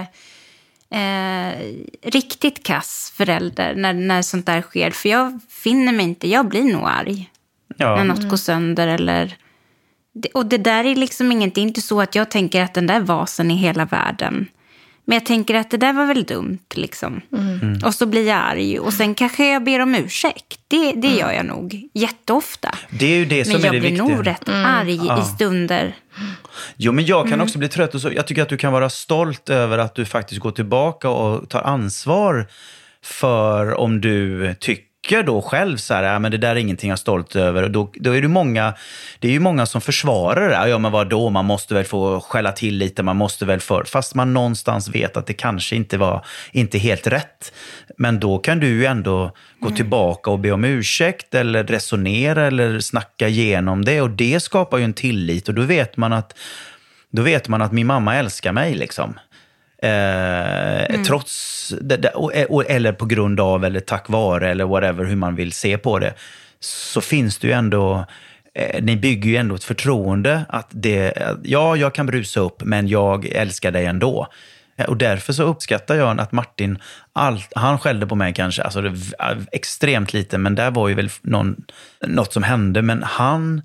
eh, 1.02 1.54
riktigt 2.02 2.63
kass 2.63 3.13
förälder 3.17 3.76
när, 3.76 3.93
när 3.93 4.21
sånt 4.21 4.45
där 4.45 4.62
sker. 4.62 4.91
För 4.91 5.10
jag 5.10 5.39
finner 5.49 5.91
mig 5.93 6.06
inte, 6.06 6.30
jag 6.30 6.47
blir 6.47 6.63
nog 6.63 6.84
arg 6.86 7.30
ja. 7.78 7.95
när 7.95 8.04
något 8.04 8.30
går 8.30 8.38
sönder 8.38 8.88
eller... 8.88 9.36
Det- 10.13 10.30
Och 10.34 10.45
det 10.45 10.58
där 10.58 10.84
är 10.84 10.95
liksom 10.95 11.32
inget, 11.32 11.56
det 11.56 11.62
är 11.62 11.63
inte 11.63 11.82
så 11.82 12.02
att 12.02 12.15
jag 12.15 12.32
tänker 12.32 12.62
att 12.63 12.73
den 12.73 12.88
där 12.88 12.99
vasen 12.99 13.52
är 13.52 13.56
hela 13.56 13.86
världen. 13.86 14.47
Men 15.06 15.13
jag 15.16 15.26
tänker 15.26 15.56
att 15.56 15.72
det 15.72 15.78
där 15.78 15.94
var 15.94 16.06
väl 16.06 16.24
dumt 16.24 16.60
liksom. 16.76 17.22
Och 17.86 17.96
så 17.96 18.06
blir 18.06 18.28
jag 18.28 18.38
arg 18.38 18.80
och 18.80 18.94
sen 18.94 19.16
kanske 19.16 19.52
jag 19.52 19.63
ber 19.63 19.80
om 19.80 19.96
ursäkt. 19.96 20.60
Det, 20.68 20.92
det 20.92 21.08
gör 21.08 21.32
jag 21.32 21.46
nog 21.46 21.89
jätteofta. 21.94 22.76
Det 22.89 23.06
är 23.06 23.18
ju 23.18 23.26
det 23.26 23.46
som 23.46 23.52
Men 23.54 23.62
är 23.62 23.66
jag 23.66 23.74
det 23.76 23.80
blir 23.80 23.89
viktiga. 23.92 24.16
nog 24.18 24.28
rätt 24.28 24.50
arg 24.50 24.94
i 24.96 25.26
stunder. 25.36 25.96
Jo, 26.78 26.92
men 26.92 27.06
jag 27.06 27.24
kan 27.24 27.34
Mm. 27.34 27.44
också 27.46 27.58
bli 27.60 27.68
trött. 27.70 27.96
Och 27.96 28.02
så, 28.02 28.12
jag 28.12 28.28
tycker 28.28 28.42
att 28.42 28.50
du 28.50 28.58
kan 28.58 28.74
vara 28.74 28.89
stolt 28.89 29.50
över 29.50 29.78
att 29.78 29.96
du 29.96 30.06
faktiskt 30.06 30.42
går 30.42 30.52
tillbaka 30.52 31.10
och 31.10 31.50
tar 31.50 31.62
ansvar 31.62 32.48
för 33.04 33.74
om 33.74 34.02
du 34.02 34.56
tycker 34.60 34.84
tycker 35.04 35.24
då 35.24 35.42
själv 35.42 35.78
så 35.78 35.94
här, 35.94 36.04
ja, 36.04 36.20
men 36.20 36.32
det 36.32 36.38
där 36.38 36.50
är 36.50 36.56
ingenting 36.56 36.89
jag 36.89 36.96
är 36.96 36.98
stolt 36.98 37.36
över. 37.36 37.63
Och 37.63 37.72
då, 37.72 37.92
då 37.96 38.16
är 38.16 38.22
det 38.22 38.28
många, 38.28 38.74
det 39.20 39.28
är 39.28 39.32
ju 39.32 39.39
många 39.39 39.66
som 39.66 39.82
försvarar 39.82 40.50
det. 40.50 40.70
Ja, 40.70 40.78
men 40.78 40.92
vadå, 40.92 41.30
man 41.30 41.46
måste 41.46 41.74
väl 41.74 41.84
få 41.84 42.20
skälla 42.20 42.52
till 42.52 42.78
lite, 42.78 43.04
man 43.04 43.16
måste 43.16 43.46
väl 43.46 43.60
för... 43.60 43.84
Fast 43.84 44.16
man 44.16 44.34
någonstans 44.34 44.89
vet 44.89 45.18
att 45.18 45.28
det 45.28 45.34
kanske 45.34 45.76
inte 45.76 45.98
var 45.98 46.26
inte 46.52 46.78
helt 46.78 47.08
rätt. 47.08 47.54
Men 47.98 48.20
då 48.20 48.38
kan 48.38 48.60
du 48.60 48.68
ju 48.68 48.86
ändå 48.86 49.32
gå 49.60 49.68
mm. 49.68 49.76
tillbaka 49.76 50.32
och 50.32 50.39
be 50.39 50.52
om 50.52 50.63
ursäkt 50.63 51.36
eller 51.36 51.63
resonera 51.63 52.48
eller 52.48 52.80
snacka 52.80 53.28
igenom 53.28 53.86
det. 53.86 54.02
Och 54.02 54.10
det 54.10 54.39
skapar 54.39 54.78
ju 54.78 54.84
en 54.84 54.94
tillit 54.94 55.48
och 55.48 55.54
då 55.54 55.62
vet 55.62 55.98
man 55.98 56.13
att, 56.13 56.36
då 57.12 57.22
vet 57.22 57.48
man 57.48 57.62
att 57.62 57.72
min 57.72 57.88
mamma 57.88 58.16
älskar 58.16 58.52
mig. 58.52 58.76
liksom. 58.76 59.13
Eh, 59.84 60.86
mm. 60.89 61.04
Trots, 61.04 61.74
eller 62.67 62.91
på 62.91 63.06
grund 63.06 63.39
av, 63.39 63.65
eller 63.65 63.80
tack 63.80 64.10
vare, 64.10 64.50
eller 64.50 64.65
whatever, 64.65 65.06
hur 65.06 65.15
man 65.15 65.36
vill 65.36 65.52
se 65.52 65.78
på 65.78 66.00
det, 66.00 66.13
så 66.60 67.02
finns 67.02 67.38
det 67.38 67.48
ju 67.48 67.54
ändå 67.54 68.06
eh, 68.54 68.84
ni 68.84 68.96
bygger 68.96 69.30
ju 69.30 69.36
ändå 69.36 69.56
ett 69.56 69.63
förtroende 69.63 70.46
att 70.50 70.67
det, 70.69 71.13
ja, 71.43 71.76
jag 71.76 71.93
kan 71.93 72.06
brusa 72.06 72.39
upp, 72.39 72.63
men 72.63 72.88
jag 72.88 73.26
älskar 73.26 73.72
dig 73.72 73.86
ändå. 73.86 74.28
Eh, 74.78 74.86
och 74.86 74.98
därför 74.98 75.34
så 75.34 75.43
uppskattar 75.43 75.96
jag 75.96 76.19
att 76.19 76.32
Martin, 76.32 76.78
all, 77.13 77.43
han 77.56 77.80
skällde 77.80 78.08
på 78.08 78.15
mig 78.15 78.34
kanske, 78.34 78.62
alltså 78.63 78.82
det, 78.82 78.96
extremt 79.52 80.13
lite, 80.13 80.38
men 80.38 80.56
där 80.56 80.72
var 80.72 80.88
ju 80.88 80.93
väl 80.93 81.10
någon, 81.22 81.63
något 82.08 82.34
som 82.34 82.43
hände, 82.43 82.82
men 82.82 83.04
han 83.04 83.62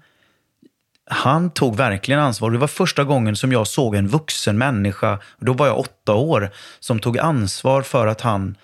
han 1.11 1.51
tog 1.51 1.77
verkligen 1.77 2.21
ansvar. 2.21 2.51
Det 2.51 2.59
var 2.59 2.67
första 2.67 3.05
gången 3.05 3.37
som 3.37 3.53
jag 3.53 3.67
såg 3.67 3.95
en 3.95 4.09
vuxen 4.09 4.59
människa, 4.59 5.19
då 5.39 5.53
var 5.53 5.67
jag 5.67 5.79
åtta 5.79 6.15
år, 6.15 6.51
som 6.81 7.01
tog 7.01 7.19
ansvar 7.19 7.83
för 7.83 8.07
att 8.07 8.21
han 8.21 8.57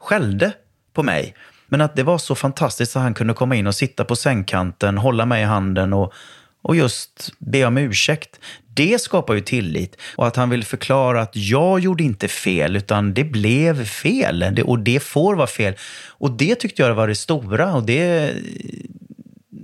skällde 0.00 0.52
på 0.94 1.02
mig. 1.02 1.34
Men 1.66 1.80
att 1.80 1.96
det 1.96 2.02
var 2.02 2.18
så 2.18 2.34
fantastiskt 2.34 2.96
att 2.96 3.02
han 3.02 3.14
kunde 3.14 3.34
komma 3.34 3.56
in 3.56 3.66
och 3.66 3.74
sitta 3.74 4.04
på 4.04 4.16
sängkanten, 4.16 4.98
hålla 4.98 5.26
mig 5.26 5.42
i 5.42 5.44
handen 5.44 5.92
och, 5.92 6.12
och 6.62 6.76
just 6.76 7.32
be 7.38 7.64
om 7.64 7.78
ursäkt. 7.78 8.40
Det 8.74 9.00
skapar 9.00 9.34
ju 9.34 9.40
tillit. 9.40 9.96
Och 10.16 10.26
att 10.26 10.36
han 10.36 10.50
vill 10.50 10.64
förklara 10.64 11.22
att 11.22 11.36
jag 11.36 11.80
gjorde 11.80 12.02
inte 12.02 12.28
fel, 12.28 12.76
utan 12.76 13.14
det 13.14 13.24
blev 13.24 13.84
fel. 13.84 14.38
Det, 14.52 14.62
och 14.62 14.78
det 14.78 15.02
får 15.02 15.34
vara 15.34 15.46
fel. 15.46 15.74
Och 16.08 16.30
det 16.30 16.54
tyckte 16.54 16.82
jag 16.82 16.94
var 16.94 17.08
det 17.08 17.14
stora. 17.14 17.74
Och 17.74 17.82
det, 17.82 18.34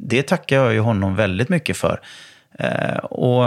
det 0.09 0.23
tackar 0.23 0.57
jag 0.57 0.73
ju 0.73 0.81
honom 0.81 1.15
väldigt 1.17 1.49
mycket 1.49 1.77
för. 1.77 2.01
Eh, 2.59 2.97
och, 2.97 3.45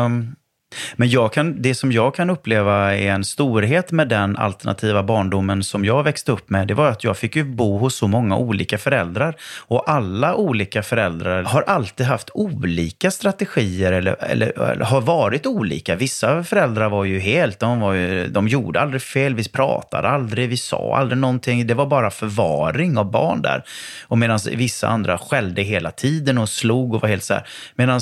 men 0.96 1.10
jag 1.10 1.34
kan, 1.34 1.62
det 1.62 1.76
som 1.76 1.92
jag 1.92 2.16
kan 2.16 2.30
uppleva 2.30 2.96
är 2.96 3.12
en 3.12 3.24
storhet 3.24 3.92
med 3.92 4.08
den 4.08 4.38
alternativa 4.38 5.04
barndomen 5.04 5.64
som 5.64 5.86
jag 5.86 6.04
växte 6.04 6.32
upp 6.32 6.50
med, 6.50 6.68
det 6.68 6.74
var 6.74 6.88
att 6.88 7.04
jag 7.04 7.18
fick 7.18 7.36
ju 7.36 7.44
bo 7.44 7.78
hos 7.78 7.96
så 7.96 8.08
många 8.08 8.38
olika 8.38 8.78
föräldrar. 8.78 9.36
Och 9.60 9.90
alla 9.90 10.36
olika 10.36 10.84
föräldrar 10.84 11.44
har 11.44 11.62
alltid 11.62 12.06
haft 12.06 12.30
olika 12.34 13.12
strategier 13.12 13.92
eller, 13.92 14.16
eller, 14.20 14.60
eller 14.60 14.86
har 14.86 15.02
varit 15.02 15.46
olika. 15.46 15.96
Vissa 15.96 16.44
föräldrar 16.44 16.90
var 16.90 17.04
ju 17.04 17.20
helt, 17.20 17.60
de, 17.60 17.80
var 17.80 17.94
ju, 17.94 18.28
de 18.28 18.48
gjorde 18.48 18.82
aldrig 18.82 19.02
fel, 19.02 19.36
vi 19.36 19.50
pratade 19.50 20.10
aldrig, 20.10 20.50
vi 20.50 20.58
sa 20.58 20.98
aldrig 20.98 21.18
någonting. 21.18 21.68
Det 21.68 21.74
var 21.74 21.86
bara 21.86 22.12
förvaring 22.12 22.98
av 22.98 23.12
barn 23.12 23.42
där. 23.42 23.64
Och 24.08 24.18
medan 24.18 24.40
vissa 24.52 24.88
andra 24.88 25.18
skällde 25.18 25.62
hela 25.62 25.92
tiden 25.92 26.38
och 26.38 26.50
slog 26.50 26.94
och 26.94 27.02
var 27.02 27.10
helt 27.10 27.24
så 27.24 27.34
här. 27.34 27.48
Medan 27.76 28.02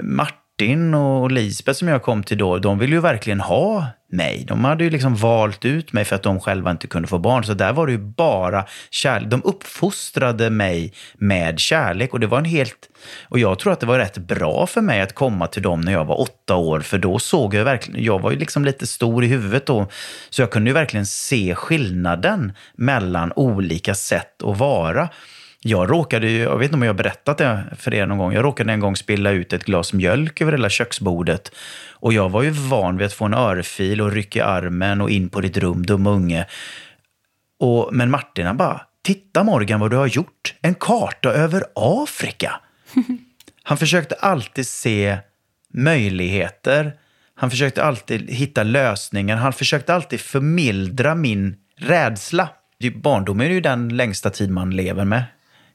Martin 0.00 0.43
och 0.94 1.30
Lisbeth 1.30 1.78
som 1.78 1.88
jag 1.88 2.02
kom 2.02 2.22
till 2.22 2.38
då, 2.38 2.58
de 2.58 2.78
ville 2.78 2.94
ju 2.94 3.00
verkligen 3.00 3.40
ha 3.40 3.86
mig. 4.12 4.44
De 4.48 4.64
hade 4.64 4.84
ju 4.84 4.90
liksom 4.90 5.14
valt 5.14 5.64
ut 5.64 5.92
mig 5.92 6.04
för 6.04 6.16
att 6.16 6.22
de 6.22 6.40
själva 6.40 6.70
inte 6.70 6.86
kunde 6.86 7.08
få 7.08 7.18
barn. 7.18 7.44
Så 7.44 7.54
där 7.54 7.72
var 7.72 7.86
det 7.86 7.92
ju 7.92 7.98
bara 7.98 8.64
kärlek. 8.90 9.30
De 9.30 9.42
uppfostrade 9.44 10.50
mig 10.50 10.92
med 11.14 11.58
kärlek 11.58 12.12
och 12.12 12.20
det 12.20 12.26
var 12.26 12.38
en 12.38 12.44
helt... 12.44 12.88
Och 13.28 13.38
jag 13.38 13.58
tror 13.58 13.72
att 13.72 13.80
det 13.80 13.86
var 13.86 13.98
rätt 13.98 14.18
bra 14.18 14.66
för 14.66 14.80
mig 14.80 15.00
att 15.00 15.14
komma 15.14 15.46
till 15.46 15.62
dem 15.62 15.80
när 15.80 15.92
jag 15.92 16.04
var 16.04 16.20
åtta 16.20 16.56
år, 16.56 16.80
för 16.80 16.98
då 16.98 17.18
såg 17.18 17.54
jag 17.54 17.64
verkligen... 17.64 18.04
Jag 18.04 18.20
var 18.20 18.30
ju 18.30 18.38
liksom 18.38 18.64
lite 18.64 18.86
stor 18.86 19.24
i 19.24 19.26
huvudet 19.26 19.66
då, 19.66 19.86
så 20.30 20.42
jag 20.42 20.50
kunde 20.50 20.70
ju 20.70 20.74
verkligen 20.74 21.06
se 21.06 21.54
skillnaden 21.54 22.52
mellan 22.74 23.32
olika 23.36 23.94
sätt 23.94 24.42
att 24.42 24.58
vara. 24.58 25.08
Jag 25.66 25.90
råkade, 25.90 26.30
jag 26.30 26.58
vet 26.58 26.64
inte 26.64 26.74
om 26.74 26.82
jag 26.82 26.88
har 26.88 26.94
berättat 26.98 27.38
det 27.38 27.64
för 27.78 27.94
er 27.94 28.06
någon 28.06 28.18
gång, 28.18 28.32
jag 28.32 28.44
råkade 28.44 28.72
en 28.72 28.80
gång 28.80 28.96
spilla 28.96 29.30
ut 29.30 29.52
ett 29.52 29.64
glas 29.64 29.92
mjölk 29.92 30.40
över 30.40 30.52
hela 30.52 30.68
köksbordet. 30.68 31.52
Och 31.90 32.12
jag 32.12 32.28
var 32.28 32.42
ju 32.42 32.50
van 32.50 32.96
vid 32.96 33.06
att 33.06 33.12
få 33.12 33.24
en 33.24 33.34
örfil 33.34 34.00
och 34.00 34.12
rycka 34.12 34.38
i 34.38 34.42
armen 34.42 35.00
och 35.00 35.10
in 35.10 35.28
på 35.28 35.40
ditt 35.40 35.56
rum, 35.56 35.86
dum 35.86 36.06
unge. 36.06 36.46
Och, 37.60 37.88
men 37.92 38.10
Martin 38.10 38.46
han 38.46 38.56
bara, 38.56 38.80
titta 39.02 39.44
Morgan 39.44 39.80
vad 39.80 39.90
du 39.90 39.96
har 39.96 40.06
gjort, 40.06 40.54
en 40.62 40.74
karta 40.74 41.32
över 41.32 41.64
Afrika. 41.74 42.60
Han 43.62 43.78
försökte 43.78 44.14
alltid 44.14 44.66
se 44.66 45.18
möjligheter, 45.72 46.92
han 47.34 47.50
försökte 47.50 47.84
alltid 47.84 48.30
hitta 48.30 48.62
lösningar, 48.62 49.36
han 49.36 49.52
försökte 49.52 49.94
alltid 49.94 50.20
förmildra 50.20 51.14
min 51.14 51.56
rädsla. 51.76 52.48
Barndomen 52.94 53.46
är 53.46 53.50
ju 53.50 53.60
den 53.60 53.96
längsta 53.96 54.30
tid 54.30 54.50
man 54.50 54.70
lever 54.70 55.04
med 55.04 55.24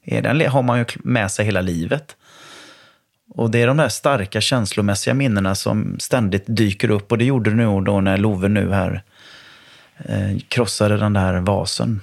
den 0.04 0.40
har 0.40 0.62
man 0.62 0.78
ju 0.78 0.84
med 1.04 1.30
sig 1.30 1.44
hela 1.44 1.60
livet. 1.60 2.16
Och 3.34 3.50
det 3.50 3.62
är 3.62 3.66
de 3.66 3.76
där 3.76 3.88
starka 3.88 4.40
känslomässiga 4.40 5.14
minnena 5.14 5.54
som 5.54 5.96
ständigt 5.98 6.44
dyker 6.46 6.90
upp. 6.90 7.12
Och 7.12 7.18
det 7.18 7.24
gjorde 7.24 7.50
det 7.50 7.56
nu 7.56 7.80
då 7.80 8.00
när 8.00 8.16
Love 8.16 8.48
nu 8.48 8.72
här 8.72 9.02
eh, 10.04 10.38
krossade 10.48 10.96
den 10.96 11.12
där 11.12 11.40
vasen. 11.40 12.00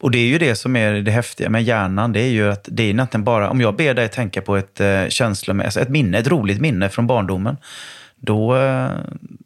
Och 0.00 0.10
det 0.10 0.18
är 0.18 0.26
ju 0.26 0.38
det 0.38 0.54
som 0.54 0.76
är 0.76 0.92
det 0.92 1.10
häftiga 1.10 1.50
med 1.50 1.62
hjärnan. 1.62 2.12
Det 2.12 2.20
är 2.20 2.28
ju 2.28 2.50
att 2.50 2.68
det 2.72 2.82
är 2.82 2.90
egentligen 2.90 3.24
bara, 3.24 3.50
om 3.50 3.60
jag 3.60 3.76
ber 3.76 3.94
dig 3.94 4.08
tänka 4.08 4.42
på 4.42 4.56
ett 4.56 4.80
eh, 4.80 5.08
känslomässigt, 5.08 5.66
alltså 5.66 5.80
ett 5.80 5.88
minne, 5.88 6.18
ett 6.18 6.28
roligt 6.28 6.60
minne 6.60 6.88
från 6.88 7.06
barndomen. 7.06 7.56
Då, 8.16 8.56
eh, 8.56 8.90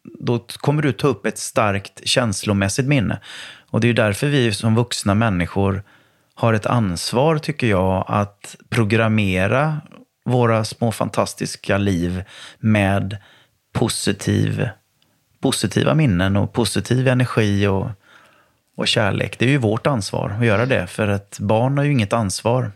då 0.03 0.39
kommer 0.39 0.83
du 0.83 0.93
ta 0.93 1.09
upp 1.09 1.27
ett 1.27 1.39
starkt 1.39 2.01
känslomässigt 2.05 2.87
minne. 2.87 3.19
Och 3.71 3.81
det 3.81 3.87
är 3.87 3.89
ju 3.89 3.95
därför 3.95 4.27
vi 4.27 4.53
som 4.53 4.75
vuxna 4.75 5.15
människor 5.15 5.83
har 6.41 6.53
ett 6.53 6.67
ansvar, 6.67 7.39
tycker 7.39 7.67
jag, 7.67 8.05
att 8.09 8.57
programmera 8.69 9.81
våra 10.25 10.65
små 10.65 10.93
fantastiska 10.93 11.79
liv 11.79 12.23
med 12.59 13.17
positiv, 13.73 14.69
positiva 15.41 15.95
minnen 15.95 16.37
och 16.37 16.53
positiv 16.53 17.09
energi 17.09 17.67
och, 17.67 17.89
och 18.77 18.89
kärlek. 18.89 19.39
Det 19.39 19.45
är 19.45 19.49
ju 19.49 19.59
vårt 19.59 19.87
ansvar 19.87 20.31
att 20.31 20.47
göra 20.47 20.67
det, 20.67 20.87
för 20.87 21.09
att 21.09 21.39
barn 21.41 21.79
har 21.79 21.85
ju 21.85 21.93
inget 21.93 22.13
ansvar 22.13 22.73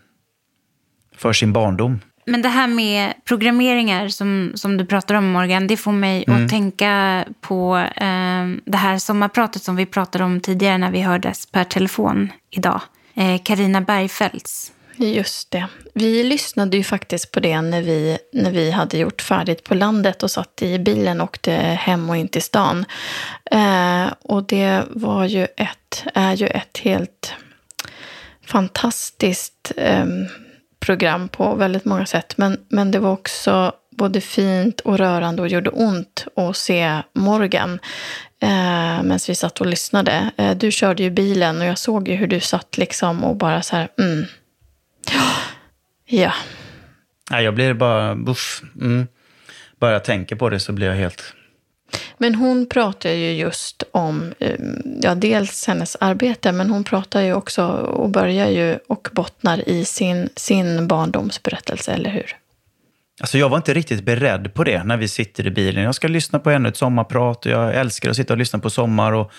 för 1.16 1.32
sin 1.32 1.52
barndom. 1.52 2.00
Men 2.26 2.42
det 2.42 2.48
här 2.48 2.66
med 2.66 3.14
programmeringar 3.24 4.08
som, 4.08 4.52
som 4.54 4.76
du 4.76 4.86
pratar 4.86 5.14
om 5.14 5.30
Morgan, 5.30 5.66
det 5.66 5.76
får 5.76 5.92
mig 5.92 6.24
mm. 6.26 6.44
att 6.44 6.50
tänka 6.50 7.24
på 7.40 7.76
eh, 7.76 8.46
det 8.64 8.76
här 8.76 8.98
sommarpratet 8.98 9.62
som 9.62 9.76
vi 9.76 9.86
pratade 9.86 10.24
om 10.24 10.40
tidigare 10.40 10.78
när 10.78 10.90
vi 10.90 11.00
hördes 11.00 11.46
per 11.46 11.64
telefon 11.64 12.32
idag. 12.50 12.80
Eh, 13.14 13.42
Karina 13.42 13.78
eh, 13.78 13.84
Bergfeldts. 13.84 14.72
Just 14.96 15.50
det. 15.50 15.66
Vi 15.94 16.24
lyssnade 16.24 16.76
ju 16.76 16.84
faktiskt 16.84 17.30
på 17.30 17.40
det 17.40 17.60
när 17.60 17.82
vi, 17.82 18.18
när 18.32 18.50
vi 18.50 18.70
hade 18.70 18.98
gjort 18.98 19.22
färdigt 19.22 19.64
på 19.64 19.74
landet 19.74 20.22
och 20.22 20.30
satt 20.30 20.62
i 20.62 20.78
bilen 20.78 21.20
och 21.20 21.24
åkte 21.24 21.52
hem 21.52 22.10
och 22.10 22.16
in 22.16 22.28
till 22.28 22.42
stan. 22.42 22.84
Eh, 23.50 24.06
och 24.22 24.44
det 24.44 24.82
var 24.90 25.24
ju 25.24 25.44
ett, 25.44 26.04
är 26.14 26.34
ju 26.34 26.46
ett 26.46 26.78
helt 26.78 27.34
fantastiskt 28.46 29.72
eh, 29.76 30.06
program 30.80 31.28
på 31.28 31.54
väldigt 31.54 31.84
många 31.84 32.06
sätt. 32.06 32.34
Men, 32.36 32.60
men 32.68 32.90
det 32.90 32.98
var 32.98 33.12
också 33.12 33.72
både 33.90 34.20
fint 34.20 34.80
och 34.80 34.98
rörande 34.98 35.42
och 35.42 35.48
gjorde 35.48 35.70
ont 35.70 36.26
att 36.36 36.56
se 36.56 37.02
Morgan 37.12 37.78
eh, 38.44 39.02
medan 39.02 39.18
vi 39.28 39.34
satt 39.34 39.60
och 39.60 39.66
lyssnade. 39.66 40.30
Eh, 40.36 40.56
du 40.56 40.70
körde 40.70 41.02
ju 41.02 41.10
bilen 41.10 41.60
och 41.60 41.66
jag 41.66 41.78
såg 41.78 42.08
ju 42.08 42.14
hur 42.14 42.26
du 42.26 42.40
satt 42.40 42.78
liksom 42.78 43.24
och 43.24 43.36
bara 43.36 43.62
så 43.62 43.76
här, 43.76 43.88
mm. 43.98 44.24
Ja. 45.12 46.32
ja. 47.30 47.40
Jag 47.40 47.54
blir 47.54 47.74
bara, 47.74 48.12
uff. 48.12 48.62
Mm. 48.80 49.06
Bara 49.78 49.92
jag 49.92 50.04
tänker 50.04 50.36
på 50.36 50.50
det 50.50 50.60
så 50.60 50.72
blir 50.72 50.86
jag 50.86 50.94
helt... 50.94 51.34
Men 52.18 52.34
hon 52.34 52.66
pratar 52.66 53.10
ju 53.10 53.32
just 53.32 53.82
om, 53.92 54.34
eh, 54.38 54.60
ja 55.02 55.14
dels 55.14 55.66
hennes 55.66 55.96
arbete, 56.00 56.52
men 56.52 56.70
hon 56.70 56.84
pratar 56.84 57.20
ju 57.20 57.34
också 57.34 57.66
och 57.66 58.10
börjar 58.10 58.48
ju 58.48 58.78
och 58.88 59.08
bottnar 59.12 59.68
i 59.68 59.84
sin, 59.84 60.28
sin 60.36 60.88
barndomsberättelse, 60.88 61.92
eller 61.92 62.10
hur? 62.10 62.36
Alltså 63.20 63.38
jag 63.38 63.48
var 63.48 63.56
inte 63.56 63.74
riktigt 63.74 64.04
beredd 64.04 64.54
på 64.54 64.64
det 64.64 64.84
när 64.84 64.96
vi 64.96 65.08
sitter 65.08 65.46
i 65.46 65.50
bilen. 65.50 65.84
Jag 65.84 65.94
ska 65.94 66.08
lyssna 66.08 66.38
på 66.38 66.50
ännu 66.50 66.68
ett 66.68 66.76
sommarprat 66.76 67.46
och 67.46 67.52
jag 67.52 67.74
älskar 67.74 68.10
att 68.10 68.16
sitta 68.16 68.34
och 68.34 68.38
lyssna 68.38 68.58
på 68.58 68.70
sommar 68.70 69.12
och, 69.12 69.32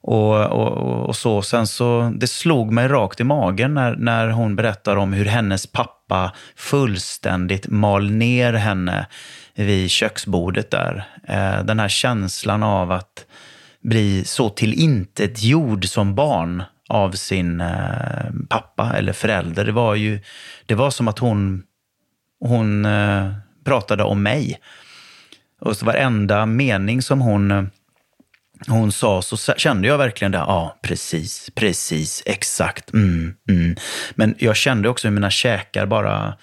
och, 0.00 0.46
och, 0.46 1.06
och 1.06 1.16
så. 1.16 1.42
Sen 1.42 1.66
så, 1.66 2.12
det 2.16 2.26
slog 2.26 2.72
mig 2.72 2.88
rakt 2.88 3.20
i 3.20 3.24
magen 3.24 3.74
när, 3.74 3.96
när 3.96 4.28
hon 4.28 4.56
berättar 4.56 4.96
om 4.96 5.12
hur 5.12 5.24
hennes 5.24 5.66
pappa 5.66 6.32
fullständigt 6.56 7.68
mal 7.68 8.10
ner 8.10 8.52
henne 8.52 9.06
vid 9.54 9.90
köksbordet 9.90 10.70
där. 10.70 11.04
Eh, 11.28 11.64
den 11.64 11.78
här 11.78 11.88
känslan 11.88 12.62
av 12.62 12.92
att 12.92 13.26
bli 13.80 14.24
så 14.24 14.48
tillintetgjord 14.48 15.84
som 15.84 16.14
barn 16.14 16.62
av 16.88 17.12
sin 17.12 17.60
eh, 17.60 18.30
pappa 18.48 18.92
eller 18.96 19.12
förälder. 19.12 19.64
Det 19.64 19.72
var 19.72 19.94
ju 19.94 20.20
det 20.66 20.74
var 20.74 20.90
som 20.90 21.08
att 21.08 21.18
hon, 21.18 21.62
hon 22.40 22.84
eh, 22.84 23.32
pratade 23.64 24.02
om 24.02 24.22
mig. 24.22 24.60
Och 25.60 25.76
så 25.76 25.86
varenda 25.86 26.46
mening 26.46 27.02
som 27.02 27.20
hon, 27.20 27.50
eh, 27.50 27.64
hon 28.66 28.92
sa 28.92 29.22
så 29.22 29.36
kände 29.36 29.88
jag 29.88 29.98
verkligen 29.98 30.32
det. 30.32 30.38
Ja, 30.38 30.78
precis, 30.82 31.50
precis, 31.54 32.22
exakt. 32.26 32.92
Mm, 32.92 33.34
mm. 33.48 33.76
Men 34.14 34.34
jag 34.38 34.56
kände 34.56 34.88
också 34.88 35.08
hur 35.08 35.14
mina 35.14 35.30
käkar 35.30 35.86
bara 35.86 36.34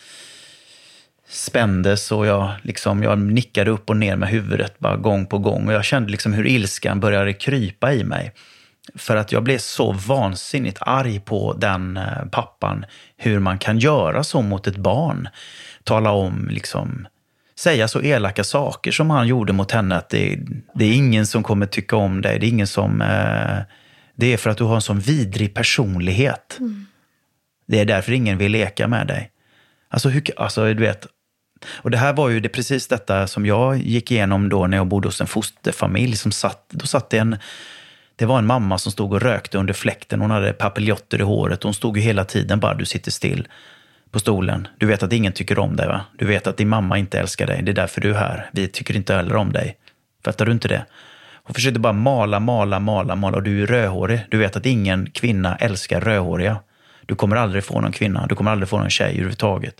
spändes 1.29 2.11
och 2.11 2.25
jag, 2.25 2.51
liksom, 2.61 3.03
jag 3.03 3.19
nickade 3.19 3.71
upp 3.71 3.89
och 3.89 3.97
ner 3.97 4.15
med 4.15 4.29
huvudet 4.29 4.79
bara 4.79 4.95
gång 4.95 5.25
på 5.25 5.37
gång. 5.37 5.67
Och 5.67 5.73
jag 5.73 5.85
kände 5.85 6.11
liksom 6.11 6.33
hur 6.33 6.47
ilskan 6.47 6.99
började 6.99 7.33
krypa 7.33 7.93
i 7.93 8.03
mig. 8.03 8.33
För 8.95 9.15
att 9.15 9.31
jag 9.31 9.43
blev 9.43 9.57
så 9.57 9.91
vansinnigt 9.91 10.77
arg 10.81 11.19
på 11.19 11.53
den 11.53 11.97
eh, 11.97 12.25
pappan, 12.31 12.85
hur 13.17 13.39
man 13.39 13.57
kan 13.57 13.79
göra 13.79 14.23
så 14.23 14.41
mot 14.41 14.67
ett 14.67 14.77
barn. 14.77 15.29
Tala 15.85 16.11
om, 16.11 16.47
liksom, 16.51 17.07
säga 17.59 17.87
så 17.87 18.01
elaka 18.01 18.43
saker 18.43 18.91
som 18.91 19.09
han 19.09 19.27
gjorde 19.27 19.53
mot 19.53 19.71
henne, 19.71 19.95
att 19.95 20.09
det, 20.09 20.39
det 20.75 20.85
är 20.85 20.93
ingen 20.93 21.27
som 21.27 21.43
kommer 21.43 21.65
tycka 21.65 21.95
om 21.95 22.21
dig, 22.21 22.39
det 22.39 22.45
är 22.45 22.49
ingen 22.49 22.67
som... 22.67 23.01
Eh, 23.01 23.57
det 24.17 24.33
är 24.33 24.37
för 24.37 24.49
att 24.49 24.57
du 24.57 24.63
har 24.63 24.75
en 24.75 24.81
sån 24.81 24.99
vidrig 24.99 25.53
personlighet. 25.53 26.57
Mm. 26.59 26.85
Det 27.67 27.79
är 27.79 27.85
därför 27.85 28.11
ingen 28.11 28.37
vill 28.37 28.51
leka 28.51 28.87
med 28.87 29.07
dig. 29.07 29.31
Alltså, 29.89 30.09
hur, 30.09 30.23
alltså, 30.37 30.73
du 30.73 30.81
vet, 30.83 31.07
och 31.67 31.91
det 31.91 31.97
här 31.97 32.13
var 32.13 32.29
ju 32.29 32.39
det, 32.39 32.49
precis 32.49 32.87
detta 32.87 33.27
som 33.27 33.45
jag 33.45 33.77
gick 33.77 34.11
igenom 34.11 34.49
då 34.49 34.67
när 34.67 34.77
jag 34.77 34.87
bodde 34.87 35.07
hos 35.07 35.21
en 35.21 35.27
fosterfamilj. 35.27 36.15
Som 36.15 36.31
satt, 36.31 36.69
då 36.69 36.87
satt 36.87 37.09
det 37.09 37.17
en 37.17 37.37
det 38.15 38.25
var 38.25 38.37
en 38.37 38.45
mamma 38.45 38.77
som 38.77 38.91
stod 38.91 39.13
och 39.13 39.21
rökte 39.21 39.57
under 39.57 39.73
fläkten. 39.73 40.21
Hon 40.21 40.31
hade 40.31 40.53
papiljotter 40.53 41.19
i 41.19 41.23
håret. 41.23 41.63
Hon 41.63 41.73
stod 41.73 41.97
ju 41.97 42.03
hela 42.03 42.25
tiden 42.25 42.59
bara, 42.59 42.73
du 42.73 42.85
sitter 42.85 43.11
still 43.11 43.47
på 44.15 44.19
stolen. 44.19 44.67
Du 44.77 44.85
vet 44.85 45.03
att 45.03 45.13
ingen 45.13 45.33
tycker 45.33 45.59
om 45.59 45.75
dig, 45.75 45.87
va? 45.87 46.01
Du 46.17 46.25
vet 46.25 46.47
att 46.47 46.57
din 46.57 46.69
mamma 46.69 46.97
inte 46.97 47.19
älskar 47.19 47.47
dig. 47.47 47.61
Det 47.63 47.71
är 47.71 47.73
därför 47.73 48.01
du 48.01 48.09
är 48.09 48.17
här. 48.19 48.49
Vi 48.53 48.67
tycker 48.67 48.95
inte 48.95 49.13
heller 49.13 49.35
om 49.35 49.51
dig. 49.51 49.77
Fattar 50.25 50.45
du 50.45 50.51
inte 50.51 50.67
det? 50.67 50.85
Hon 51.43 51.53
försökte 51.53 51.79
bara 51.79 51.93
mala, 51.93 52.39
mala, 52.39 52.79
mala, 52.79 53.15
mala. 53.15 53.37
Och 53.37 53.43
du 53.43 53.63
är 53.63 53.67
rödhårig. 53.67 54.19
Du 54.31 54.37
vet 54.37 54.55
att 54.55 54.65
ingen 54.65 55.09
kvinna 55.09 55.55
älskar 55.55 56.01
rödhåriga. 56.01 56.57
Du 57.05 57.15
kommer 57.15 57.35
aldrig 57.35 57.63
få 57.63 57.81
någon 57.81 57.91
kvinna. 57.91 58.27
Du 58.27 58.35
kommer 58.35 58.51
aldrig 58.51 58.69
få 58.69 58.79
någon 58.79 58.89
tjej 58.89 59.11
överhuvudtaget. 59.11 59.75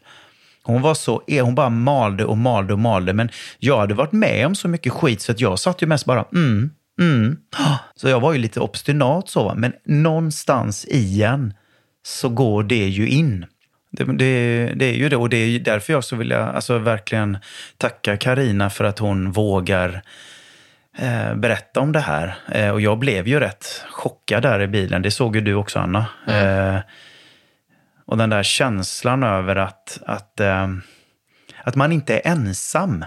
Hon 0.63 0.81
var 0.81 0.93
så, 0.93 1.21
e- 1.27 1.41
hon 1.41 1.55
bara 1.55 1.69
malde 1.69 2.25
och 2.25 2.37
malde 2.37 2.73
och 2.73 2.79
malde. 2.79 3.13
Men 3.13 3.29
jag 3.59 3.77
hade 3.77 3.93
varit 3.93 4.11
med 4.11 4.45
om 4.45 4.55
så 4.55 4.67
mycket 4.67 4.93
skit 4.93 5.21
så 5.21 5.31
att 5.31 5.41
jag 5.41 5.59
satt 5.59 5.81
ju 5.81 5.87
mest 5.87 6.05
bara, 6.05 6.25
mm, 6.33 6.71
Mm. 6.99 7.37
Så 7.95 8.09
jag 8.09 8.19
var 8.19 8.33
ju 8.33 8.39
lite 8.39 8.59
obstinat 8.59 9.29
så, 9.29 9.53
men 9.55 9.73
någonstans 9.85 10.85
i 10.85 11.23
en 11.23 11.53
så 12.05 12.29
går 12.29 12.63
det 12.63 12.87
ju 12.87 13.07
in. 13.07 13.45
Det, 13.95 14.03
det, 14.03 14.73
det, 14.75 14.85
är 14.85 14.93
ju 14.93 15.09
det 15.09 15.15
och 15.15 15.29
det 15.29 15.37
är 15.37 15.59
därför 15.59 15.93
jag 15.93 16.03
så 16.03 16.15
vill 16.15 16.29
jag 16.29 16.55
alltså 16.55 16.77
verkligen 16.77 17.37
tacka 17.77 18.17
Karina 18.17 18.69
för 18.69 18.83
att 18.83 18.99
hon 18.99 19.31
vågar 19.31 20.01
eh, 20.97 21.35
berätta 21.35 21.79
om 21.79 21.91
det 21.91 21.99
här. 21.99 22.35
Eh, 22.51 22.69
och 22.69 22.81
jag 22.81 22.99
blev 22.99 23.27
ju 23.27 23.39
rätt 23.39 23.83
chockad 23.89 24.43
där 24.43 24.61
i 24.61 24.67
bilen. 24.67 25.01
Det 25.01 25.11
såg 25.11 25.35
ju 25.35 25.41
du 25.41 25.53
också 25.53 25.79
Anna. 25.79 26.05
Mm. 26.27 26.75
Eh, 26.75 26.81
och 28.05 28.17
den 28.17 28.29
där 28.29 28.43
känslan 28.43 29.23
över 29.23 29.55
att, 29.55 29.99
att, 30.05 30.39
eh, 30.39 30.67
att 31.63 31.75
man 31.75 31.91
inte 31.91 32.15
är 32.15 32.31
ensam 32.31 33.05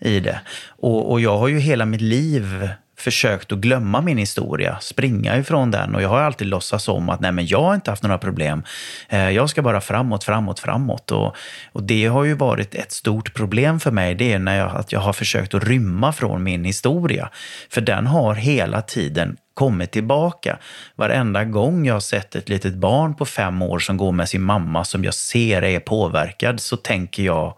i 0.00 0.20
det. 0.20 0.40
Och, 0.68 1.10
och 1.10 1.20
jag 1.20 1.38
har 1.38 1.48
ju 1.48 1.58
hela 1.58 1.84
mitt 1.86 2.00
liv 2.00 2.68
försökt 3.00 3.52
att 3.52 3.58
glömma 3.58 4.00
min 4.00 4.18
historia, 4.18 4.78
springa 4.80 5.36
ifrån 5.36 5.70
den 5.70 5.94
och 5.94 6.02
jag 6.02 6.08
har 6.08 6.20
alltid 6.20 6.46
låtsats 6.46 6.88
om 6.88 7.08
att 7.08 7.20
nej 7.20 7.32
men 7.32 7.46
jag 7.46 7.62
har 7.62 7.74
inte 7.74 7.90
haft 7.90 8.02
några 8.02 8.18
problem. 8.18 8.62
Eh, 9.08 9.30
jag 9.30 9.50
ska 9.50 9.62
bara 9.62 9.80
framåt, 9.80 10.24
framåt, 10.24 10.60
framåt. 10.60 11.10
Och, 11.10 11.36
och 11.72 11.82
det 11.82 12.06
har 12.06 12.24
ju 12.24 12.34
varit 12.34 12.74
ett 12.74 12.92
stort 12.92 13.34
problem 13.34 13.80
för 13.80 13.90
mig, 13.90 14.14
det 14.14 14.32
är 14.32 14.38
när 14.38 14.58
jag, 14.58 14.76
att 14.76 14.92
jag 14.92 15.00
har 15.00 15.12
försökt 15.12 15.54
att 15.54 15.64
rymma 15.64 16.12
från 16.12 16.42
min 16.42 16.64
historia. 16.64 17.30
För 17.70 17.80
den 17.80 18.06
har 18.06 18.34
hela 18.34 18.82
tiden 18.82 19.36
kommit 19.54 19.90
tillbaka. 19.90 20.58
Varenda 20.96 21.44
gång 21.44 21.86
jag 21.86 21.94
har 21.94 22.00
sett 22.00 22.34
ett 22.34 22.48
litet 22.48 22.74
barn 22.74 23.14
på 23.14 23.24
fem 23.24 23.62
år 23.62 23.78
som 23.78 23.96
går 23.96 24.12
med 24.12 24.28
sin 24.28 24.42
mamma 24.42 24.84
som 24.84 25.04
jag 25.04 25.14
ser 25.14 25.62
är 25.62 25.80
påverkad 25.80 26.60
så 26.60 26.76
tänker 26.76 27.22
jag 27.22 27.54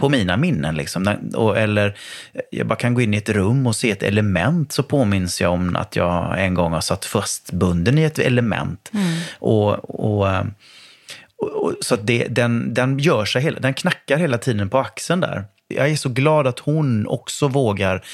på 0.00 0.08
mina 0.08 0.36
minnen. 0.36 0.74
Liksom. 0.74 1.16
Eller 1.56 1.96
jag 2.50 2.66
bara 2.66 2.76
kan 2.76 2.94
gå 2.94 3.00
in 3.00 3.14
i 3.14 3.16
ett 3.16 3.28
rum 3.28 3.66
och 3.66 3.76
se 3.76 3.90
ett 3.90 4.02
element 4.02 4.72
så 4.72 4.82
påminns 4.82 5.40
jag 5.40 5.52
om 5.52 5.76
att 5.76 5.96
jag 5.96 6.44
en 6.44 6.54
gång 6.54 6.72
har 6.72 6.80
satt 6.80 7.04
fastbunden 7.04 7.98
i 7.98 8.02
ett 8.02 8.18
element. 8.18 8.90
Mm. 8.94 9.18
Och, 9.38 10.00
och, 10.00 10.28
och, 11.36 11.72
så 11.80 11.94
att 11.94 12.06
det, 12.06 12.24
den, 12.24 12.74
den, 12.74 12.98
gör 12.98 13.24
sig 13.24 13.42
hela, 13.42 13.60
den 13.60 13.74
knackar 13.74 14.16
hela 14.16 14.38
tiden 14.38 14.70
på 14.70 14.78
axeln 14.78 15.20
där. 15.20 15.44
Jag 15.68 15.88
är 15.88 15.96
så 15.96 16.08
glad 16.08 16.46
att 16.46 16.58
hon 16.58 17.06
också 17.06 17.48
vågar 17.48 18.04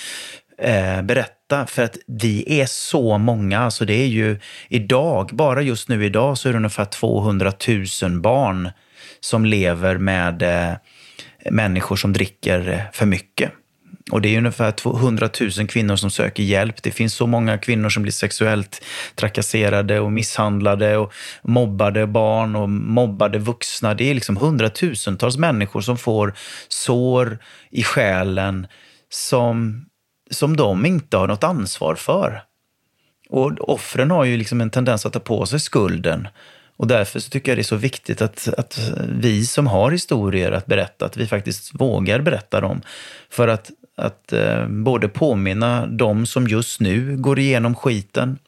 eh, 0.59 1.03
berätta, 1.03 1.66
för 1.66 1.83
att 1.83 1.96
vi 2.07 2.61
är 2.61 2.66
så 2.66 3.18
många. 3.18 3.61
Alltså 3.61 3.85
det 3.85 4.03
är 4.03 4.07
ju 4.07 4.40
idag, 4.68 5.31
bara 5.33 5.62
just 5.62 5.88
nu 5.88 6.05
idag, 6.05 6.38
så 6.38 6.49
är 6.49 6.53
det 6.53 6.57
ungefär 6.57 6.85
200 6.85 7.53
000 8.03 8.20
barn 8.20 8.70
som 9.20 9.44
lever 9.44 9.99
med 9.99 10.42
eh, 10.42 10.77
människor 11.50 11.96
som 11.96 12.12
dricker 12.12 12.90
för 12.92 13.06
mycket. 13.06 13.52
Och 14.11 14.20
det 14.20 14.35
är 14.35 14.38
ungefär 14.38 14.72
200 14.72 15.28
000 15.59 15.68
kvinnor 15.68 15.96
som 15.96 16.11
söker 16.11 16.42
hjälp. 16.42 16.82
Det 16.82 16.90
finns 16.90 17.14
så 17.14 17.26
många 17.26 17.59
kvinnor 17.59 17.88
som 17.88 18.02
blir 18.02 18.12
sexuellt 18.12 18.85
trakasserade 19.14 20.00
och 20.00 20.12
misshandlade 20.12 20.96
och 20.96 21.12
mobbade 21.42 22.06
barn 22.06 22.56
och 22.56 22.68
mobbade 22.68 23.38
vuxna. 23.38 23.94
Det 23.94 24.11
är 24.11 24.14
liksom 24.14 24.37
hundratusentals 24.37 25.37
människor 25.37 25.80
som 25.80 25.98
får 25.98 26.35
sår 26.68 27.38
i 27.70 27.82
själen 27.82 28.66
som, 29.11 29.87
som 30.30 30.56
de 30.56 30.87
inte 30.87 31.16
har 31.16 31.28
något 31.28 31.44
ansvar 31.44 31.94
för. 31.94 32.42
Och 33.28 33.68
offren 33.70 34.11
har 34.11 34.24
ju 34.24 34.37
liksom 34.37 34.61
en 34.61 34.70
tendens 34.70 35.06
att 35.06 35.12
ta 35.12 35.20
på 35.20 35.46
sig 35.46 35.61
skulden 35.61 36.28
och 36.77 36.87
därför 36.87 37.21
så 37.21 37.31
tycker 37.31 37.51
jag 37.51 37.59
det 37.59 37.62
är 37.62 37.65
så 37.65 37.77
viktigt 37.77 38.23
att, 38.23 38.49
att 38.59 38.93
vi 39.09 39.47
som 39.47 39.67
har 39.67 39.91
historier 39.91 40.53
att 40.53 40.67
berätta, 40.67 41.07
att 41.07 41.17
vi 41.17 41.27
faktiskt 41.27 41.81
vågar 41.81 42.21
berätta 42.21 42.61
dem. 42.61 42.83
För 43.31 43.49
att, 43.49 43.71
att 43.97 44.33
eh, 44.33 44.67
både 44.69 45.09
påminna 45.09 45.87
de 45.87 46.27
som 46.27 46.49
just 46.49 46.81
nu 46.81 47.17
går 47.17 47.39
igenom 47.39 47.75
skiten, 47.75 48.39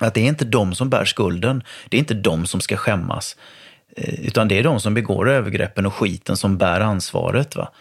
att 0.00 0.14
det 0.14 0.20
är 0.20 0.28
inte 0.28 0.44
de 0.44 0.74
som 0.74 0.90
bär 0.90 1.04
skulden, 1.04 1.62
det 1.88 1.96
är 1.96 1.98
inte 1.98 2.14
de 2.14 2.46
som 2.46 2.60
ska 2.60 2.76
skämmas. 2.76 3.36
Eh, 3.96 4.20
utan 4.20 4.48
det 4.48 4.58
är 4.58 4.62
de 4.62 4.80
som 4.80 4.94
begår 4.94 5.28
övergreppen 5.28 5.86
och 5.86 5.94
skiten 5.94 6.36
som 6.36 6.58
bär 6.58 6.80
ansvaret. 6.80 7.56
Va? 7.56 7.72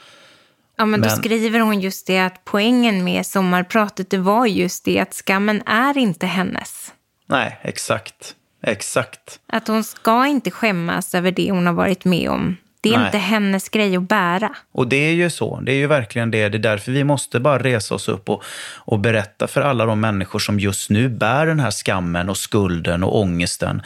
Ja, 0.78 0.86
men 0.86 1.02
då 1.02 1.08
men... 1.08 1.18
skriver 1.18 1.60
hon 1.60 1.80
just 1.80 2.08
det 2.08 2.20
att 2.20 2.42
poängen 2.46 3.04
med 3.04 3.26
sommarpratet 3.26 4.10
det 4.10 4.18
var 4.18 4.46
just 4.46 4.86
det 4.86 5.00
att 5.00 5.14
skammen 5.14 5.62
är 5.66 5.98
inte 5.98 6.26
hennes. 6.26 6.94
Nej, 7.26 7.60
exakt. 7.62 8.36
Exakt. 8.62 9.40
Att 9.48 9.68
hon 9.68 9.84
ska 9.84 10.28
inte 10.28 10.52
skämmas 10.52 11.16
över 11.16 11.32
det 11.32 11.52
hon 11.52 11.68
har 11.68 11.74
varit 11.74 12.06
med 12.06 12.30
om. 12.30 12.58
Det 12.90 12.96
är 12.96 12.98
Nej. 12.98 13.08
inte 13.08 13.18
hennes 13.18 13.70
grej 13.70 13.96
att 13.96 14.10
bära. 14.10 14.50
Och 14.72 14.88
det 14.88 14.98
är 14.98 15.14
ju 15.14 15.30
så. 15.30 15.60
Det 15.60 15.72
är 15.72 15.76
ju 15.76 15.88
verkligen 15.88 16.32
det. 16.32 16.50
Det 16.50 16.58
är 16.58 16.60
därför 16.60 16.92
vi 16.92 17.04
måste 17.04 17.40
bara 17.40 17.60
resa 17.64 17.96
oss 17.96 18.10
upp 18.10 18.30
och, 18.30 18.44
och 18.76 19.00
berätta 19.00 19.48
för 19.48 19.62
alla 19.62 19.86
de 19.86 20.00
människor 20.00 20.40
som 20.40 20.60
just 20.60 20.90
nu 20.90 21.10
bär 21.10 21.46
den 21.46 21.60
här 21.60 21.72
skammen 21.72 22.30
och 22.30 22.38
skulden 22.38 23.04
och 23.04 23.20
ångesten. 23.20 23.82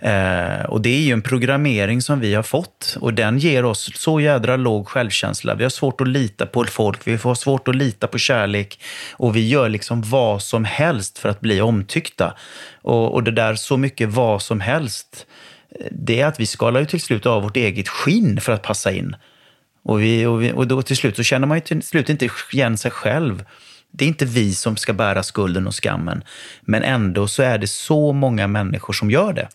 Eh, 0.00 0.64
och 0.64 0.80
det 0.80 0.88
är 0.88 1.00
ju 1.00 1.12
en 1.12 1.22
programmering 1.22 2.02
som 2.02 2.20
vi 2.20 2.34
har 2.34 2.42
fått 2.42 2.96
och 3.00 3.14
den 3.14 3.38
ger 3.38 3.64
oss 3.64 3.90
så 3.94 4.20
jädra 4.20 4.56
låg 4.56 4.88
självkänsla. 4.88 5.54
Vi 5.54 5.62
har 5.62 5.70
svårt 5.70 6.00
att 6.00 6.08
lita 6.08 6.46
på 6.46 6.64
folk, 6.64 7.06
vi 7.06 7.18
får 7.18 7.34
svårt 7.34 7.68
att 7.68 7.76
lita 7.76 8.06
på 8.06 8.18
kärlek 8.18 8.80
och 9.12 9.36
vi 9.36 9.48
gör 9.48 9.68
liksom 9.68 10.02
vad 10.02 10.42
som 10.42 10.64
helst 10.64 11.18
för 11.18 11.28
att 11.28 11.40
bli 11.40 11.60
omtyckta. 11.60 12.34
Och, 12.82 13.14
och 13.14 13.22
det 13.22 13.30
där 13.30 13.54
så 13.54 13.76
mycket 13.76 14.08
vad 14.08 14.42
som 14.42 14.60
helst 14.60 15.26
det 15.90 16.20
är 16.20 16.26
att 16.26 16.40
vi 16.40 16.46
skalar 16.46 16.80
ju 16.80 16.86
till 16.86 17.00
slut 17.00 17.26
av 17.26 17.42
vårt 17.42 17.56
eget 17.56 17.88
skinn 17.88 18.40
för 18.40 18.52
att 18.52 18.62
passa 18.62 18.92
in. 18.92 19.16
Och, 19.82 20.02
vi, 20.02 20.26
och, 20.26 20.42
vi, 20.42 20.52
och 20.52 20.66
då 20.66 20.82
till 20.82 20.96
slut 20.96 21.16
så 21.16 21.22
känner 21.22 21.46
man 21.46 21.56
ju 21.56 21.60
till 21.60 21.82
slut 21.82 22.08
inte 22.08 22.28
igen 22.52 22.78
sig 22.78 22.90
själv. 22.90 23.44
Det 23.90 24.04
är 24.04 24.08
inte 24.08 24.24
vi 24.24 24.54
som 24.54 24.76
ska 24.76 24.92
bära 24.92 25.22
skulden 25.22 25.66
och 25.66 25.74
skammen. 25.74 26.24
Men 26.60 26.82
ändå 26.82 27.28
så 27.28 27.42
är 27.42 27.58
det 27.58 27.66
så 27.66 28.12
många 28.12 28.46
människor 28.46 28.92
som 28.92 29.10
gör 29.10 29.32
det. 29.32 29.48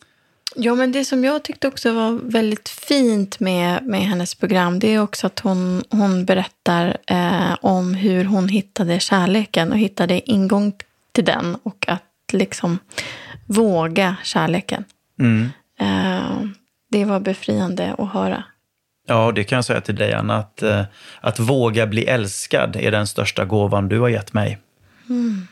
Ja, 0.56 0.76
men 0.76 0.92
det 0.92 1.06
som 1.06 1.24
jag 1.24 1.44
tyckte 1.44 1.68
också 1.68 1.94
var 1.94 2.20
väldigt 2.24 2.70
fint 2.70 3.40
med, 3.40 3.86
med 3.86 4.02
hennes 4.02 4.36
program, 4.36 4.80
det 4.80 4.94
är 4.94 5.00
också 5.00 5.28
att 5.28 5.40
hon, 5.40 5.84
hon 5.90 6.26
berättar 6.26 6.98
eh, 7.08 7.56
om 7.62 7.94
hur 7.94 8.26
hon 8.26 8.50
hittade 8.50 9.00
kärleken 9.00 9.72
och 9.72 9.78
hittade 9.78 10.32
ingång 10.32 10.74
till 11.12 11.26
den 11.26 11.58
och 11.64 11.86
att 11.88 12.04
liksom 12.32 12.80
våga 13.46 14.16
kärleken. 14.24 14.84
Mm. 15.20 15.50
Eh, 15.80 16.40
det 16.92 17.06
var 17.06 17.20
befriande 17.20 17.96
att 17.98 18.12
höra. 18.14 18.44
Ja, 19.08 19.32
det 19.32 19.44
kan 19.44 19.56
jag 19.56 19.66
säga 19.66 19.82
till 19.82 19.96
dig, 19.96 20.14
Anna. 20.14 20.36
Att, 20.38 20.64
eh, 20.64 20.84
att 21.22 21.40
våga 21.40 21.88
bli 21.88 22.06
älskad 22.06 22.76
är 22.76 22.92
den 22.92 23.08
största 23.08 23.46
gåvan 23.46 23.90
du 23.90 24.00
har 24.00 24.10
gett 24.10 24.34
mig. 24.34 24.58
Mm. 25.10 25.48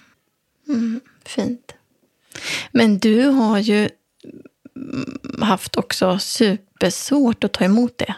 Mm, 0.68 1.00
fint. 1.26 1.76
Men 2.72 2.98
du 3.00 3.26
har 3.28 3.60
ju 3.60 3.90
haft 5.42 5.76
också 5.78 6.20
supersvårt 6.20 7.44
att 7.44 7.52
ta 7.54 7.66
emot 7.66 7.98
det. 7.98 8.16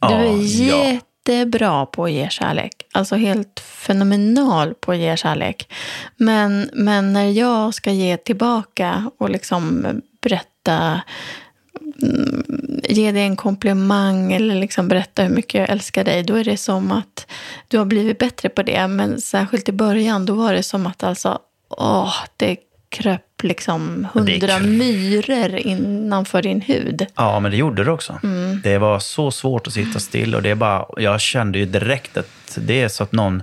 Du 0.00 0.08
Ja, 0.08 0.18
är 0.18 0.68
ja. 0.68 0.84
jättebra 0.84 1.86
på 1.86 2.04
att 2.04 2.10
ge 2.12 2.30
kärlek. 2.30 2.72
Alltså 2.92 3.16
helt 3.16 3.60
fenomenal 3.60 4.74
på 4.74 4.92
att 4.92 4.98
ge 4.98 5.16
kärlek. 5.16 5.72
Men, 6.16 6.70
men 6.72 7.12
när 7.12 7.30
jag 7.30 7.74
ska 7.74 7.90
ge 7.92 8.16
tillbaka 8.16 9.10
och 9.18 9.30
liksom 9.30 9.86
berätta, 10.22 10.46
mm, 10.72 12.44
ge 12.88 13.12
dig 13.12 13.22
en 13.22 13.36
komplimang 13.36 14.32
eller 14.32 14.54
liksom 14.54 14.88
berätta 14.88 15.22
hur 15.22 15.34
mycket 15.34 15.54
jag 15.54 15.70
älskar 15.70 16.04
dig, 16.04 16.22
då 16.22 16.34
är 16.34 16.44
det 16.44 16.56
som 16.56 16.92
att 16.92 17.26
du 17.68 17.78
har 17.78 17.84
blivit 17.84 18.18
bättre 18.18 18.48
på 18.48 18.62
det. 18.62 18.88
Men 18.88 19.20
särskilt 19.20 19.68
i 19.68 19.72
början, 19.72 20.26
då 20.26 20.34
var 20.34 20.52
det 20.52 20.62
som 20.62 20.86
att 20.86 21.02
alltså, 21.02 21.38
åh, 21.68 22.14
det 22.36 22.56
kröp 22.88 23.42
liksom 23.42 24.08
hundra 24.14 24.58
myror 24.58 25.56
innanför 25.56 26.42
din 26.42 26.60
hud. 26.60 27.06
Ja, 27.16 27.40
men 27.40 27.50
det 27.50 27.56
gjorde 27.56 27.84
det 27.84 27.90
också. 27.90 28.20
Mm. 28.22 28.60
Det 28.64 28.78
var 28.78 28.98
så 28.98 29.30
svårt 29.30 29.66
att 29.66 29.72
sitta 29.72 30.00
still 30.00 30.34
och 30.34 30.42
det 30.42 30.50
är 30.50 30.54
bara, 30.54 30.86
jag 30.96 31.20
kände 31.20 31.58
ju 31.58 31.64
direkt 31.64 32.16
att 32.16 32.58
det 32.60 32.82
är 32.82 32.88
så 32.88 33.02
att 33.02 33.12
någon, 33.12 33.42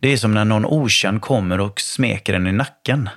det 0.00 0.12
är 0.12 0.16
som 0.16 0.34
när 0.34 0.44
någon 0.44 0.64
okänd 0.64 1.20
kommer 1.20 1.60
och 1.60 1.80
smeker 1.80 2.34
en 2.34 2.46
i 2.46 2.52
nacken. 2.52 3.08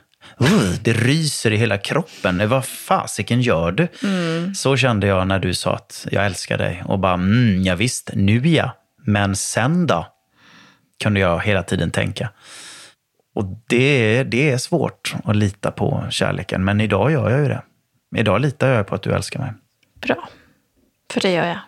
Uh, 0.41 0.73
det 0.81 0.93
ryser 0.93 1.51
i 1.51 1.57
hela 1.57 1.77
kroppen. 1.77 2.49
Vad 2.49 2.65
fasiken 2.65 3.41
gör 3.41 3.71
du? 3.71 3.87
Mm. 4.03 4.55
Så 4.55 4.77
kände 4.77 5.07
jag 5.07 5.27
när 5.27 5.39
du 5.39 5.53
sa 5.53 5.75
att 5.75 6.07
jag 6.11 6.25
älskar 6.25 6.57
dig. 6.57 6.83
Och 6.85 6.99
bara, 6.99 7.13
mm, 7.13 7.63
ja 7.63 7.75
visst, 7.75 8.09
nu 8.13 8.47
ja. 8.47 8.77
Men 9.05 9.35
sen 9.35 9.87
då? 9.87 10.07
Kunde 11.03 11.19
jag 11.19 11.39
hela 11.43 11.63
tiden 11.63 11.91
tänka. 11.91 12.29
Och 13.33 13.45
det, 13.67 14.23
det 14.23 14.49
är 14.49 14.57
svårt 14.57 15.15
att 15.23 15.35
lita 15.35 15.71
på 15.71 16.03
kärleken. 16.09 16.63
Men 16.63 16.81
idag 16.81 17.11
gör 17.11 17.29
jag 17.29 17.39
ju 17.39 17.47
det. 17.47 17.61
Idag 18.15 18.41
litar 18.41 18.67
jag 18.67 18.87
på 18.87 18.95
att 18.95 19.01
du 19.01 19.13
älskar 19.13 19.39
mig. 19.39 19.53
Bra. 20.01 20.29
För 21.13 21.21
det 21.21 21.31
gör 21.31 21.45
jag. 21.45 21.59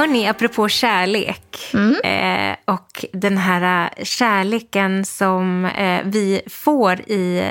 Hörni, 0.00 0.28
apropå 0.28 0.68
kärlek 0.68 1.74
eh, 2.04 2.56
och 2.64 3.04
den 3.12 3.38
här 3.38 3.90
eh, 3.96 4.04
kärleken 4.04 5.04
som 5.04 5.64
eh, 5.64 6.00
vi 6.04 6.40
får 6.46 7.00
i 7.00 7.42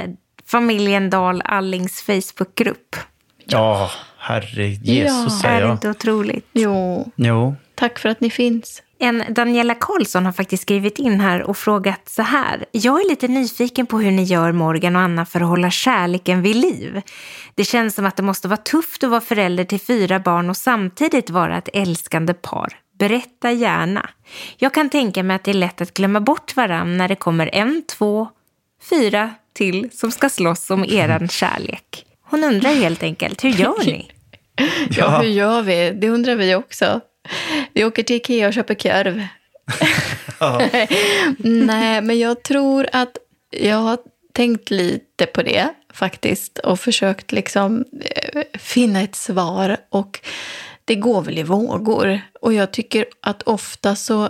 familjen 0.45 1.10
Dahl 1.10 1.41
Allings 1.45 2.02
Facebookgrupp. 2.02 2.95
Ja, 3.45 3.91
herre 4.18 4.68
Jesus 4.68 5.43
Ja. 5.43 5.50
Är 5.50 5.62
det 5.62 5.72
inte 5.72 5.89
otroligt? 5.89 6.47
Jo, 6.52 7.12
Jo. 7.16 7.56
tack 7.76 8.00
för 8.00 8.10
att 8.10 8.22
ni 8.22 8.30
finns. 8.30 8.82
En 9.02 9.24
Daniela 9.30 9.76
Karlsson 9.76 10.26
har 10.26 10.32
faktiskt 10.32 10.64
skrivit 10.64 11.00
in 11.00 11.20
här 11.20 11.41
och 11.41 11.58
frågat 11.58 12.10
så 12.10 12.22
här. 12.22 12.66
Jag 12.72 13.02
är 13.02 13.10
lite 13.10 13.28
nyfiken 13.28 13.86
på 13.86 14.00
hur 14.00 14.12
ni 14.12 14.24
gör 14.24 14.52
Morgan 14.52 14.95
och 14.95 15.02
Anna 15.02 15.26
för 15.26 15.41
att 15.41 15.47
hålla 15.47 15.72
kärleken 15.72 16.41
vid 16.41 16.56
liv. 16.56 17.02
Det 17.56 17.64
känns 17.64 17.95
som 17.95 18.06
att 18.06 18.16
det 18.16 18.24
måste 18.24 18.47
vara 18.47 18.58
tufft 18.58 19.04
att 19.04 19.10
vara 19.10 19.22
förälder 19.22 19.64
till 19.64 19.80
fyra 19.80 20.20
barn 20.20 20.50
och 20.50 20.58
samtidigt 20.58 21.30
vara 21.30 21.58
ett 21.58 21.70
älskande 21.74 22.34
par. 22.34 22.74
Berätta 23.00 23.52
gärna. 23.52 24.10
Jag 24.58 24.74
kan 24.74 24.89
tänka 24.89 25.24
mig 25.24 25.36
att 25.36 25.43
det 25.43 25.52
är 25.52 25.56
lätt 25.56 25.82
att 25.82 25.93
glömma 25.93 26.22
bort 26.22 26.56
varann 26.56 26.97
när 26.97 27.08
det 27.08 27.16
kommer 27.16 27.56
en, 27.56 27.84
två, 27.97 28.28
fyra 28.89 29.32
till 29.54 29.89
som 29.93 30.12
ska 30.12 30.30
slåss 30.30 30.70
om 30.70 30.86
eran 30.86 31.28
kärlek. 31.30 32.06
Hon 32.22 32.43
undrar 32.43 32.74
helt 32.74 33.04
enkelt, 33.04 33.43
hur 33.43 33.50
gör 33.50 33.86
ni? 33.86 34.12
Ja, 34.89 35.20
hur 35.20 35.30
gör 35.30 35.62
vi? 35.62 35.91
Det 35.91 36.10
undrar 36.10 36.36
vi 36.36 36.56
också. 36.56 37.02
Vi 37.73 37.86
åker 37.86 38.03
till 38.03 38.15
Ikea 38.15 38.47
och 38.47 38.53
köper 38.53 38.75
korv. 38.75 39.27
Nej, 41.38 42.01
men 42.01 42.19
jag 42.19 42.43
tror 42.43 42.88
att 42.91 43.17
jag 43.49 43.77
har 43.77 43.97
tänkt 44.34 44.71
lite 44.71 45.25
på 45.25 45.41
det 45.41 45.69
faktiskt 45.93 46.57
och 46.59 46.80
försökt 46.80 47.32
liksom 47.32 47.86
eh, 48.01 48.43
finna 48.53 49.01
ett 49.01 49.15
svar. 49.15 49.77
Och 49.89 50.19
det 50.86 50.95
går 50.95 51.21
väl 51.21 51.38
i 51.38 51.43
vågor. 51.43 52.21
Och 52.41 52.53
jag 52.53 52.71
tycker 52.71 53.05
att 53.21 53.43
ofta 53.43 53.95
så, 53.95 54.30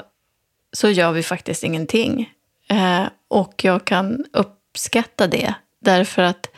så 0.73 0.89
gör 0.89 1.11
vi 1.11 1.23
faktiskt 1.23 1.63
ingenting. 1.63 2.29
Eh, 2.69 3.05
och 3.27 3.63
jag 3.63 3.85
kan 3.85 4.25
uppskatta 4.33 5.27
det. 5.27 5.53
Därför 5.81 6.21
att 6.21 6.49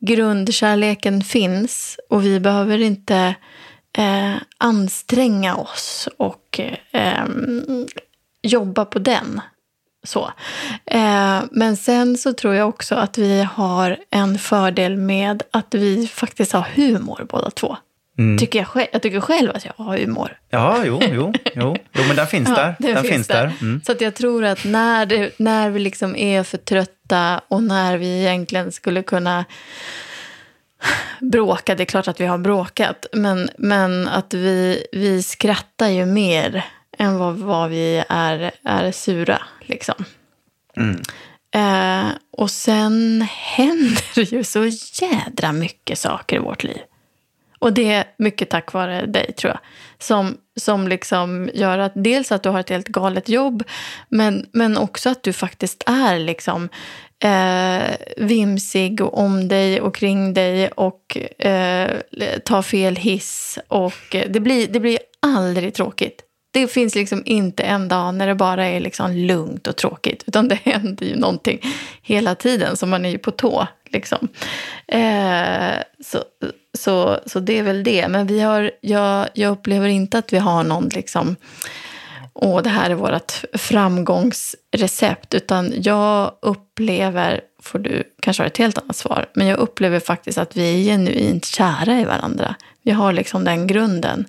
grundkärleken 0.00 1.22
finns 1.22 1.98
och 2.08 2.24
vi 2.24 2.40
behöver 2.40 2.78
inte 2.78 3.34
eh, 3.98 4.34
anstränga 4.58 5.56
oss 5.56 6.08
och 6.16 6.60
eh, 6.92 7.24
jobba 8.42 8.84
på 8.84 8.98
den. 8.98 9.40
Så. 10.04 10.32
Eh, 10.84 11.40
men 11.50 11.76
sen 11.76 12.16
så 12.16 12.32
tror 12.32 12.54
jag 12.54 12.68
också 12.68 12.94
att 12.94 13.18
vi 13.18 13.42
har 13.42 13.96
en 14.10 14.38
fördel 14.38 14.96
med 14.96 15.42
att 15.50 15.74
vi 15.74 16.06
faktiskt 16.06 16.52
har 16.52 16.66
humor 16.74 17.26
båda 17.28 17.50
två. 17.50 17.76
Tycker 18.38 18.58
jag, 18.58 18.68
själv, 18.68 18.86
jag 18.92 19.02
tycker 19.02 19.20
själv 19.20 19.50
att 19.54 19.64
jag 19.64 19.84
har 19.84 19.98
humor. 19.98 20.38
Ja, 20.50 20.82
jo, 20.84 21.00
jo, 21.12 21.32
jo. 21.54 21.76
Jo, 21.92 22.04
men 22.06 22.16
den 22.16 22.26
finns 22.26 22.48
där. 22.56 22.76
Ja, 22.78 22.94
Den, 22.94 23.04
finns 23.04 23.26
där. 23.26 23.52
Mm. 23.60 23.80
Så 23.86 23.92
att 23.92 24.00
jag 24.00 24.14
tror 24.14 24.44
att 24.44 24.64
när, 24.64 25.06
det, 25.06 25.38
när 25.38 25.70
vi 25.70 25.80
liksom 25.80 26.16
är 26.16 26.42
för 26.42 26.58
trötta 26.58 27.40
och 27.48 27.62
när 27.62 27.96
vi 27.98 28.20
egentligen 28.20 28.72
skulle 28.72 29.02
kunna 29.02 29.44
bråka, 31.20 31.74
det 31.74 31.82
är 31.82 31.84
klart 31.84 32.08
att 32.08 32.20
vi 32.20 32.26
har 32.26 32.38
bråkat, 32.38 33.06
men, 33.12 33.50
men 33.58 34.08
att 34.08 34.34
vi, 34.34 34.86
vi 34.92 35.22
skrattar 35.22 35.88
ju 35.88 36.06
mer 36.06 36.64
än 36.98 37.18
vad, 37.18 37.34
vad 37.34 37.70
vi 37.70 38.04
är, 38.08 38.50
är 38.62 38.92
sura. 38.92 39.42
Liksom. 39.60 40.04
Eh, 41.54 42.06
och 42.32 42.50
sen 42.50 43.26
händer 43.30 44.34
ju 44.34 44.44
så 44.44 44.64
jädra 45.02 45.52
mycket 45.52 45.98
saker 45.98 46.36
i 46.36 46.38
vårt 46.38 46.64
liv. 46.64 46.78
Och 47.58 47.72
det 47.72 47.92
är 47.92 48.04
mycket 48.18 48.50
tack 48.50 48.72
vare 48.72 49.06
dig, 49.06 49.32
tror 49.32 49.50
jag. 49.50 49.60
Som, 49.98 50.36
som 50.56 50.88
liksom 50.88 51.50
gör 51.54 51.78
att 51.78 51.92
dels 51.94 52.32
att 52.32 52.42
du 52.42 52.48
har 52.48 52.60
ett 52.60 52.70
helt 52.70 52.88
galet 52.88 53.28
jobb, 53.28 53.64
men, 54.08 54.46
men 54.52 54.78
också 54.78 55.10
att 55.10 55.22
du 55.22 55.32
faktiskt 55.32 55.82
är 55.86 56.18
liksom 56.18 56.68
eh, 57.22 57.96
vimsig 58.16 59.00
och 59.00 59.18
om 59.18 59.48
dig 59.48 59.80
och 59.80 59.94
kring 59.94 60.34
dig 60.34 60.68
och 60.68 61.18
eh, 61.38 61.90
tar 62.44 62.62
fel 62.62 62.96
hiss. 62.96 63.58
Och 63.68 64.14
eh, 64.14 64.30
det 64.30 64.40
blir, 64.40 64.68
det 64.68 64.80
blir 64.80 64.98
aldrig 65.20 65.74
tråkigt. 65.74 66.22
Det 66.52 66.68
finns 66.68 66.94
liksom 66.94 67.22
inte 67.26 67.62
en 67.62 67.88
dag 67.88 68.14
när 68.14 68.26
det 68.26 68.34
bara 68.34 68.66
är 68.66 68.80
liksom 68.80 69.12
lugnt 69.12 69.66
och 69.66 69.76
tråkigt. 69.76 70.24
Utan 70.26 70.48
det 70.48 70.54
händer 70.64 71.06
ju 71.06 71.16
någonting 71.16 71.60
hela 72.02 72.34
tiden, 72.34 72.76
så 72.76 72.86
man 72.86 73.04
är 73.04 73.10
ju 73.10 73.18
på 73.18 73.30
tå. 73.30 73.66
Liksom. 73.90 74.28
Eh, 74.88 75.72
så, 76.04 76.18
så, 76.78 77.18
så 77.26 77.40
det 77.40 77.58
är 77.58 77.62
väl 77.62 77.84
det. 77.84 78.08
Men 78.08 78.26
vi 78.26 78.40
har, 78.40 78.70
jag, 78.80 79.28
jag 79.34 79.52
upplever 79.52 79.88
inte 79.88 80.18
att 80.18 80.32
vi 80.32 80.38
har 80.38 80.64
någon 80.64 80.88
liksom... 80.88 81.36
Åh, 82.34 82.62
det 82.62 82.70
här 82.70 82.90
är 82.90 82.94
vårt 82.94 83.44
framgångsrecept. 83.52 85.34
Utan 85.34 85.72
jag 85.76 86.32
upplever, 86.42 87.40
får 87.62 87.78
du 87.78 88.02
kanske 88.20 88.42
ha 88.42 88.46
ett 88.46 88.58
helt 88.58 88.78
annat 88.78 88.96
svar, 88.96 89.26
men 89.34 89.46
jag 89.46 89.58
upplever 89.58 90.00
faktiskt 90.00 90.38
att 90.38 90.56
vi 90.56 90.74
är 90.74 90.92
genuint 90.92 91.44
kära 91.44 92.00
i 92.00 92.04
varandra. 92.04 92.54
Vi 92.82 92.90
har 92.90 93.12
liksom 93.12 93.44
den 93.44 93.66
grunden. 93.66 94.24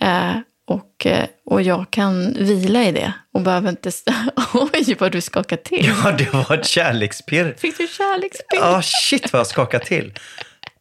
Eh, 0.00 0.32
och, 0.66 1.06
eh, 1.06 1.26
och 1.44 1.62
jag 1.62 1.90
kan 1.90 2.32
vila 2.32 2.84
i 2.84 2.92
det 2.92 3.12
och 3.34 3.40
behöver 3.40 3.68
inte... 3.68 3.90
Oj, 4.54 4.96
vad 4.98 5.12
du 5.12 5.20
skakar 5.20 5.56
till. 5.56 5.92
Ja, 6.04 6.12
det 6.12 6.32
var 6.32 6.54
ett 6.54 6.66
kärlekspirr. 6.66 7.56
Fick 7.58 7.78
du 7.78 7.86
kärleksbild? 7.86 8.62
Ja, 8.62 8.82
shit 8.82 9.32
vad 9.32 9.40
jag 9.40 9.46
skakade 9.46 9.84
till. 9.84 10.12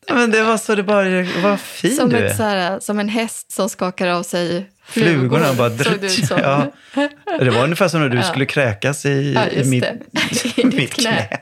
Men 0.10 0.32
det 0.32 0.44
var 0.44 0.58
så 0.58 0.76
det 0.76 0.84
bara, 0.84 1.26
vad 1.44 1.60
fin 1.60 1.96
som, 1.96 2.10
du 2.10 2.18
ett, 2.18 2.32
är. 2.32 2.36
så 2.36 2.44
här, 2.44 2.80
som 2.80 3.00
en 3.00 3.10
häst 3.10 3.52
som 3.52 3.70
skakar 3.70 4.08
av 4.08 4.24
sig. 4.24 4.70
Flugorna 4.88 5.54
bara 5.54 5.70
såg 5.78 6.04
ut 6.04 6.28
som. 6.28 6.40
Ja. 6.40 6.72
Det 7.40 7.50
var 7.50 7.64
ungefär 7.64 7.88
som 7.88 8.02
när 8.02 8.10
du 8.10 8.24
skulle 8.24 8.46
kräkas 8.46 9.06
i, 9.06 9.34
Ja, 9.34 9.48
i 9.48 9.64
mitt. 9.70 9.84
I 10.58 10.66
mitt 10.66 10.94
knä. 10.94 11.28
knä. 11.28 11.40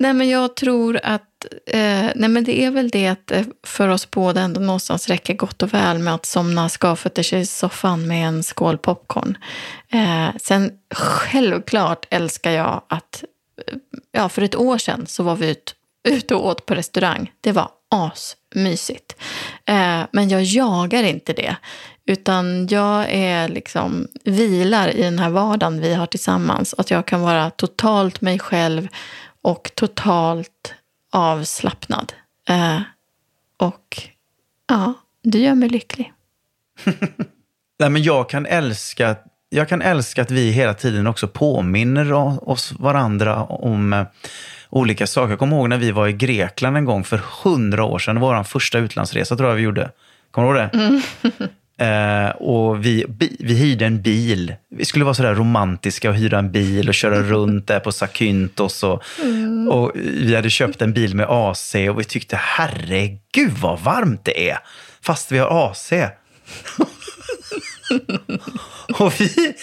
Nej, 0.00 0.12
men 0.14 0.28
jag 0.28 0.56
tror 0.56 1.00
att 1.02 1.22
eh, 1.66 2.06
nej, 2.14 2.28
men 2.28 2.44
det 2.44 2.64
är 2.64 2.70
väl 2.70 2.88
det 2.88 3.06
att 3.06 3.30
eh, 3.30 3.44
för 3.66 3.88
oss 3.88 4.10
båda 4.10 4.40
ändå 4.40 4.60
någonstans 4.60 5.08
räcker 5.08 5.34
gott 5.34 5.62
och 5.62 5.74
väl 5.74 5.98
med 5.98 6.14
att 6.14 6.26
somna 6.26 6.68
skavfötters 6.68 7.32
i 7.32 7.46
soffan 7.46 8.06
med 8.06 8.28
en 8.28 8.42
skål 8.42 8.78
popcorn. 8.78 9.38
Eh, 9.92 10.36
sen 10.42 10.72
självklart 10.94 12.06
älskar 12.10 12.50
jag 12.50 12.82
att, 12.88 13.24
eh, 13.66 13.74
ja 14.12 14.28
för 14.28 14.42
ett 14.42 14.56
år 14.56 14.78
sedan 14.78 15.06
så 15.06 15.22
var 15.22 15.36
vi 15.36 15.50
ut, 15.50 15.74
ute 16.08 16.34
och 16.34 16.46
åt 16.46 16.66
på 16.66 16.74
restaurang. 16.74 17.32
Det 17.40 17.52
var 17.52 17.68
asmysigt. 17.90 19.16
Eh, 19.66 20.00
men 20.12 20.28
jag 20.28 20.42
jagar 20.42 21.02
inte 21.02 21.32
det. 21.32 21.56
Utan 22.08 22.66
jag 22.66 23.06
är 23.10 23.48
liksom, 23.48 24.08
vilar 24.24 24.88
i 24.96 25.02
den 25.02 25.18
här 25.18 25.30
vardagen 25.30 25.80
vi 25.80 25.94
har 25.94 26.06
tillsammans. 26.06 26.74
Att 26.78 26.90
jag 26.90 27.06
kan 27.06 27.20
vara 27.20 27.50
totalt 27.50 28.20
mig 28.20 28.38
själv 28.38 28.88
och 29.42 29.70
totalt 29.74 30.74
avslappnad. 31.12 32.12
Eh, 32.48 32.80
och 33.56 34.02
ja, 34.68 34.94
det 35.22 35.38
gör 35.38 35.54
mig 35.54 35.68
lycklig. 35.68 36.12
Nej, 37.78 37.90
men 37.90 38.02
jag 38.02 38.28
kan 38.28 38.46
älska 38.46 39.16
jag 39.50 39.68
kan 39.68 39.82
älska 39.82 40.22
att 40.22 40.30
vi 40.30 40.50
hela 40.50 40.74
tiden 40.74 41.06
också 41.06 41.28
påminner 41.28 42.12
oss 42.48 42.72
varandra 42.78 43.44
om, 43.44 43.92
eh, 43.92 44.06
olika 44.70 45.06
saker. 45.06 45.30
Jag 45.30 45.38
kommer 45.38 45.56
ihåg 45.56 45.68
när 45.68 45.78
vi 45.78 45.90
var 45.90 46.08
i 46.08 46.12
Grekland 46.12 46.76
en 46.76 46.84
gång 46.84 47.04
för 47.04 47.20
hundra 47.44 47.84
år 47.84 47.98
sedan. 47.98 48.14
Det 48.14 48.20
var 48.20 48.36
vår 48.36 48.44
första 48.44 48.78
utlandsresa 48.78 49.36
tror 49.36 49.48
jag 49.48 49.56
vi 49.56 49.62
gjorde. 49.62 49.90
Kommer 50.30 50.54
du 50.54 50.60
ihåg 50.60 50.70
det? 50.72 51.48
Eh, 51.78 52.28
och 52.28 52.84
vi, 52.84 53.04
bi, 53.08 53.36
vi 53.38 53.54
hyrde 53.54 53.86
en 53.86 54.02
bil. 54.02 54.54
Vi 54.70 54.84
skulle 54.84 55.04
vara 55.04 55.14
sådär 55.14 55.34
romantiska 55.34 56.10
och 56.10 56.16
hyra 56.16 56.38
en 56.38 56.52
bil 56.52 56.88
och 56.88 56.94
köra 56.94 57.22
runt 57.22 57.66
där 57.66 57.80
på 57.80 57.92
Zakynthos. 57.92 58.82
Och, 58.82 59.02
och 59.68 59.92
vi 59.94 60.34
hade 60.34 60.50
köpt 60.50 60.82
en 60.82 60.92
bil 60.92 61.14
med 61.14 61.26
AC 61.28 61.74
och 61.90 62.00
vi 62.00 62.04
tyckte 62.04 62.36
herregud 62.36 63.52
vad 63.52 63.80
varmt 63.80 64.24
det 64.24 64.50
är. 64.50 64.58
Fast 65.02 65.32
vi 65.32 65.38
har 65.38 65.70
AC. 65.70 65.92
och 68.98 69.20
vi... 69.20 69.54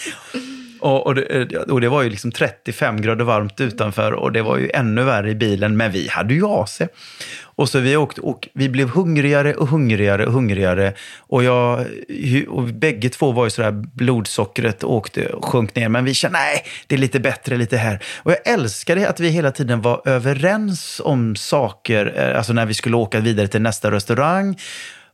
Och, 0.79 1.07
och, 1.07 1.15
det, 1.15 1.55
och 1.57 1.81
det 1.81 1.89
var 1.89 2.01
ju 2.01 2.09
liksom 2.09 2.31
35 2.31 3.01
grader 3.01 3.25
varmt 3.25 3.61
utanför 3.61 4.11
och 4.11 4.31
det 4.31 4.41
var 4.41 4.57
ju 4.57 4.69
ännu 4.73 5.03
värre 5.03 5.29
i 5.29 5.35
bilen, 5.35 5.77
men 5.77 5.91
vi 5.91 6.07
hade 6.07 6.33
ju 6.33 6.45
AC. 6.45 6.81
Och 7.57 7.69
så 7.69 7.79
vi 7.79 7.97
åkte 7.97 8.21
och 8.21 8.49
vi 8.53 8.69
blev 8.69 8.89
hungrigare 8.89 9.53
och 9.53 9.67
hungrigare 9.67 10.25
och 10.25 10.33
hungrigare. 10.33 10.93
Och, 11.19 11.43
jag, 11.43 11.85
och 12.47 12.63
bägge 12.63 13.09
två 13.09 13.31
var 13.31 13.43
ju 13.43 13.49
sådär, 13.49 13.71
blodsockret 13.71 14.83
åkte 14.83 15.25
och 15.25 15.45
sjönk 15.45 15.75
ner. 15.75 15.89
Men 15.89 16.05
vi 16.05 16.13
kände, 16.13 16.37
nej, 16.39 16.65
det 16.87 16.95
är 16.95 16.99
lite 16.99 17.19
bättre 17.19 17.57
lite 17.57 17.77
här. 17.77 18.03
Och 18.23 18.31
jag 18.31 18.47
älskade 18.47 19.09
att 19.09 19.19
vi 19.19 19.29
hela 19.29 19.51
tiden 19.51 19.81
var 19.81 20.01
överens 20.05 21.01
om 21.03 21.35
saker, 21.35 22.13
eh, 22.17 22.37
alltså 22.37 22.53
när 22.53 22.65
vi 22.65 22.73
skulle 22.73 22.95
åka 22.95 23.19
vidare 23.19 23.47
till 23.47 23.61
nästa 23.61 23.91
restaurang. 23.91 24.57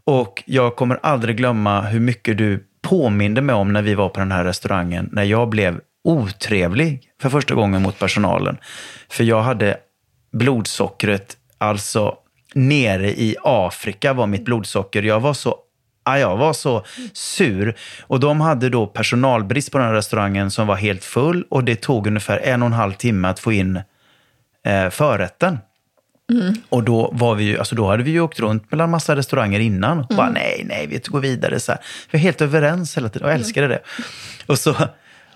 Och 0.04 0.44
jag 0.46 0.76
kommer 0.76 1.00
aldrig 1.04 1.38
glömma 1.38 1.82
hur 1.82 2.00
mycket 2.00 2.38
du 2.38 2.64
påminde 2.82 3.42
mig 3.42 3.56
om 3.56 3.74
när 3.74 3.82
vi 3.82 3.96
var 3.96 4.10
på 4.10 4.20
den 4.20 4.32
här 4.32 4.44
restaurangen, 4.44 5.10
när 5.12 5.24
jag 5.24 5.50
blev 5.50 5.80
otrevlig 6.04 7.02
för 7.22 7.30
första 7.30 7.56
gången 7.56 7.82
mot 7.82 8.00
personalen. 8.00 8.58
För 9.10 9.24
jag 9.24 9.42
hade 9.42 9.78
blodsockret, 10.34 11.38
alltså 11.58 12.16
nere 12.54 13.10
i 13.10 13.36
Afrika 13.44 14.14
var 14.14 14.28
mitt 14.28 14.46
blodsocker. 14.46 15.04
Jag 15.04 15.20
var 15.20 15.34
så 15.34 15.56
Ja, 16.04 16.20
jag 16.20 16.38
var 16.38 16.54
så 16.54 16.86
sur. 17.14 17.76
Och 18.02 18.20
de 18.20 18.42
hade 18.42 18.70
då 18.70 18.88
personalbrist 18.88 19.72
på 19.72 19.78
den 19.78 19.88
här 19.88 19.94
restaurangen 19.94 20.52
som 20.52 20.68
var 20.68 20.76
helt 20.76 21.04
full 21.04 21.46
och 21.50 21.64
det 21.64 21.76
tog 21.76 22.08
ungefär 22.08 22.38
en 22.38 22.62
och 22.62 22.66
en 22.66 22.74
halv 22.74 22.94
timme 22.94 23.28
att 23.28 23.40
få 23.40 23.52
in 23.52 23.82
eh, 24.66 24.90
förrätten. 24.90 25.58
Mm. 26.32 26.54
Och 26.70 26.84
då, 26.84 27.10
var 27.14 27.36
vi 27.36 27.44
ju, 27.44 27.58
alltså 27.58 27.76
då 27.76 27.88
hade 27.88 28.04
vi 28.04 28.12
ju 28.12 28.22
åkt 28.22 28.40
runt 28.40 28.72
mellan 28.72 28.90
massa 28.90 29.16
restauranger 29.16 29.60
innan. 29.60 30.00
Och 30.00 30.16
bara, 30.16 30.30
nej, 30.30 30.64
nej, 30.66 30.88
vi 30.88 31.02
går 31.06 31.20
vidare. 31.20 31.60
Så 31.60 31.72
här. 31.72 31.82
Vi 32.12 32.18
var 32.18 32.20
helt 32.20 32.42
överens 32.42 32.98
hela 32.98 33.10
tiden 33.10 33.28
och 33.28 33.34
älskade 33.34 33.68
det. 33.68 33.80
Och, 34.46 34.60
så, 34.60 34.76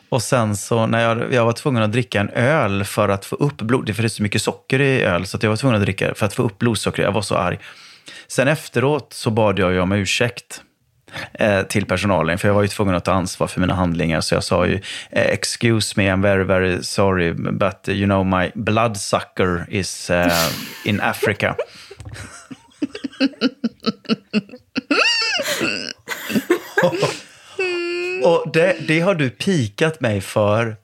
och 0.10 0.22
sen 0.22 0.56
så 0.56 0.88
när 0.88 1.04
jag, 1.04 1.34
jag 1.34 1.46
var 1.46 1.54
tvungen 1.54 1.84
att 1.84 1.92
dricka 1.92 2.20
en 2.20 2.30
öl 2.30 2.84
för 2.84 3.10
att 3.10 3.26
få 3.26 3.36
upp 3.36 3.58
blod, 3.58 3.96
för 3.96 4.04
det 4.04 4.08
är 4.08 4.10
så 4.10 4.24
mycket 4.24 4.42
socker 4.42 4.82
i 4.82 5.02
öl, 5.02 5.26
så 5.26 5.38
jag 5.42 5.50
var 5.50 5.58
tvungen 5.58 5.76
att 5.76 5.82
dricka 5.82 6.16
för 6.16 6.26
att 6.26 6.34
få 6.34 6.44
upp 6.44 6.60
blodsockret. 6.60 7.06
Jag 7.06 7.12
var 7.12 7.22
så 7.22 7.36
arg. 7.36 7.60
Sen 8.28 8.48
efteråt 8.48 9.14
så 9.14 9.30
bad 9.30 9.60
jag 9.60 9.72
ju 9.72 9.80
om 9.80 9.92
ursäkt 9.92 10.62
eh, 11.34 11.64
till 11.64 11.86
personalen, 11.86 12.38
för 12.38 12.48
jag 12.48 12.56
var 12.56 12.62
ju 12.62 12.68
tvungen 12.68 12.96
att 12.96 13.06
ta 13.06 13.12
ansvar 13.12 13.48
för 13.48 13.62
mina 13.62 13.74
handlingar. 13.74 14.22
Så 14.22 14.36
jag 14.36 14.44
sa 14.44 14.66
ju, 14.66 14.82
eh, 15.10 15.26
excuse 15.26 15.94
me, 15.98 16.12
I'm 16.12 16.22
very, 16.22 16.44
very 16.44 16.84
sorry, 16.84 17.34
but 17.34 17.88
you 17.88 18.06
know 18.06 18.26
my 18.26 18.52
bloodsucker 18.56 19.66
is 19.70 20.10
uh, 20.10 20.50
in 20.84 21.02
Africa. 21.02 21.56
och 28.26 28.52
det, 28.54 28.76
det 28.88 29.00
har 29.00 29.16
du 29.16 29.30
pikat 29.30 30.02
mig 30.02 30.22
för 30.22 30.76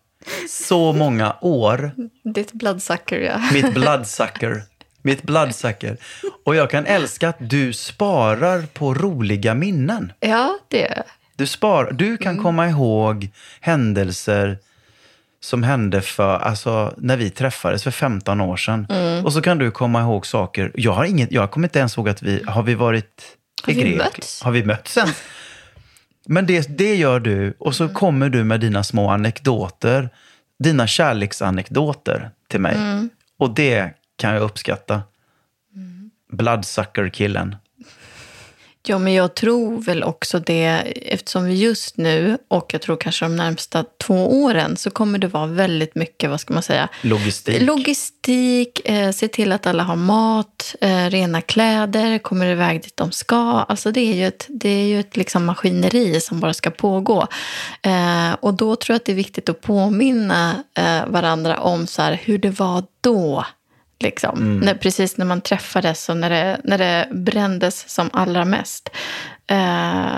så 0.50 0.94
många 0.94 1.36
år. 1.42 1.92
Ditt 2.24 2.52
bloodsucker, 2.52 3.20
ja. 3.20 3.42
Mitt 3.54 3.74
bloodsucker. 3.74 4.64
Mitt 5.02 5.24
bloodsucker. 5.24 5.98
Och 6.46 6.56
jag 6.56 6.70
kan 6.70 6.86
älska 6.86 7.30
att 7.30 7.38
du 7.40 7.74
sparar 7.74 8.62
på 8.74 8.94
roliga 8.94 9.54
minnen. 9.54 10.14
Ja, 10.20 10.60
det. 10.68 11.04
Du, 11.36 11.48
spar, 11.48 11.92
du 11.92 12.18
kan 12.18 12.32
Mm. 12.32 12.44
komma 12.44 12.70
ihåg 12.70 13.30
händelser 13.62 14.58
som 15.44 15.64
hände 15.64 16.02
för, 16.02 16.38
alltså, 16.38 16.94
när 16.98 17.18
vi 17.18 17.30
träffades 17.30 17.84
för 17.84 17.92
15 17.92 18.42
år 18.42 18.58
sedan. 18.58 18.88
Och 19.26 19.34
så 19.34 19.42
kan 19.42 19.58
du 19.58 19.72
komma 19.72 20.02
ihåg 20.02 20.26
saker. 20.28 20.72
Jag, 20.76 20.92
har 20.92 21.06
inget, 21.06 21.32
jag 21.32 21.52
kommer 21.52 21.68
inte 21.68 21.80
ens 21.80 21.98
ihåg 21.98 22.10
att 22.10 22.22
vi, 22.22 22.44
har 22.48 22.64
vi 22.64 22.76
varit 22.76 23.22
Har 23.64 23.74
i 23.74 23.76
vi 23.76 23.82
Grekland? 23.82 24.14
Har 24.44 24.52
vi 24.52 24.64
mötts 24.64 24.98
ens? 24.98 25.16
Men 26.28 26.46
det, 26.46 26.78
det 26.78 26.96
gör 26.96 27.20
du 27.20 27.54
och 27.60 27.76
så 27.76 27.90
kommer 27.90 28.30
du 28.30 28.44
med 28.44 28.60
dina 28.60 28.84
små 28.84 29.10
anekdoter. 29.10 30.10
Dina 30.60 30.88
kärleksanekdoter 30.88 32.32
till 32.48 32.62
mig. 32.62 32.76
Och 33.38 33.56
det 33.56 33.94
kan 34.16 34.34
jag 34.34 34.44
uppskatta. 34.44 35.02
Bloodsucker-killen. 36.32 37.56
Ja, 38.84 39.00
men 39.00 39.14
jag 39.14 39.36
tror 39.36 39.82
väl 39.82 40.04
också 40.04 40.40
det, 40.40 40.66
eftersom 41.06 41.46
vi 41.46 41.54
just 41.54 41.98
nu 41.98 42.38
och 42.48 42.74
jag 42.74 42.82
tror 42.82 42.98
kanske 42.98 43.26
de 43.26 43.36
närmsta 43.36 43.86
två 44.04 44.44
åren 44.44 44.78
så 44.78 44.92
kommer 44.92 45.20
det 45.20 45.28
vara 45.28 45.46
väldigt 45.46 45.96
mycket, 45.96 46.30
vad 46.30 46.40
ska 46.40 46.54
man 46.54 46.64
säga, 46.64 46.90
Logistik. 47.02 47.62
Logistik, 47.62 48.90
eh, 48.90 49.12
se 49.12 49.28
till 49.28 49.52
att 49.52 49.68
alla 49.68 49.84
har 49.84 49.96
mat, 49.96 50.76
eh, 50.82 51.10
rena 51.10 51.42
kläder, 51.42 52.18
kommer 52.18 52.46
iväg 52.46 52.82
dit 52.82 52.98
de 52.98 53.12
ska. 53.12 53.66
Alltså 53.70 53.92
det 53.92 54.02
är 54.02 54.16
ju 54.16 54.28
ett, 54.28 54.46
det 54.50 54.70
är 54.70 54.86
ju 54.86 55.00
ett 55.00 55.18
liksom 55.18 55.46
maskineri 55.46 56.22
som 56.22 56.40
bara 56.40 56.54
ska 56.54 56.70
pågå. 56.70 57.28
Eh, 57.82 58.34
och 58.40 58.54
då 58.54 58.76
tror 58.76 58.94
jag 58.94 58.96
att 58.96 59.06
det 59.06 59.12
är 59.12 59.16
viktigt 59.16 59.50
att 59.50 59.62
påminna 59.62 60.64
eh, 60.78 61.06
varandra 61.08 61.60
om 61.60 61.88
så 61.88 62.02
här, 62.02 62.22
hur 62.24 62.38
det 62.38 62.60
var 62.60 62.84
då. 63.02 63.46
Liksom. 64.02 64.60
När, 64.60 64.74
precis 64.74 65.18
när 65.18 65.26
man 65.26 65.42
träffades 65.42 66.10
och 66.10 66.18
när 66.18 66.30
det, 66.30 66.62
när 66.64 66.78
det 66.78 67.08
brändes 67.12 67.90
som 67.90 68.10
allra 68.14 68.46
mest. 68.46 68.90
Eh, 69.48 70.14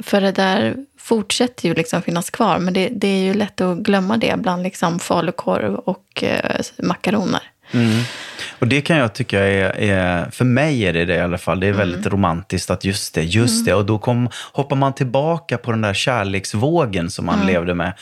för 0.00 0.20
det 0.20 0.32
där 0.32 0.76
fortsätter 0.98 1.68
ju 1.68 1.74
liksom 1.74 2.02
finnas 2.02 2.30
kvar. 2.30 2.58
Men 2.58 2.74
det, 2.74 2.88
det 2.92 3.08
är 3.08 3.24
ju 3.24 3.34
lätt 3.34 3.60
att 3.60 3.78
glömma 3.78 4.16
det 4.16 4.36
bland 4.38 4.62
liksom 4.62 4.98
falukorv 4.98 5.74
och 5.74 6.24
eh, 6.24 6.60
makaroner. 6.78 7.42
Och 8.58 8.66
det 8.66 8.80
kan 8.80 8.96
jag 8.96 9.12
tycka 9.12 9.40
är, 9.40 9.80
är, 9.80 10.30
för 10.30 10.44
mig 10.44 10.82
är 10.82 10.92
det 10.92 11.04
det 11.04 11.14
i 11.14 11.20
alla 11.20 11.38
fall, 11.38 11.60
det 11.60 11.66
är 11.66 11.72
väldigt 11.72 12.06
romantiskt 12.06 12.70
att 12.70 12.84
just 12.84 13.14
det, 13.14 13.22
just 13.22 13.64
det. 13.64 13.74
Och 13.74 13.86
då 13.86 13.98
kom, 13.98 14.28
hoppar 14.52 14.76
man 14.76 14.92
tillbaka 14.92 15.58
på 15.58 15.70
den 15.70 15.80
där 15.80 15.94
kärleksvågen 15.94 17.10
som 17.10 17.26
man 17.26 17.46
levde 17.46 17.74
med. 17.74 17.92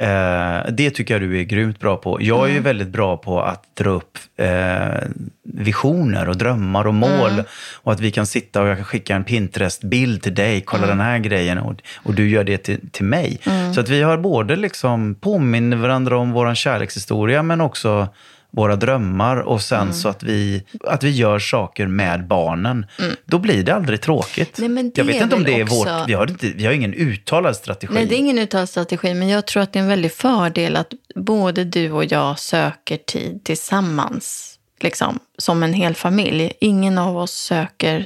Eh, 0.00 0.72
det 0.72 0.90
tycker 0.90 1.14
jag 1.14 1.20
du 1.20 1.40
är 1.40 1.42
grymt 1.42 1.80
bra 1.80 1.96
på. 1.96 2.18
Jag 2.22 2.48
är 2.48 2.52
ju 2.52 2.60
väldigt 2.60 2.88
bra 2.88 3.16
på 3.16 3.42
att 3.42 3.64
dra 3.74 3.90
upp 3.90 4.18
eh, 4.36 5.08
visioner 5.42 6.28
och 6.28 6.36
drömmar 6.36 6.86
och 6.86 6.94
mål. 6.94 7.42
Och 7.74 7.92
att 7.92 8.00
vi 8.00 8.10
kan 8.10 8.26
sitta 8.26 8.62
och 8.62 8.68
jag 8.68 8.76
kan 8.76 8.84
skicka 8.84 9.16
en 9.16 9.24
Pinterest-bild 9.24 10.22
till 10.22 10.34
dig, 10.34 10.60
kolla 10.60 10.86
den 10.86 11.00
här 11.00 11.18
grejen 11.18 11.58
och, 11.58 11.74
och 11.96 12.14
du 12.14 12.28
gör 12.28 12.44
det 12.44 12.58
till, 12.58 12.90
till 12.90 13.04
mig. 13.04 13.40
Så 13.74 13.80
att 13.80 13.88
vi 13.88 14.02
har 14.02 14.18
både 14.18 14.56
liksom 14.56 15.14
påminner 15.14 15.76
varandra 15.76 16.18
om 16.18 16.32
vår 16.32 16.54
kärlekshistoria 16.54 17.42
men 17.42 17.60
också 17.60 18.08
våra 18.56 18.76
drömmar 18.76 19.36
och 19.36 19.62
sen 19.62 19.80
Mm. 19.82 19.94
så 19.94 20.08
att 20.08 20.22
vi, 20.22 20.62
att 20.84 21.02
vi 21.02 21.10
gör 21.10 21.38
saker 21.38 21.86
med 21.86 22.26
barnen. 22.26 22.86
Då 23.24 23.38
blir 23.38 23.62
det 23.64 23.74
aldrig 23.74 24.00
tråkigt. 24.00 24.58
Nej, 24.58 24.68
det 24.68 24.90
jag 24.94 25.04
vet 25.04 25.22
inte 25.22 25.36
om 25.36 25.44
det 25.44 25.52
är 25.60 25.62
också- 25.62 25.74
vårt, 25.74 26.08
vi 26.08 26.12
har, 26.14 26.30
inte, 26.30 26.46
vi 26.46 26.66
har 26.66 26.72
ingen 26.72 26.94
uttalad 26.94 27.56
strategi. 27.56 27.94
Nej, 27.94 28.06
det 28.06 28.14
är 28.14 28.18
ingen 28.18 28.38
uttalad 28.38 28.68
strategi, 28.68 29.14
men 29.14 29.28
jag 29.28 29.46
tror 29.46 29.62
att 29.62 29.72
det 29.72 29.78
är 29.78 29.82
en 29.82 29.88
väldig 29.88 30.12
fördel 30.12 30.76
att 30.76 30.90
både 31.14 31.64
du 31.64 31.90
och 31.92 32.04
jag 32.04 32.38
söker 32.38 32.96
tid 32.96 33.44
tillsammans. 33.44 34.52
Liksom, 34.80 35.18
som 35.38 35.62
en 35.62 35.72
hel 35.72 35.94
familj. 35.94 36.52
Ingen 36.60 36.98
av 36.98 37.16
oss 37.18 37.32
söker 37.32 38.04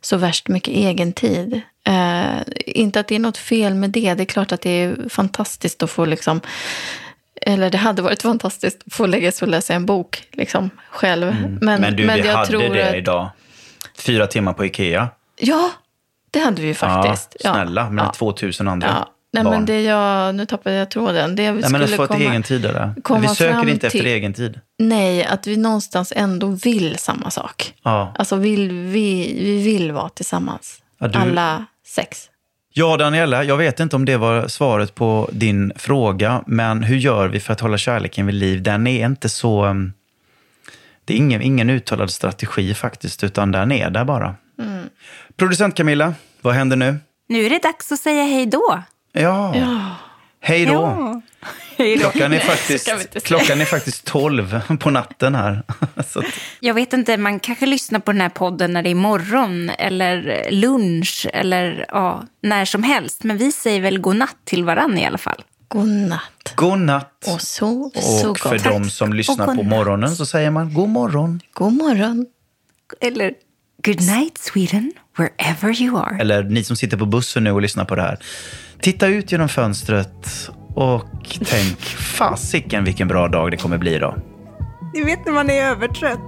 så 0.00 0.16
värst 0.16 0.48
mycket 0.48 0.74
egen 0.74 1.12
tid. 1.12 1.60
Eh, 1.86 2.42
inte 2.66 3.00
att 3.00 3.08
det 3.08 3.14
är 3.14 3.18
något 3.18 3.36
fel 3.36 3.74
med 3.74 3.90
det. 3.90 4.14
Det 4.14 4.22
är 4.22 4.24
klart 4.24 4.52
att 4.52 4.60
det 4.60 4.70
är 4.70 5.08
fantastiskt 5.08 5.82
att 5.82 5.90
få 5.90 6.04
liksom 6.04 6.40
eller 7.46 7.70
det 7.70 7.78
hade 7.78 8.02
varit 8.02 8.22
fantastiskt 8.22 8.82
att 8.86 8.92
få 8.92 9.06
lägga 9.06 9.32
sig 9.32 9.46
och 9.46 9.50
läsa 9.50 9.74
en 9.74 9.86
bok 9.86 10.22
liksom, 10.32 10.70
själv. 10.90 11.26
Men, 11.26 11.44
Mm. 11.60 11.80
Men 11.80 11.96
du, 11.96 12.02
vi 12.06 12.18
jag 12.28 12.34
hade 12.36 12.46
tror 12.46 12.74
det 12.74 12.88
att, 12.88 12.94
idag. 12.94 13.28
Fyra 13.98 14.26
timmar 14.26 14.52
på 14.52 14.64
Ikea. 14.64 15.08
Ja, 15.40 15.70
det 16.30 16.38
hade 16.40 16.62
vi 16.62 16.68
ju 16.68 16.74
faktiskt. 16.74 17.36
Ja, 17.40 17.52
snälla, 17.52 17.90
med 17.90 18.04
ja. 18.04 18.12
2000 18.12 18.68
andra 18.68 18.88
Ja. 18.88 19.08
Nej, 19.32 19.44
barn. 19.44 19.54
men 19.54 19.66
det 19.66 19.82
jag, 19.82 20.34
nu 20.34 20.46
tappade 20.46 20.76
jag 20.76 20.90
tråden. 20.90 21.36
Det 21.36 21.42
jag 21.42 21.54
Nej, 21.54 21.70
men 21.70 21.80
skulle 21.82 21.96
få 21.96 22.02
ett 22.02 22.08
komma, 22.08 22.20
egen 22.20 22.42
tid 22.42 22.66
komma 23.02 23.20
Vi 23.20 23.28
söker 23.28 23.68
inte 23.68 23.86
efter 23.86 23.98
till- 23.98 24.06
egen 24.06 24.34
tid. 24.34 24.60
Nej, 24.78 25.24
att 25.24 25.46
vi 25.46 25.56
någonstans 25.56 26.12
ändå 26.16 26.46
vill 26.46 26.98
samma 26.98 27.30
sak. 27.30 27.74
Ja. 27.82 28.14
Alltså 28.18 28.36
vill, 28.36 28.72
vi, 28.72 29.34
vi 29.40 29.62
vill 29.62 29.92
vara 29.92 30.08
tillsammans. 30.08 30.82
Ja, 30.98 31.08
du- 31.08 31.18
Alla 31.18 31.64
sex. 31.86 32.29
Ja, 32.72 32.96
Daniela, 32.96 33.44
jag 33.44 33.56
vet 33.56 33.80
inte 33.80 33.96
om 33.96 34.04
det 34.04 34.16
var 34.16 34.48
svaret 34.48 34.94
på 34.94 35.28
din 35.32 35.72
fråga, 35.76 36.42
men 36.46 36.82
hur 36.82 36.96
gör 36.96 37.28
vi 37.28 37.40
för 37.40 37.52
att 37.52 37.60
hålla 37.60 37.78
kärleken 37.78 38.26
vid 38.26 38.34
liv? 38.34 38.62
Den 38.62 38.86
är 38.86 39.06
inte 39.06 39.28
så... 39.28 39.64
um, 39.66 39.92
Det 41.04 41.14
är 41.14 41.18
ingen, 41.18 41.42
ingen 41.42 41.70
uttalad 41.70 42.10
strategi 42.10 42.74
faktiskt, 42.74 43.24
utan 43.24 43.52
den 43.52 43.72
är 43.72 43.90
där 43.90 44.04
bara. 44.04 44.34
Mm. 44.58 44.88
Producent 45.36 45.74
Camilla, 45.74 46.14
vad 46.40 46.54
händer 46.54 46.76
nu? 46.76 46.96
Nu 47.28 47.44
är 47.46 47.50
det 47.50 47.62
dags 47.62 47.92
att 47.92 48.00
säga 48.00 48.22
hej 48.22 48.46
då. 48.46 48.82
Ja, 49.12 49.54
hej 50.40 50.66
då. 50.66 50.72
Ja. 50.72 51.20
Klockan 51.98 52.32
är, 52.32 52.38
faktiskt, 52.38 52.86
så 52.86 53.20
klockan 53.20 53.60
är 53.60 53.64
faktiskt 53.64 54.04
12 54.04 54.60
på 54.80 54.90
natten 54.90 55.34
här. 55.34 55.62
Så 56.06 56.18
att, 56.18 56.24
Jag 56.60 56.74
vet 56.74 56.92
inte, 56.92 57.16
man 57.16 57.40
kanske 57.40 57.66
lyssnar 57.66 58.00
på 58.00 58.12
den 58.12 58.20
här 58.20 58.28
podden 58.28 58.72
när 58.72 58.82
det 58.82 58.90
är 58.90 58.94
morgon 58.94 59.70
eller 59.78 60.46
lunch 60.50 61.26
eller 61.32 61.86
ja, 61.88 62.24
när 62.42 62.64
som 62.64 62.82
helst. 62.82 63.24
Men 63.24 63.36
vi 63.36 63.52
säger 63.52 63.80
väl 63.80 63.98
godnatt 64.00 64.36
till 64.44 64.64
varann 64.64 64.98
i 64.98 65.06
alla 65.06 65.18
fall. 65.18 65.42
God 65.68 65.88
natt. 65.88 66.52
god 66.54 66.78
natt. 66.78 67.28
Och 67.34 67.40
sov 67.42 67.90
så 67.94 68.30
Och 68.30 68.38
för 68.38 68.50
gott. 68.58 68.64
de 68.64 68.90
som 68.90 69.12
lyssnar 69.12 69.54
på 69.54 69.62
morgonen 69.62 70.16
så 70.16 70.26
säger 70.26 70.50
man 70.50 70.74
god 70.74 70.88
morgon. 70.88 71.40
God 71.52 71.72
morgon. 71.72 72.26
Eller 73.00 73.32
good 73.84 74.00
night 74.00 74.38
Sweden, 74.38 74.92
wherever 75.16 75.82
you 75.82 75.98
are. 75.98 76.20
Eller 76.20 76.42
ni 76.42 76.64
som 76.64 76.76
sitter 76.76 76.96
på 76.96 77.06
bussen 77.06 77.44
nu 77.44 77.50
och 77.50 77.62
lyssnar 77.62 77.84
på 77.84 77.94
det 77.94 78.02
här. 78.02 78.18
Titta 78.80 79.06
ut 79.06 79.32
genom 79.32 79.48
fönstret 79.48 80.50
och 80.74 81.38
tänk, 81.44 81.80
fasiken 82.18 82.84
vilken 82.84 83.08
bra 83.08 83.28
dag 83.28 83.50
det 83.50 83.56
kommer 83.56 83.78
bli 83.78 83.94
idag. 83.94 84.14
Ni 84.94 85.04
vet 85.04 85.26
när 85.26 85.32
man 85.32 85.50
är 85.50 85.62
övertrött. 85.62 86.20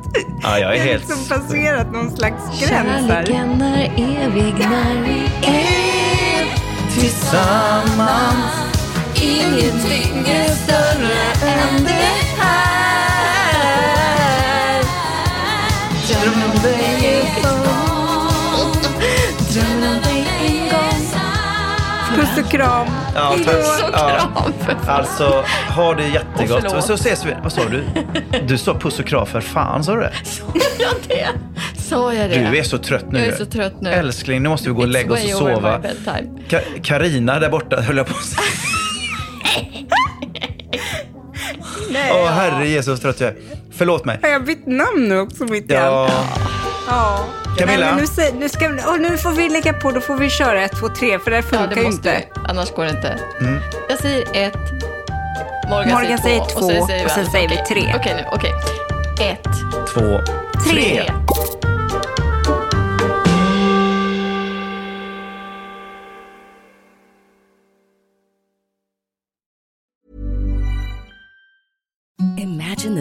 Ja, 0.43 0.59
jag 0.59 0.75
är 0.75 0.79
har 0.79 0.87
helt... 0.87 1.09
liksom 1.09 1.39
passerat 1.39 1.93
någon 1.93 2.11
slags 2.11 2.61
gräns 2.61 3.11
här. 3.11 3.25
Kärleken 3.27 3.63
är 3.63 3.85
evig 3.97 4.55
när 4.59 5.03
vi 5.03 5.25
är 5.47 6.47
Tillsammans 7.01 8.73
Ingenting 9.23 10.27
är 10.27 10.49
större 10.49 11.23
än 11.43 11.85
det 11.85 12.13
här 12.39 12.83
Drömmen 16.09 16.51
Puss 22.23 22.45
och 22.45 22.51
kram. 22.51 22.87
Ja. 23.15 23.35
Så 23.45 23.51
Ja. 23.93 24.19
kram 24.19 24.53
fan. 24.67 24.77
Alltså, 24.97 25.45
ha 25.77 25.95
det 25.95 26.03
Och 26.03 26.09
jättegott. 26.09 26.63
förlåt. 26.69 26.85
Så 26.85 26.95
ses 26.95 27.25
vi. 27.27 27.35
Vad 27.43 27.53
sa 27.53 27.61
du? 27.71 27.85
Du 28.47 28.59
sa 28.59 28.75
puss 28.75 28.99
och 28.99 29.07
kram 29.07 29.27
för 29.27 29.41
fan, 29.41 29.85
sa 29.85 29.95
du 29.95 30.01
det? 30.01 30.13
Sa 30.25 30.43
jag 30.79 30.95
det? 31.09 31.29
Sa 31.83 32.13
jag 32.15 32.31
det? 32.31 32.51
Du 32.51 32.59
är 32.59 32.63
så 32.63 32.79
trött 32.79 33.13
nu. 33.13 33.19
Jag 33.19 33.29
är 33.29 33.37
så 33.37 33.47
trött 33.47 33.75
nu. 33.81 33.91
Älskling, 33.91 34.43
nu 34.43 34.49
måste 34.49 34.69
vi 34.69 34.75
gå 34.75 34.81
och 34.83 34.89
It's 34.89 34.93
lägga 34.93 35.13
oss 35.13 35.25
och 35.25 35.31
sova. 35.39 35.81
Ka- 36.49 36.83
Karina 36.83 37.39
där 37.39 37.49
borta 37.51 37.81
höll 37.81 37.97
jag 37.97 38.07
på 38.07 38.15
att 38.19 38.25
säga. 38.25 38.43
Åh, 42.13 42.27
herre 42.31 42.69
Jesus, 42.69 43.01
trött 43.01 43.21
jag 43.21 43.29
är. 43.31 43.37
Förlåt 43.73 44.05
mig. 44.05 44.19
Har 44.23 44.29
jag 44.29 44.45
bytt 44.45 44.67
namn 44.67 45.09
nu 45.09 45.19
också 45.19 45.45
mitt 45.45 45.71
i 45.71 45.75
Ja, 45.75 45.81
allt? 46.05 46.13
Ja. 46.87 47.25
Camilla? 47.59 47.97
Nej, 47.97 48.07
nu, 48.33 48.39
nu, 48.39 48.49
ska, 48.49 48.69
vi- 48.69 48.83
åh, 48.87 48.99
nu 48.99 49.17
får 49.19 49.31
vi 49.31 49.49
lägga 49.49 49.73
på, 49.73 49.91
då 49.91 50.01
får 50.01 50.17
vi 50.17 50.31
köra 50.31 50.63
ett, 50.65 50.73
två, 50.81 50.89
tre, 50.89 51.19
för 51.19 51.31
det 51.31 51.37
här 51.37 51.45
Ja, 51.53 51.59
funkar 51.59 51.75
det 51.77 51.81
ju 51.81 51.87
måste 51.87 52.09
inte. 52.09 52.25
vi. 52.35 52.41
Annars 52.49 52.73
går 52.75 52.85
det 52.85 52.91
inte. 52.91 53.19
Mm. 53.41 53.61
Jag 53.89 53.99
säger 53.99 54.23
ett. 54.47 54.55
Morgan, 55.71 55.93
Morgan 55.93 56.19
säger 56.19 56.45
två, 56.45 56.59
och 56.61 56.87
sen 56.87 57.01
alla. 57.19 57.31
säger 57.31 57.49
vi 57.49 57.55
Okej. 57.55 57.83
tre. 57.83 57.95
Okej 57.97 58.15
nu, 58.17 58.25
okej. 58.33 58.53
Ett, 59.31 59.45
två, 59.95 60.21
tre. 60.71 60.83
tre. 60.83 61.13